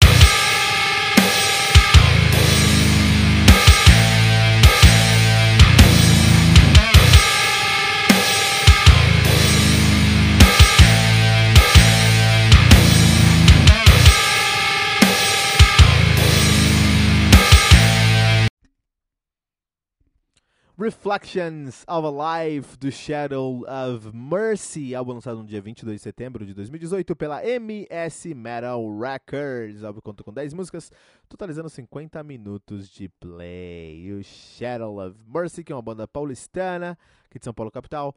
[20.75, 26.43] Reflections of a Life do Shadow of Mercy, álbum lançado no dia 22 de setembro
[26.43, 29.83] de 2018 pela MS Metal Records.
[29.83, 30.91] O álbum conta com 10 músicas,
[31.29, 34.13] totalizando 50 minutos de play.
[34.13, 36.97] O Shadow of Mercy, que é uma banda paulistana,
[37.29, 38.15] aqui de São Paulo, capital,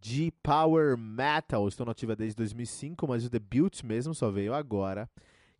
[0.00, 1.68] de power metal.
[1.68, 5.10] Estou nativa desde 2005, mas o debut mesmo só veio agora,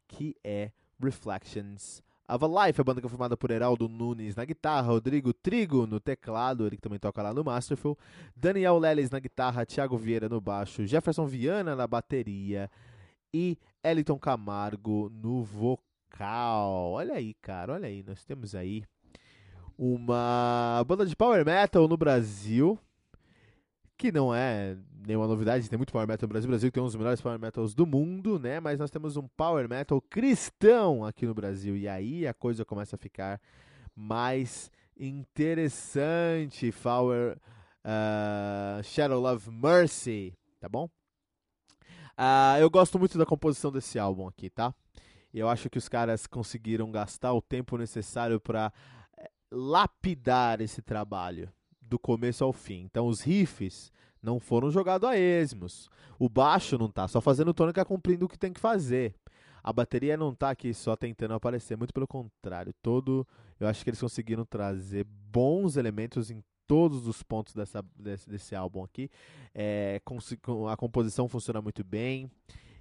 [0.07, 5.33] que é Reflections of a Life, a banda formada por Heraldo Nunes na guitarra, Rodrigo
[5.33, 7.97] Trigo no teclado, ele que também toca lá no Masterful,
[8.37, 12.71] Daniel Leles na guitarra, Thiago Vieira no baixo, Jefferson Viana na bateria
[13.33, 16.93] e Eliton Camargo no vocal.
[16.93, 18.85] Olha aí, cara, olha aí, nós temos aí
[19.79, 22.79] uma banda de power metal no Brasil,
[23.99, 26.49] que não é nenhuma novidade, tem muito power metal no Brasil.
[26.49, 28.61] O Brasil tem um dos melhores power metals do mundo, né?
[28.61, 31.77] Mas nós temos um power metal cristão aqui no Brasil.
[31.77, 33.41] E aí a coisa começa a ficar
[33.97, 36.73] mais interessante.
[36.81, 37.37] Power
[37.85, 40.89] uh, Shadow Love Mercy, tá bom?
[42.17, 44.73] Uh, eu gosto muito da composição desse álbum aqui, tá?
[45.35, 48.73] Eu acho que os caras conseguiram gastar o tempo necessário para
[49.17, 51.53] eh, lapidar esse trabalho
[51.89, 52.83] do começo ao fim.
[52.83, 53.93] Então os riffs
[54.23, 55.89] não foram jogados a esmos.
[56.19, 59.15] O baixo não tá só fazendo tônica cumprindo o que tem que fazer.
[59.63, 62.73] A bateria não tá aqui só tentando aparecer, muito pelo contrário.
[62.83, 63.27] Todo,
[63.59, 68.55] eu acho que eles conseguiram trazer bons elementos em todos os pontos dessa, desse, desse
[68.55, 69.11] álbum aqui.
[69.55, 70.01] É,
[70.71, 72.31] a composição funciona muito bem.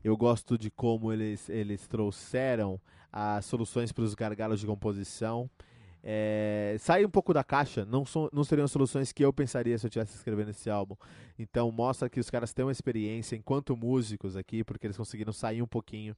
[0.04, 2.80] Eu gosto de como eles, eles trouxeram
[3.12, 5.50] as soluções para os gargalos de composição.
[6.10, 9.86] É, sai um pouco da caixa, não, so, não seriam soluções que eu pensaria se
[9.86, 10.96] eu estivesse escrevendo esse álbum.
[11.38, 15.62] Então mostra que os caras têm uma experiência enquanto músicos aqui, porque eles conseguiram sair
[15.62, 16.16] um pouquinho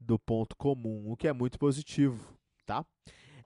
[0.00, 2.34] do ponto comum, o que é muito positivo,
[2.64, 2.82] tá?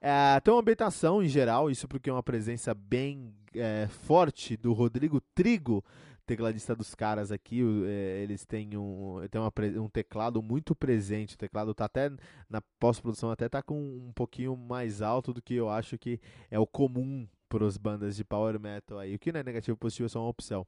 [0.00, 5.20] É, uma ambientação em geral, isso porque é uma presença bem é, forte do Rodrigo
[5.34, 5.84] Trigo
[6.26, 9.52] tecladista dos caras aqui, é, eles têm um, tem uma,
[9.82, 11.34] um teclado muito presente.
[11.34, 12.10] O teclado tá até
[12.48, 16.20] na pós-produção até tá com um pouquinho mais alto do que eu acho que
[16.50, 19.14] é o comum para as bandas de power metal aí.
[19.14, 20.66] O que não é negativo positivo é só uma opção.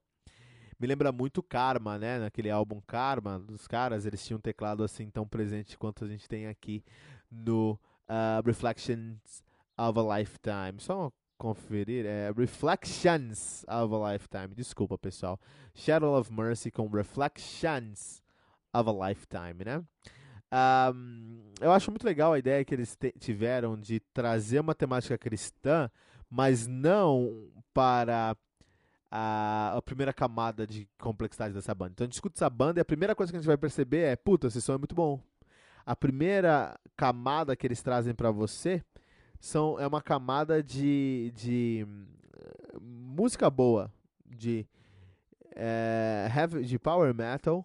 [0.79, 2.19] Me lembra muito Karma, né?
[2.19, 6.29] Naquele álbum Karma dos caras, eles tinham um teclado assim tão presente quanto a gente
[6.29, 6.85] tem aqui
[7.31, 7.73] no
[8.09, 9.43] uh, Reflections
[9.79, 10.79] of a Lifetime.
[10.79, 14.55] Só uma conferir é Reflections of a Lifetime.
[14.55, 15.41] Desculpa, pessoal.
[15.75, 18.23] Shadow of Mercy com Reflections
[18.73, 19.85] of a Lifetime, né?
[20.53, 25.91] Um, eu acho muito legal a ideia que eles tiveram de trazer uma temática cristã,
[26.31, 28.37] mas não para
[29.11, 31.93] a, a, primeira camada de complexidade dessa banda.
[31.93, 34.03] Então a gente escuta essa banda e a primeira coisa que a gente vai perceber
[34.03, 35.21] é: puta, esse som é muito bom.
[35.85, 38.83] A primeira camada que eles trazem para você
[39.47, 41.87] são, é uma camada de, de
[42.81, 43.93] música boa,
[44.27, 44.67] de,
[45.55, 47.65] é, heavy, de power metal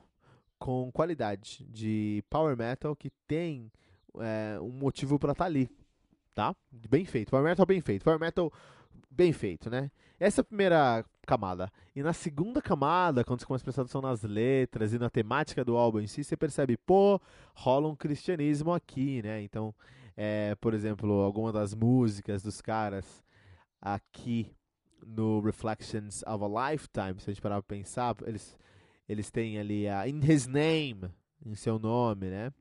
[0.59, 3.71] com qualidade, de power metal que tem
[4.19, 5.69] é, um motivo para estar tá ali,
[6.35, 6.55] tá?
[6.71, 8.53] Bem feito, power metal bem feito, power metal
[9.09, 9.89] bem feito, né?
[10.19, 11.71] Essa é a primeira camada.
[11.95, 15.65] E na segunda camada, quando você começa a prestar atenção nas letras e na temática
[15.65, 17.19] do álbum em si, você percebe, pô,
[17.55, 19.41] rola um cristianismo aqui, né?
[19.41, 19.73] Então,
[20.15, 23.23] é, por exemplo, alguma das músicas dos caras
[23.81, 24.51] aqui
[25.05, 28.57] no Reflections of a Lifetime, se a gente parar pra pensar, eles,
[29.07, 31.09] eles têm ali a In His Name,
[31.45, 32.51] em seu nome, né?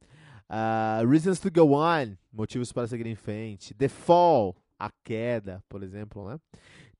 [0.48, 3.74] Uh, Reasons to Go On, motivos para seguir em frente.
[3.74, 6.40] The Fall, a queda, por exemplo, né?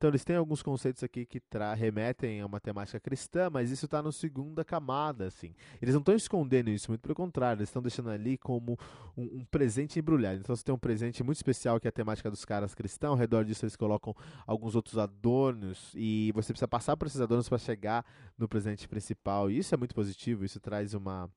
[0.01, 1.39] Então eles têm alguns conceitos aqui que
[1.77, 5.53] remetem a uma temática cristã, mas isso está na segunda camada, assim.
[5.79, 8.79] Eles não estão escondendo isso, muito pelo contrário, eles estão deixando ali como
[9.15, 10.39] um, um, presente embrulhado.
[10.39, 13.17] Então você tem um presente muito especial que é a temática dos caras cristãos, ao
[13.19, 14.15] redor disso eles colocam
[14.47, 18.03] alguns outros adornos e você precisa passar por esses adornos para chegar
[18.35, 19.51] no presente principal.
[19.51, 21.29] E isso é muito positivo, isso traz uma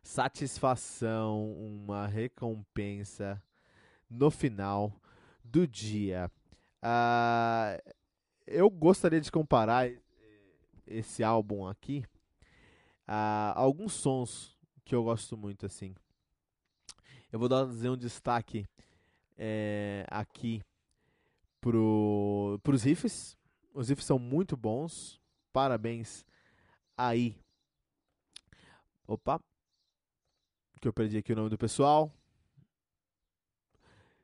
[0.00, 3.42] satisfação, uma recompensa
[4.08, 4.92] no final
[5.42, 6.30] do dia.
[6.82, 7.92] Uh,
[8.46, 9.90] eu gostaria de comparar
[10.86, 12.04] esse álbum aqui
[13.06, 15.94] a alguns sons que eu gosto muito assim.
[17.30, 18.66] Eu vou dar um destaque
[19.36, 20.62] é, aqui
[21.60, 23.36] pro, pros riffs.
[23.74, 25.20] Os riffs são muito bons.
[25.52, 26.24] Parabéns
[26.96, 27.36] aí.
[29.06, 29.40] Opa.
[30.80, 32.10] Que eu perdi aqui o nome do pessoal.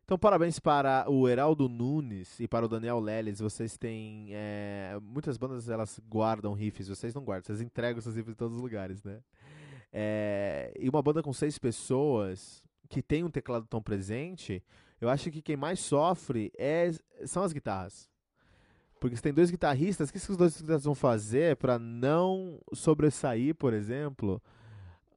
[0.04, 3.40] Então, parabéns para o Heraldo Nunes e para o Daniel Leles.
[3.40, 4.28] Vocês têm.
[4.32, 8.56] É, muitas bandas elas guardam riffs, vocês não guardam, vocês entregam seus riffs em todos
[8.56, 9.20] os lugares, né?
[9.90, 14.62] É, e uma banda com seis pessoas que tem um teclado tão presente,
[15.00, 16.90] eu acho que quem mais sofre é,
[17.24, 18.10] são as guitarras.
[19.00, 23.54] Porque você tem dois guitarristas, o que esses dois guitarristas vão fazer para não sobressair,
[23.54, 24.42] por exemplo,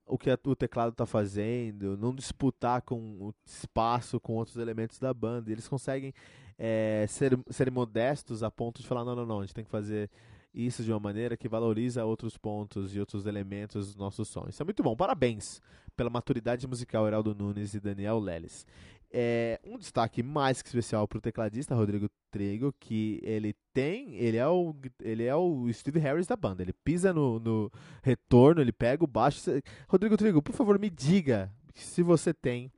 [0.08, 5.00] o que a, o teclado está fazendo, não disputar com o espaço com outros elementos
[5.00, 5.52] da banda.
[5.52, 6.14] Eles conseguem
[6.58, 9.72] é, ser, ser modestos a ponto de falar: não, não, não, a gente tem que
[9.72, 10.10] fazer
[10.54, 14.46] isso de uma maneira que valoriza outros pontos e outros elementos do nosso som.
[14.50, 14.96] Isso é muito bom.
[14.96, 15.62] Parabéns
[15.96, 18.66] pela maturidade musical Heraldo Nunes e Daniel Leles.
[19.10, 24.36] É, um destaque mais que especial para o tecladista Rodrigo Trigo, que ele tem, ele
[24.38, 26.62] é o, ele é o Steve Harris da banda.
[26.62, 27.72] Ele pisa no, no
[28.04, 29.50] retorno, ele pega o baixo.
[29.88, 32.72] Rodrigo Trigo, por favor, me diga se você tem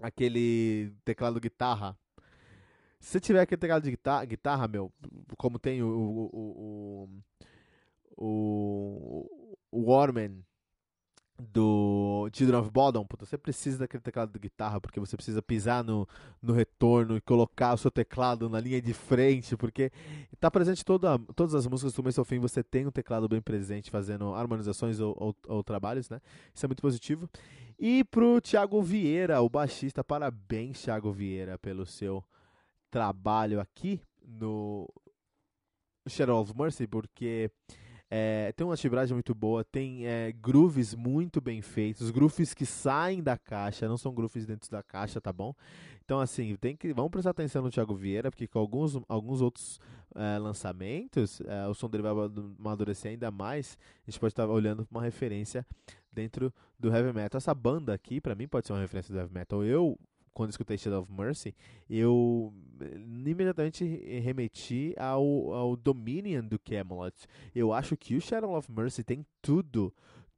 [0.00, 1.96] aquele teclado guitarra.
[3.00, 4.92] Se tiver aquele teclado de guitarra, guitarra meu,
[5.36, 7.08] como tem o, o,
[8.16, 10.44] o, o, o Warman
[11.40, 15.82] do Children of Bodom, puta, você precisa daquele teclado de guitarra, porque você precisa pisar
[15.82, 16.06] no,
[16.42, 19.90] no retorno e colocar o seu teclado na linha de frente, porque
[20.32, 23.40] está presente toda, todas as músicas do começo ao fim, você tem um teclado bem
[23.40, 26.20] presente fazendo harmonizações ou, ou, ou trabalhos, né?
[26.54, 27.28] Isso é muito positivo.
[27.78, 32.22] E pro Thiago Vieira, o baixista, parabéns, Thiago Vieira, pelo seu
[32.90, 34.88] trabalho aqui no
[36.06, 37.50] Shadow of Mercy, porque
[38.10, 43.22] é, tem uma tibragem muito boa, tem é, grooves muito bem feitos, grooves que saem
[43.22, 45.54] da caixa, não são grooves dentro da caixa, tá bom?
[46.04, 49.78] Então, assim, tem que, vamos prestar atenção no Thiago Vieira, porque com alguns, alguns outros
[50.16, 52.12] é, lançamentos, é, o som dele vai
[52.58, 53.78] amadurecer ainda mais.
[54.06, 55.64] A gente pode estar olhando uma referência
[56.12, 57.38] dentro do heavy metal.
[57.38, 59.62] Essa banda aqui, para mim, pode ser uma referência do heavy metal.
[59.62, 59.96] Eu
[60.32, 61.54] quando escutei Shadow of Mercy,
[61.88, 62.96] eu eh,
[63.26, 63.84] imediatamente
[64.20, 67.14] remeti ao, ao Dominion do Camelot.
[67.54, 69.92] Eu acho que o Shadow of Mercy tem tudo,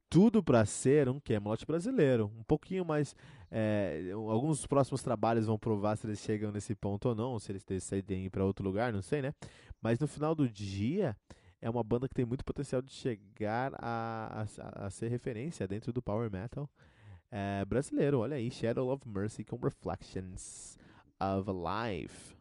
[0.09, 2.31] tudo para ser um Camelot brasileiro.
[2.37, 3.15] Um pouquinho mais.
[3.55, 7.63] É, alguns próximos trabalhos vão provar se eles chegam nesse ponto ou não, se eles
[7.63, 9.31] decidem ir para outro lugar, não sei, né?
[9.79, 11.15] Mas no final do dia,
[11.61, 15.93] é uma banda que tem muito potencial de chegar a, a, a ser referência dentro
[15.93, 16.69] do Power Metal
[17.33, 18.19] é, brasileiro.
[18.19, 20.77] Olha aí, Shadow of Mercy com Reflections
[21.19, 22.35] of Life.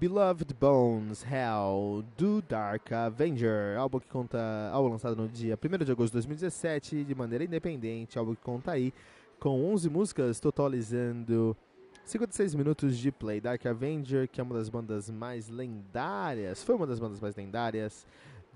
[0.00, 5.92] Beloved Bones Hell do Dark Avenger, álbum que conta, álbum lançado no dia 1 de
[5.92, 8.92] agosto de 2017 de maneira independente, álbum que conta aí
[9.38, 11.56] com 11 músicas, totalizando
[12.04, 13.40] 56 minutos de play.
[13.40, 18.06] Dark Avenger, que é uma das bandas mais lendárias, foi uma das bandas mais lendárias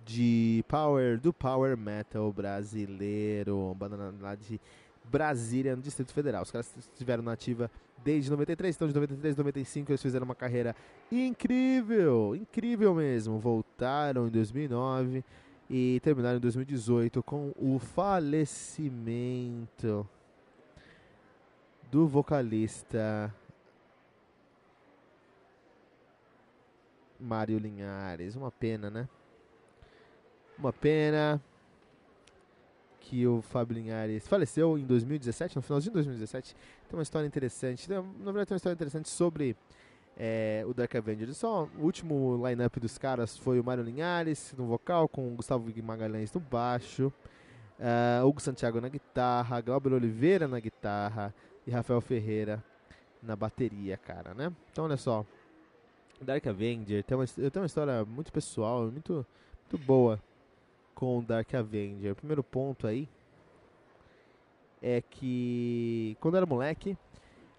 [0.05, 4.61] de power do power metal brasileiro, uma banda lá de
[5.05, 6.43] Brasília, no Distrito Federal.
[6.43, 7.71] Os caras estiveram na ativa
[8.05, 10.75] desde 93, então de 93 a 95 eles fizeram uma carreira
[11.11, 13.39] incrível, incrível mesmo.
[13.39, 15.25] Voltaram em 2009
[15.69, 18.89] e terminaram em 2018 com o falecimento
[21.97, 23.35] do vocalista
[27.19, 28.37] Mário Linhares.
[28.37, 29.09] Uma pena, né?
[30.59, 31.41] Uma pena
[33.01, 36.55] que o Fábio Linhares faleceu em 2017, no finalzinho de 2017.
[36.55, 37.89] Tem uma história interessante.
[37.89, 39.57] Na verdade, tem uma história interessante sobre
[40.19, 41.39] é, o Dark Avengers.
[41.39, 45.73] Só o último line-up dos caras foi o Mário Linhares no vocal, com o Gustavo
[45.83, 47.11] Magalhães no baixo,
[47.81, 51.33] uh, Hugo Santiago na guitarra, Glauber Oliveira na guitarra,
[51.67, 52.63] e Rafael Ferreira
[53.23, 54.53] na bateria, cara, né?
[54.71, 55.25] Então, olha só.
[56.21, 59.27] Dark Avenger tem uma, eu tenho uma história muito pessoal, muito,
[59.71, 60.21] muito boa
[60.95, 62.13] com Dark Avenger.
[62.13, 63.09] O primeiro ponto aí
[64.81, 66.97] é que quando eu era moleque,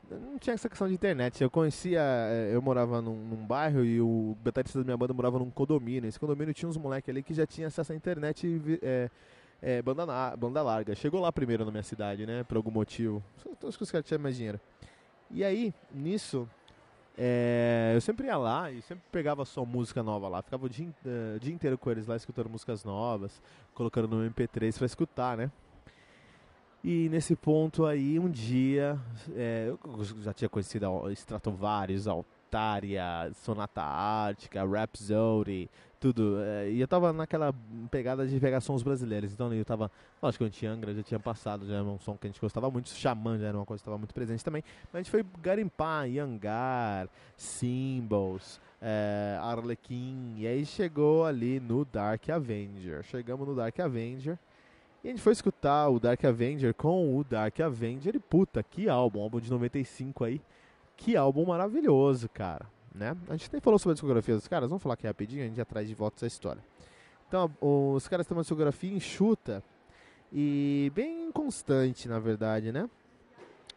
[0.10, 1.44] não tinha essa questão de internet.
[1.44, 5.38] Eu conhecia, eh, eu morava num, num bairro e o baterista da minha banda morava
[5.38, 6.08] num condomínio.
[6.08, 9.10] Esse condomínio tinha uns moleques ali que já tinha acesso à internet é,
[9.62, 10.96] é, banda, na, banda larga.
[10.96, 12.44] Chegou lá primeiro na minha cidade, né?
[12.44, 13.24] Por algum motivo.
[13.66, 14.60] Acho que os caras tinham mais dinheiro.
[15.30, 16.48] E aí, nisso,
[17.18, 20.42] é, eu sempre ia lá e sempre pegava só música nova lá.
[20.42, 23.42] Ficava o dia, uh, dia inteiro com eles lá escutando músicas novas,
[23.74, 25.52] colocando no MP3 pra escutar, né?
[26.84, 29.00] E nesse ponto aí, um dia,
[29.36, 36.40] é, eu já tinha conhecido Stratovarius, Altaria, Sonata Ártica, Rhapsody, tudo.
[36.42, 37.54] É, e eu tava naquela
[37.90, 39.32] pegada de pegar sons brasileiros.
[39.34, 39.92] Então eu tava.
[40.22, 42.90] O Antiangra já tinha passado, já era um som que a gente gostava muito.
[42.90, 44.64] Xamã já era uma coisa que estava muito presente também.
[44.86, 50.36] Mas a gente foi garimpar, Yangar, Symbols, é, Arlequim.
[50.38, 53.04] E aí chegou ali no Dark Avenger.
[53.04, 54.38] Chegamos no Dark Avenger.
[55.04, 58.16] E a gente foi escutar o Dark Avenger com o Dark Avenger.
[58.16, 60.42] E puta, que álbum, álbum de 95 aí.
[60.96, 62.66] Que álbum maravilhoso, cara
[62.98, 63.16] né?
[63.30, 65.62] A gente nem falou sobre a discografia dos caras, vamos falar aqui rapidinho, a gente
[65.62, 66.62] atrás de volta essa história.
[67.28, 69.64] Então, os caras têm uma discografia enxuta
[70.32, 72.90] e bem constante, na verdade, né?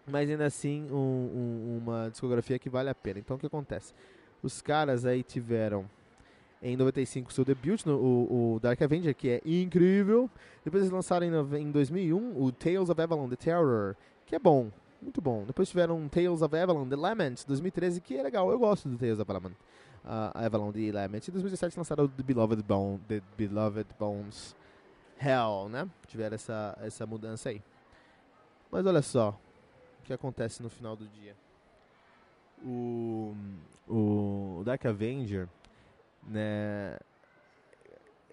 [0.06, 3.18] Mas ainda assim, um, um, uma discografia que vale a pena.
[3.18, 3.92] Então, o que acontece?
[4.42, 5.88] Os caras aí tiveram
[6.62, 10.28] em 95 seu debut, no, o, o, Dark Avenger, que é incrível.
[10.64, 14.70] Depois eles lançaram em, em 2001 o Tales of Avalon, The Terror, que é bom,
[15.02, 15.44] muito bom.
[15.44, 19.18] Depois tiveram Tales of Avalon, The Lament, 2013, que é legal, eu gosto do Tales
[19.18, 19.52] of Avalon,
[20.04, 21.28] uh, Avalon The Lament.
[21.28, 24.54] Em 2017 lançaram The Beloved, Bone, The Beloved Bones
[25.20, 25.88] Hell, né?
[26.06, 27.62] Tiveram essa, essa mudança aí.
[28.70, 29.38] Mas olha só
[30.00, 31.36] o que acontece no final do dia.
[32.64, 33.34] O,
[33.88, 35.48] o Dark Avenger
[36.22, 36.98] né,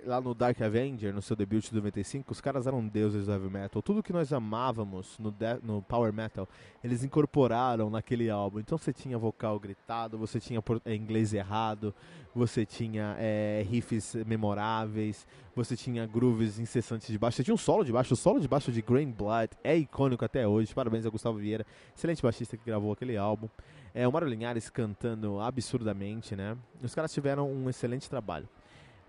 [0.05, 3.49] lá no Dark Avenger, no seu debut de 95, os caras eram deuses do heavy
[3.49, 3.81] metal.
[3.81, 5.33] Tudo que nós amávamos no,
[5.63, 6.47] no power metal,
[6.83, 8.59] eles incorporaram naquele álbum.
[8.59, 11.93] Então você tinha vocal gritado, você tinha é, inglês errado,
[12.33, 17.83] você tinha é, riffs memoráveis, você tinha grooves incessantes de baixo, você tinha um solo
[17.83, 18.13] de baixo.
[18.13, 20.73] O solo de baixo de Green Blood é icônico até hoje.
[20.73, 21.65] Parabéns a Gustavo Vieira,
[21.95, 23.49] excelente baixista que gravou aquele álbum.
[23.93, 26.55] É, o Mário Linhares cantando absurdamente, né?
[26.83, 28.47] Os caras tiveram um excelente trabalho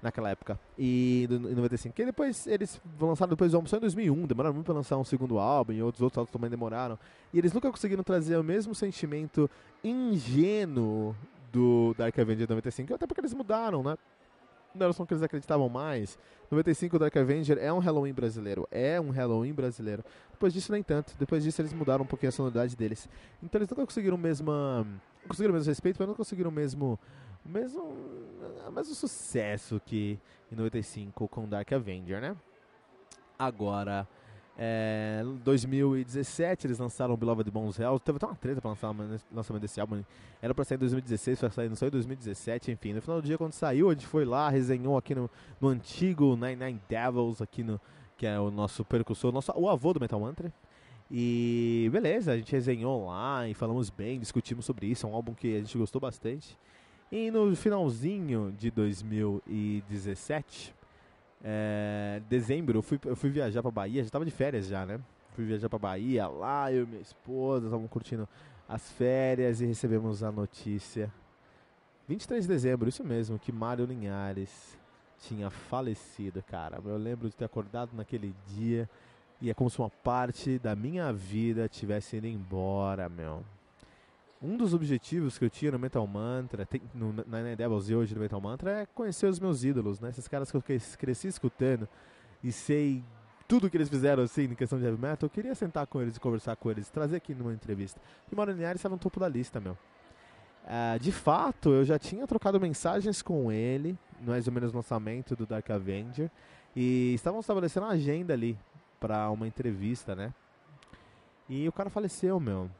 [0.02, 0.58] naquela época.
[0.78, 1.94] E em 95.
[1.94, 5.04] Que depois eles lançaram depois do álbum só em 2001, demoraram muito para lançar um
[5.04, 6.98] segundo álbum e outros outros álbuns também demoraram.
[7.32, 9.50] E eles nunca conseguiram trazer o mesmo sentimento
[9.82, 11.14] ingênuo
[11.52, 13.96] do Dark Avenger de 95, até porque eles mudaram, né?
[14.74, 16.18] Não era só que eles acreditavam mais.
[16.50, 18.68] 95 Dark Avenger é um Halloween brasileiro.
[18.70, 20.04] É um Halloween brasileiro.
[20.30, 21.14] Depois disso, nem tanto.
[21.18, 23.08] Depois disso, eles mudaram um pouquinho a sonoridade deles.
[23.42, 24.50] Então, eles nunca conseguiram o mesmo.
[25.26, 26.98] Conseguiram o mesmo respeito, mas não conseguiram o mesmo.
[27.48, 27.82] O mesmo.
[28.66, 30.18] O mesmo sucesso que
[30.52, 32.36] em 95 com Dark Avenger, né?
[33.38, 34.06] Agora.
[34.60, 38.00] É, 2017 eles lançaram Beloved Bones Hell.
[38.00, 38.96] Teve até uma treta para lançar o
[39.32, 40.02] lançamento desse álbum.
[40.42, 42.92] Era para sair em 2016, foi sair, não saiu em 2017, enfim.
[42.92, 45.30] No final do dia, quando saiu, a gente foi lá, resenhou aqui no,
[45.60, 47.80] no antigo Nine Nine Devils, aqui no,
[48.16, 50.52] que é o nosso percussor, nosso, o avô do Metal Mantra.
[51.08, 55.06] E beleza, a gente resenhou lá e falamos bem, discutimos sobre isso.
[55.06, 56.58] É um álbum que a gente gostou bastante.
[57.10, 60.74] E no finalzinho de 2017,
[61.42, 65.00] é, dezembro, eu fui, eu fui viajar pra Bahia, já tava de férias já, né?
[65.34, 68.28] Fui viajar pra Bahia, lá eu e minha esposa estavam curtindo
[68.68, 71.10] as férias e recebemos a notícia.
[72.06, 74.76] 23 de dezembro, isso mesmo, que Mário Linhares
[75.20, 76.78] tinha falecido, cara.
[76.84, 78.86] Eu lembro de ter acordado naquele dia
[79.40, 83.42] e é como se uma parte da minha vida tivesse ido embora, meu.
[84.40, 88.14] Um dos objetivos que eu tinha no Metal Mantra, tem, no Nine Devils e hoje
[88.14, 90.10] no Metal Mantra, é conhecer os meus ídolos, né?
[90.10, 90.62] Esses caras que eu
[90.96, 91.88] cresci escutando
[92.42, 93.02] e sei
[93.48, 95.26] tudo que eles fizeram assim em questão de heavy metal.
[95.26, 98.00] Eu queria sentar com eles e conversar com eles, trazer aqui numa entrevista.
[98.30, 99.72] E Mauro Linhares estava no topo da lista, meu.
[99.72, 105.34] Uh, de fato, eu já tinha trocado mensagens com ele, mais ou menos no lançamento
[105.34, 106.30] do Dark Avenger,
[106.76, 108.58] e estavam estabelecendo uma agenda ali
[109.00, 110.32] para uma entrevista, né?
[111.48, 112.70] E o cara faleceu, meu.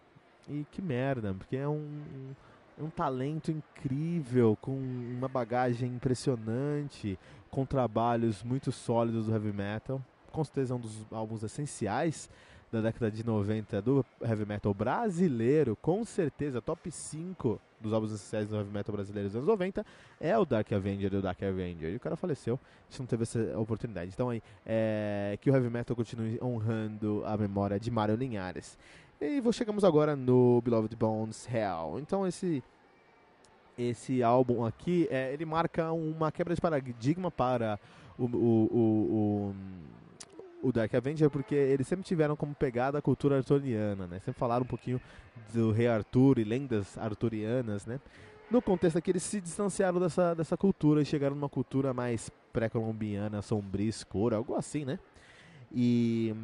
[0.49, 2.35] E que merda, porque é um,
[2.81, 7.19] um talento incrível, com uma bagagem impressionante,
[7.51, 10.03] com trabalhos muito sólidos do heavy metal.
[10.33, 12.31] Com certeza é um dos álbuns essenciais
[12.71, 18.49] da década de 90 do heavy metal brasileiro, com certeza top 5 dos álbuns essenciais
[18.49, 19.87] do heavy metal brasileiro dos anos 90
[20.21, 21.93] é o Dark Avenger do Dark Avenger.
[21.93, 22.59] E o cara faleceu,
[22.89, 24.11] a gente não teve essa oportunidade.
[24.13, 28.77] Então aí, é, que o heavy metal continue honrando a memória de Mário Linhares.
[29.21, 31.99] E chegamos agora no Beloved Bones Hell.
[31.99, 32.63] Então esse
[33.77, 37.79] esse álbum aqui, é, ele marca uma quebra de paradigma para
[38.19, 39.55] o, o,
[40.63, 44.19] o, o, Dark Avenger, porque eles sempre tiveram como pegada a cultura arturiana, né?
[44.19, 45.01] Sempre falaram um pouquinho
[45.55, 48.01] do rei Arthur e lendas arturianas, né?
[48.51, 53.43] No contexto aqui, eles se distanciaram dessa, dessa cultura e chegaram numa cultura mais pré-colombiana,
[53.43, 54.99] sombria, escura, algo assim, né?
[55.73, 56.35] E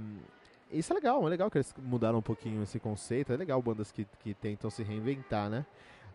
[0.79, 3.33] isso é legal, é legal que eles mudaram um pouquinho esse conceito.
[3.33, 5.65] É legal bandas que, que tentam se reinventar, né?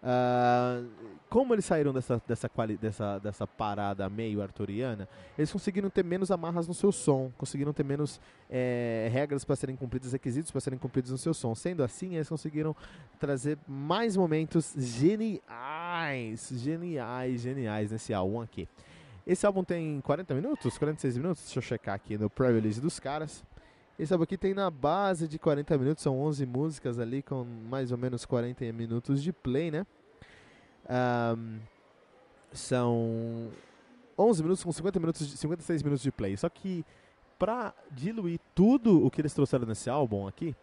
[0.02, 0.88] Uh,
[1.30, 2.50] como eles saíram dessa, dessa,
[2.80, 7.84] dessa, dessa parada meio arturiana, eles conseguiram ter menos amarras no seu som, conseguiram ter
[7.84, 8.20] menos
[8.50, 11.54] é, regras para serem cumpridas, requisitos para serem cumpridos no seu som.
[11.54, 12.76] Sendo assim, eles conseguiram
[13.20, 18.68] trazer mais momentos geniais, geniais, geniais nesse álbum aqui.
[19.28, 23.44] Esse álbum tem 40 minutos, 46 minutos, deixa eu checar aqui no pre-release dos caras.
[24.00, 27.92] Esse álbum aqui tem na base de 40 minutos, são 11 músicas ali com mais
[27.92, 29.86] ou menos 40 minutos de play, né?
[30.90, 31.60] Um,
[32.54, 33.50] são
[34.18, 36.38] 11 minutos com 50 minutos, de, 56 minutos de play.
[36.38, 36.86] Só que
[37.38, 40.56] pra diluir tudo o que eles trouxeram nesse álbum aqui,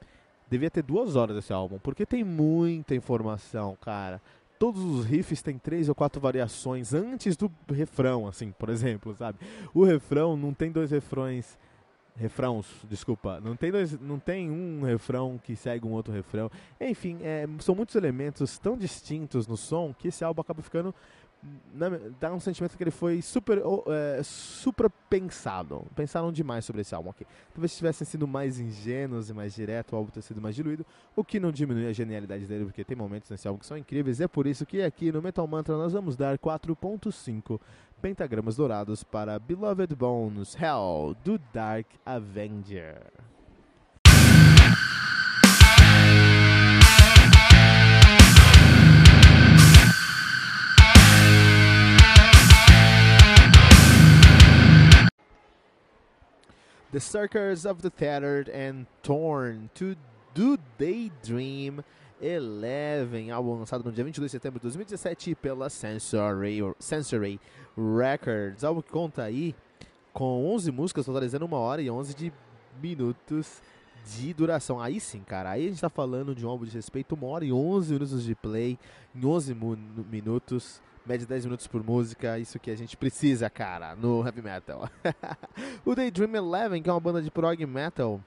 [0.48, 4.18] devia ter duas horas desse álbum, porque tem muita informação, cara.
[4.58, 9.38] todos os riffs têm três ou quatro variações antes do refrão, assim, por exemplo, sabe?
[9.74, 11.58] O refrão não tem dois refrões
[12.18, 16.50] refrãos, desculpa, não tem dois, não tem um refrão que segue um outro refrão.
[16.80, 20.94] Enfim, é, são muitos elementos tão distintos no som que esse álbum acaba ficando
[22.18, 25.84] dá um sentimento que ele foi super, é, super pensado.
[25.94, 27.26] Pensaram demais sobre esse álbum aqui.
[27.52, 30.84] Talvez se tivessem sido mais ingênuos e mais direto, o álbum ter sido mais diluído,
[31.14, 34.20] o que não diminui a genialidade dele, porque tem momentos nesse álbum que são incríveis.
[34.20, 37.60] É por isso que aqui no Metal Mantra nós vamos dar 4.5
[38.06, 43.02] pentagramas dourados para Beloved Bones Hell do Dark Avenger.
[56.92, 59.96] The Circus of the Tattered and Torn to
[60.32, 61.82] Do Daydream
[62.20, 67.40] 11, álbum lançado no dia 22 de setembro de 2017 pela Sensory, Sensory
[67.76, 68.64] Records.
[68.64, 69.54] Álbum que conta aí
[70.12, 72.32] com 11 músicas, totalizando uma hora e 11 de
[72.80, 73.60] minutos
[74.06, 74.80] de duração.
[74.80, 77.44] Aí sim, cara, aí a gente tá falando de um álbum de respeito, uma hora
[77.44, 78.78] e 11 minutos de play,
[79.14, 79.54] em 11
[80.10, 84.90] minutos média 10 minutos por música, isso que a gente precisa, cara, no heavy metal.
[85.86, 88.20] o Daydream Eleven, que é uma banda de prog metal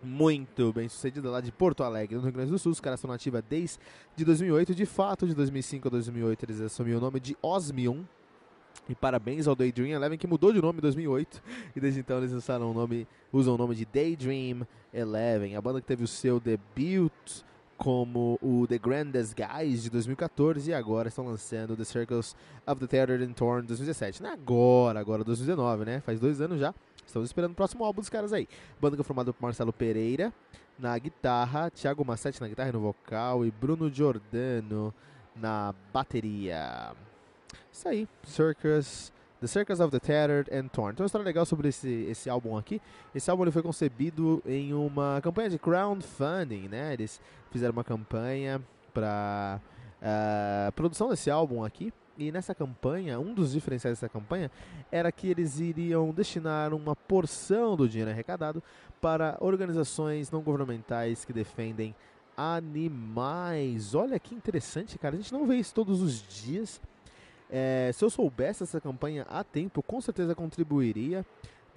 [0.00, 2.70] muito bem sucedida lá de Porto Alegre, no Rio Grande do Sul.
[2.70, 4.74] Os caras são nativos desde 2008.
[4.74, 8.06] De fato, de 2005 a 2008, eles assumiram o nome de Osmium.
[8.88, 11.42] E parabéns ao Daydream Eleven, que mudou de nome em 2008.
[11.76, 15.56] E desde então eles usaram o nome, usam o nome de Daydream Eleven.
[15.56, 17.12] A banda que teve o seu debut
[17.78, 22.34] como o The Grandest Guys de 2014 e agora estão lançando The Circles
[22.66, 24.22] of the Tattered and Torn 2017.
[24.22, 26.00] Não é agora, agora 2019, né?
[26.00, 26.74] Faz dois anos já.
[27.06, 28.48] Estamos esperando o próximo álbum dos caras aí.
[28.80, 30.32] Banda que é formada por Marcelo Pereira
[30.78, 34.92] na guitarra, Thiago Massetti na guitarra e no vocal e Bruno Giordano
[35.34, 36.92] na bateria.
[37.78, 40.90] Isso aí, Circus The Circus of the Tattered and Torn.
[40.90, 42.82] Então, uma história legal sobre esse, esse álbum aqui.
[43.14, 46.92] Esse álbum ele foi concebido em uma campanha de crowdfunding, né?
[46.92, 47.20] Eles
[47.52, 48.60] fizeram uma campanha
[48.92, 49.60] para
[50.02, 51.92] uh, produção desse álbum aqui.
[52.16, 54.50] E nessa campanha, um dos diferenciais dessa campanha
[54.90, 58.60] era que eles iriam destinar uma porção do dinheiro arrecadado
[59.00, 61.94] para organizações não governamentais que defendem
[62.36, 63.94] animais.
[63.94, 65.14] Olha que interessante, cara.
[65.14, 66.80] A gente não vê isso todos os dias.
[67.50, 71.24] É, se eu soubesse essa campanha a tempo, com certeza contribuiria.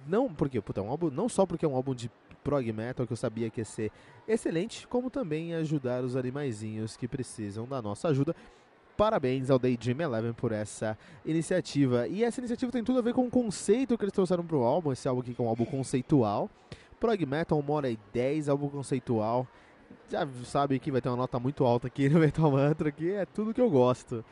[0.06, 2.10] Não porque, puta, é um álbum, não só porque é um álbum de
[2.42, 3.90] prog metal que eu sabia que ia ser
[4.26, 8.34] excelente, como também ajudar os animaizinhos que precisam da nossa ajuda.
[8.96, 12.06] Parabéns ao Daydream Eleven por essa iniciativa.
[12.08, 14.64] E essa iniciativa tem tudo a ver com o conceito que eles trouxeram para o
[14.64, 14.92] álbum.
[14.92, 16.50] Esse álbum aqui que é um álbum conceitual.
[17.00, 19.46] Prog Metal, 1 hora e 10, álbum conceitual.
[20.10, 23.24] Já sabe que vai ter uma nota muito alta aqui no Metal Mantra, que é
[23.24, 24.24] tudo que eu gosto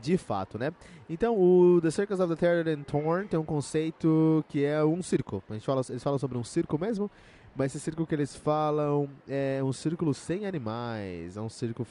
[0.00, 0.72] de fato, né?
[1.08, 5.02] Então, o The Circus of the Terror and Torn tem um conceito que é um
[5.02, 5.42] círculo.
[5.48, 7.10] A gente fala, eles falam sobre um círculo mesmo,
[7.54, 11.86] mas esse círculo que eles falam é um círculo sem animais, é um círculo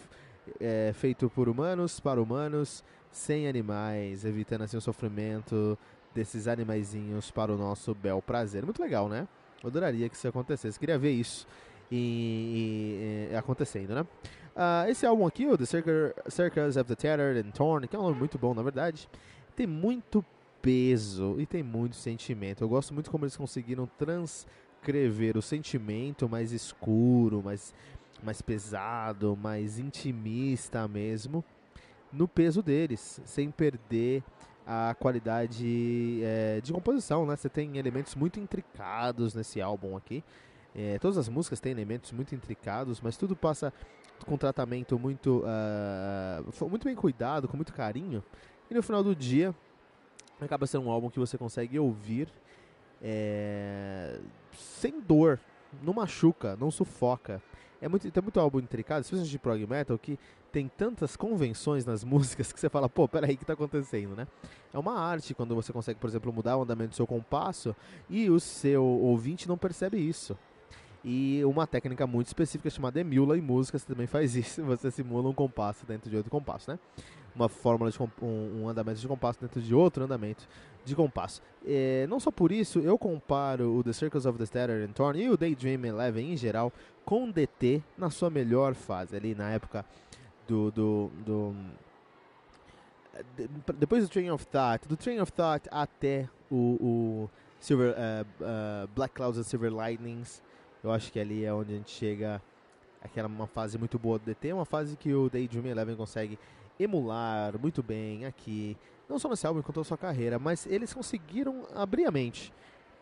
[0.60, 5.78] é, feito por humanos, para humanos, sem animais, evitando assim o sofrimento
[6.14, 8.64] desses animaizinhos para o nosso bel prazer.
[8.64, 9.28] Muito legal, né?
[9.64, 10.80] Eu adoraria que isso acontecesse.
[10.80, 11.48] Queria ver isso
[11.90, 14.06] e, e, e acontecendo, né?
[14.56, 18.04] Uh, esse álbum aqui, o The Circus of the Tattered and Torn, que é um
[18.04, 19.10] nome muito bom, na verdade,
[19.56, 20.24] tem muito
[20.62, 22.64] peso e tem muito sentimento.
[22.64, 27.74] Eu gosto muito como eles conseguiram transcrever o sentimento mais escuro, mais,
[28.24, 31.44] mais pesado, mais intimista mesmo,
[32.12, 34.24] no peso deles, sem perder
[34.66, 37.36] a qualidade é, de composição, né?
[37.36, 40.24] Você tem elementos muito intricados nesse álbum aqui.
[40.76, 43.74] É, todas as músicas têm elementos muito intricados, mas tudo passa
[44.24, 48.24] com tratamento muito, uh, muito bem cuidado, com muito carinho.
[48.70, 49.54] E no final do dia,
[50.42, 52.28] acaba sendo um álbum que você consegue ouvir
[53.02, 54.20] é,
[54.54, 55.40] sem dor,
[55.82, 57.42] não machuca, não sufoca.
[57.82, 60.18] É muito, tem muito álbum intricado, especialmente de prog metal, que
[60.54, 64.26] tem tantas convenções nas músicas que você fala, pô, peraí, o que está acontecendo, né?
[64.74, 67.76] É uma arte quando você consegue, por exemplo, mudar o andamento do seu compasso
[68.10, 70.38] e o seu ouvinte não percebe isso.
[71.04, 75.30] E uma técnica muito específica chamada emula em música, você também faz isso, você simula
[75.30, 76.80] um compasso dentro de outro compasso, né?
[77.36, 80.48] Uma fórmula de um, andamento de compasso dentro de outro andamento
[80.86, 81.42] de compasso.
[81.66, 85.20] É, não só por isso, eu comparo o The Circles of the Statter and Torn
[85.20, 86.72] e o Daydream Eleven em geral
[87.04, 89.84] com o DT na sua melhor fase, ali na época
[90.48, 91.56] do, do, do
[93.78, 98.88] depois do Train of Thought, do Train of Thought até o, o Silver, uh, uh,
[98.96, 100.42] Black Clouds and Silver Lightnings,
[100.84, 102.42] eu acho que ali é onde a gente chega
[103.02, 106.38] aquela uma fase muito boa do DT, uma fase que o Daydream Eleven consegue
[106.80, 108.78] emular muito bem aqui,
[109.08, 112.54] não só nesse álbum, quanto a sua carreira, mas eles conseguiram abrir a mente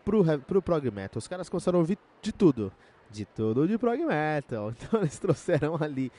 [0.05, 1.17] pro, pro prog metal.
[1.17, 2.71] Os caras começaram a ouvir de tudo,
[3.09, 4.73] de tudo de prog metal.
[4.77, 6.11] Então eles trouxeram ali.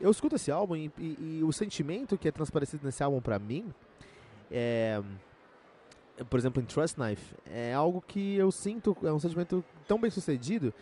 [0.00, 3.38] Eu escuto esse álbum e, e, e o sentimento que é transparecido nesse álbum para
[3.38, 3.72] mim
[4.50, 5.02] é
[6.24, 10.10] por exemplo, em Trust Knife, é algo que eu sinto, é um sentimento tão bem
[10.10, 10.72] sucedido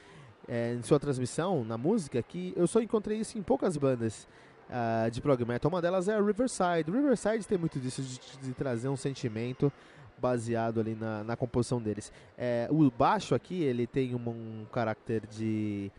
[0.48, 4.26] é, em sua transmissão, na música, que eu só encontrei isso em poucas bandas
[4.68, 5.68] uh, de prog metal.
[5.68, 6.90] Uma delas é a Riverside.
[6.90, 9.72] Riverside tem muito disso, de, de trazer um sentimento
[10.18, 12.12] baseado ali na, na composição deles.
[12.38, 15.90] É, o baixo aqui, ele tem um, um caráter de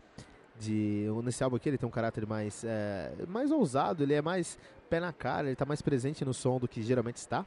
[0.60, 4.58] de nesse álbum aqui ele tem um caráter mais é, mais ousado ele é mais
[4.90, 7.46] pé na cara ele está mais presente no som do que geralmente está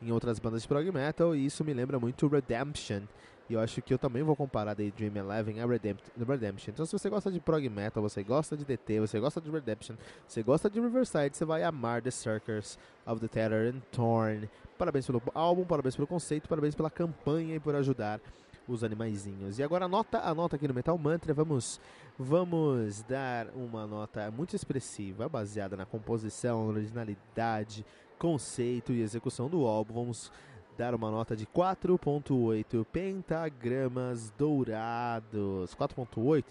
[0.00, 3.02] em outras bandas de prog metal, e isso me lembra muito Redemption.
[3.48, 6.72] E eu acho que eu também vou comparar Daydream Eleven a Redemption.
[6.72, 9.96] Então, se você gosta de prog metal, você gosta de DT, você gosta de Redemption,
[10.26, 14.48] você gosta de Riverside, você vai amar The Circus of the Tattered and Torn.
[14.76, 18.20] Parabéns pelo álbum, parabéns pelo conceito, parabéns pela campanha e por ajudar
[18.68, 19.58] os animaizinhos.
[19.58, 21.80] E agora a nota, a nota aqui no Metal Mantra, vamos
[22.18, 27.86] vamos dar uma nota muito expressiva, baseada na composição, originalidade,
[28.18, 30.30] conceito e execução do álbum, vamos
[30.78, 35.74] dar uma nota de 4.8 pentagramas dourados.
[35.74, 36.44] 4.8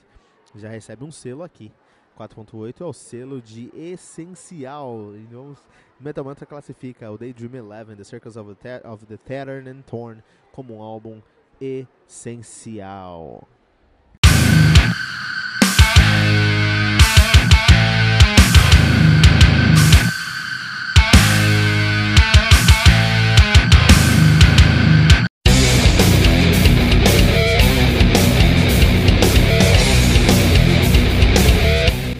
[0.54, 1.72] já recebe um selo aqui.
[2.20, 5.14] 4.8 é o selo de essencial.
[5.98, 10.22] Metal Mantra classifica o Daydream Eleven, The Circles of the, of the Tattered and Torn,
[10.52, 11.22] como um álbum
[11.62, 13.48] essencial.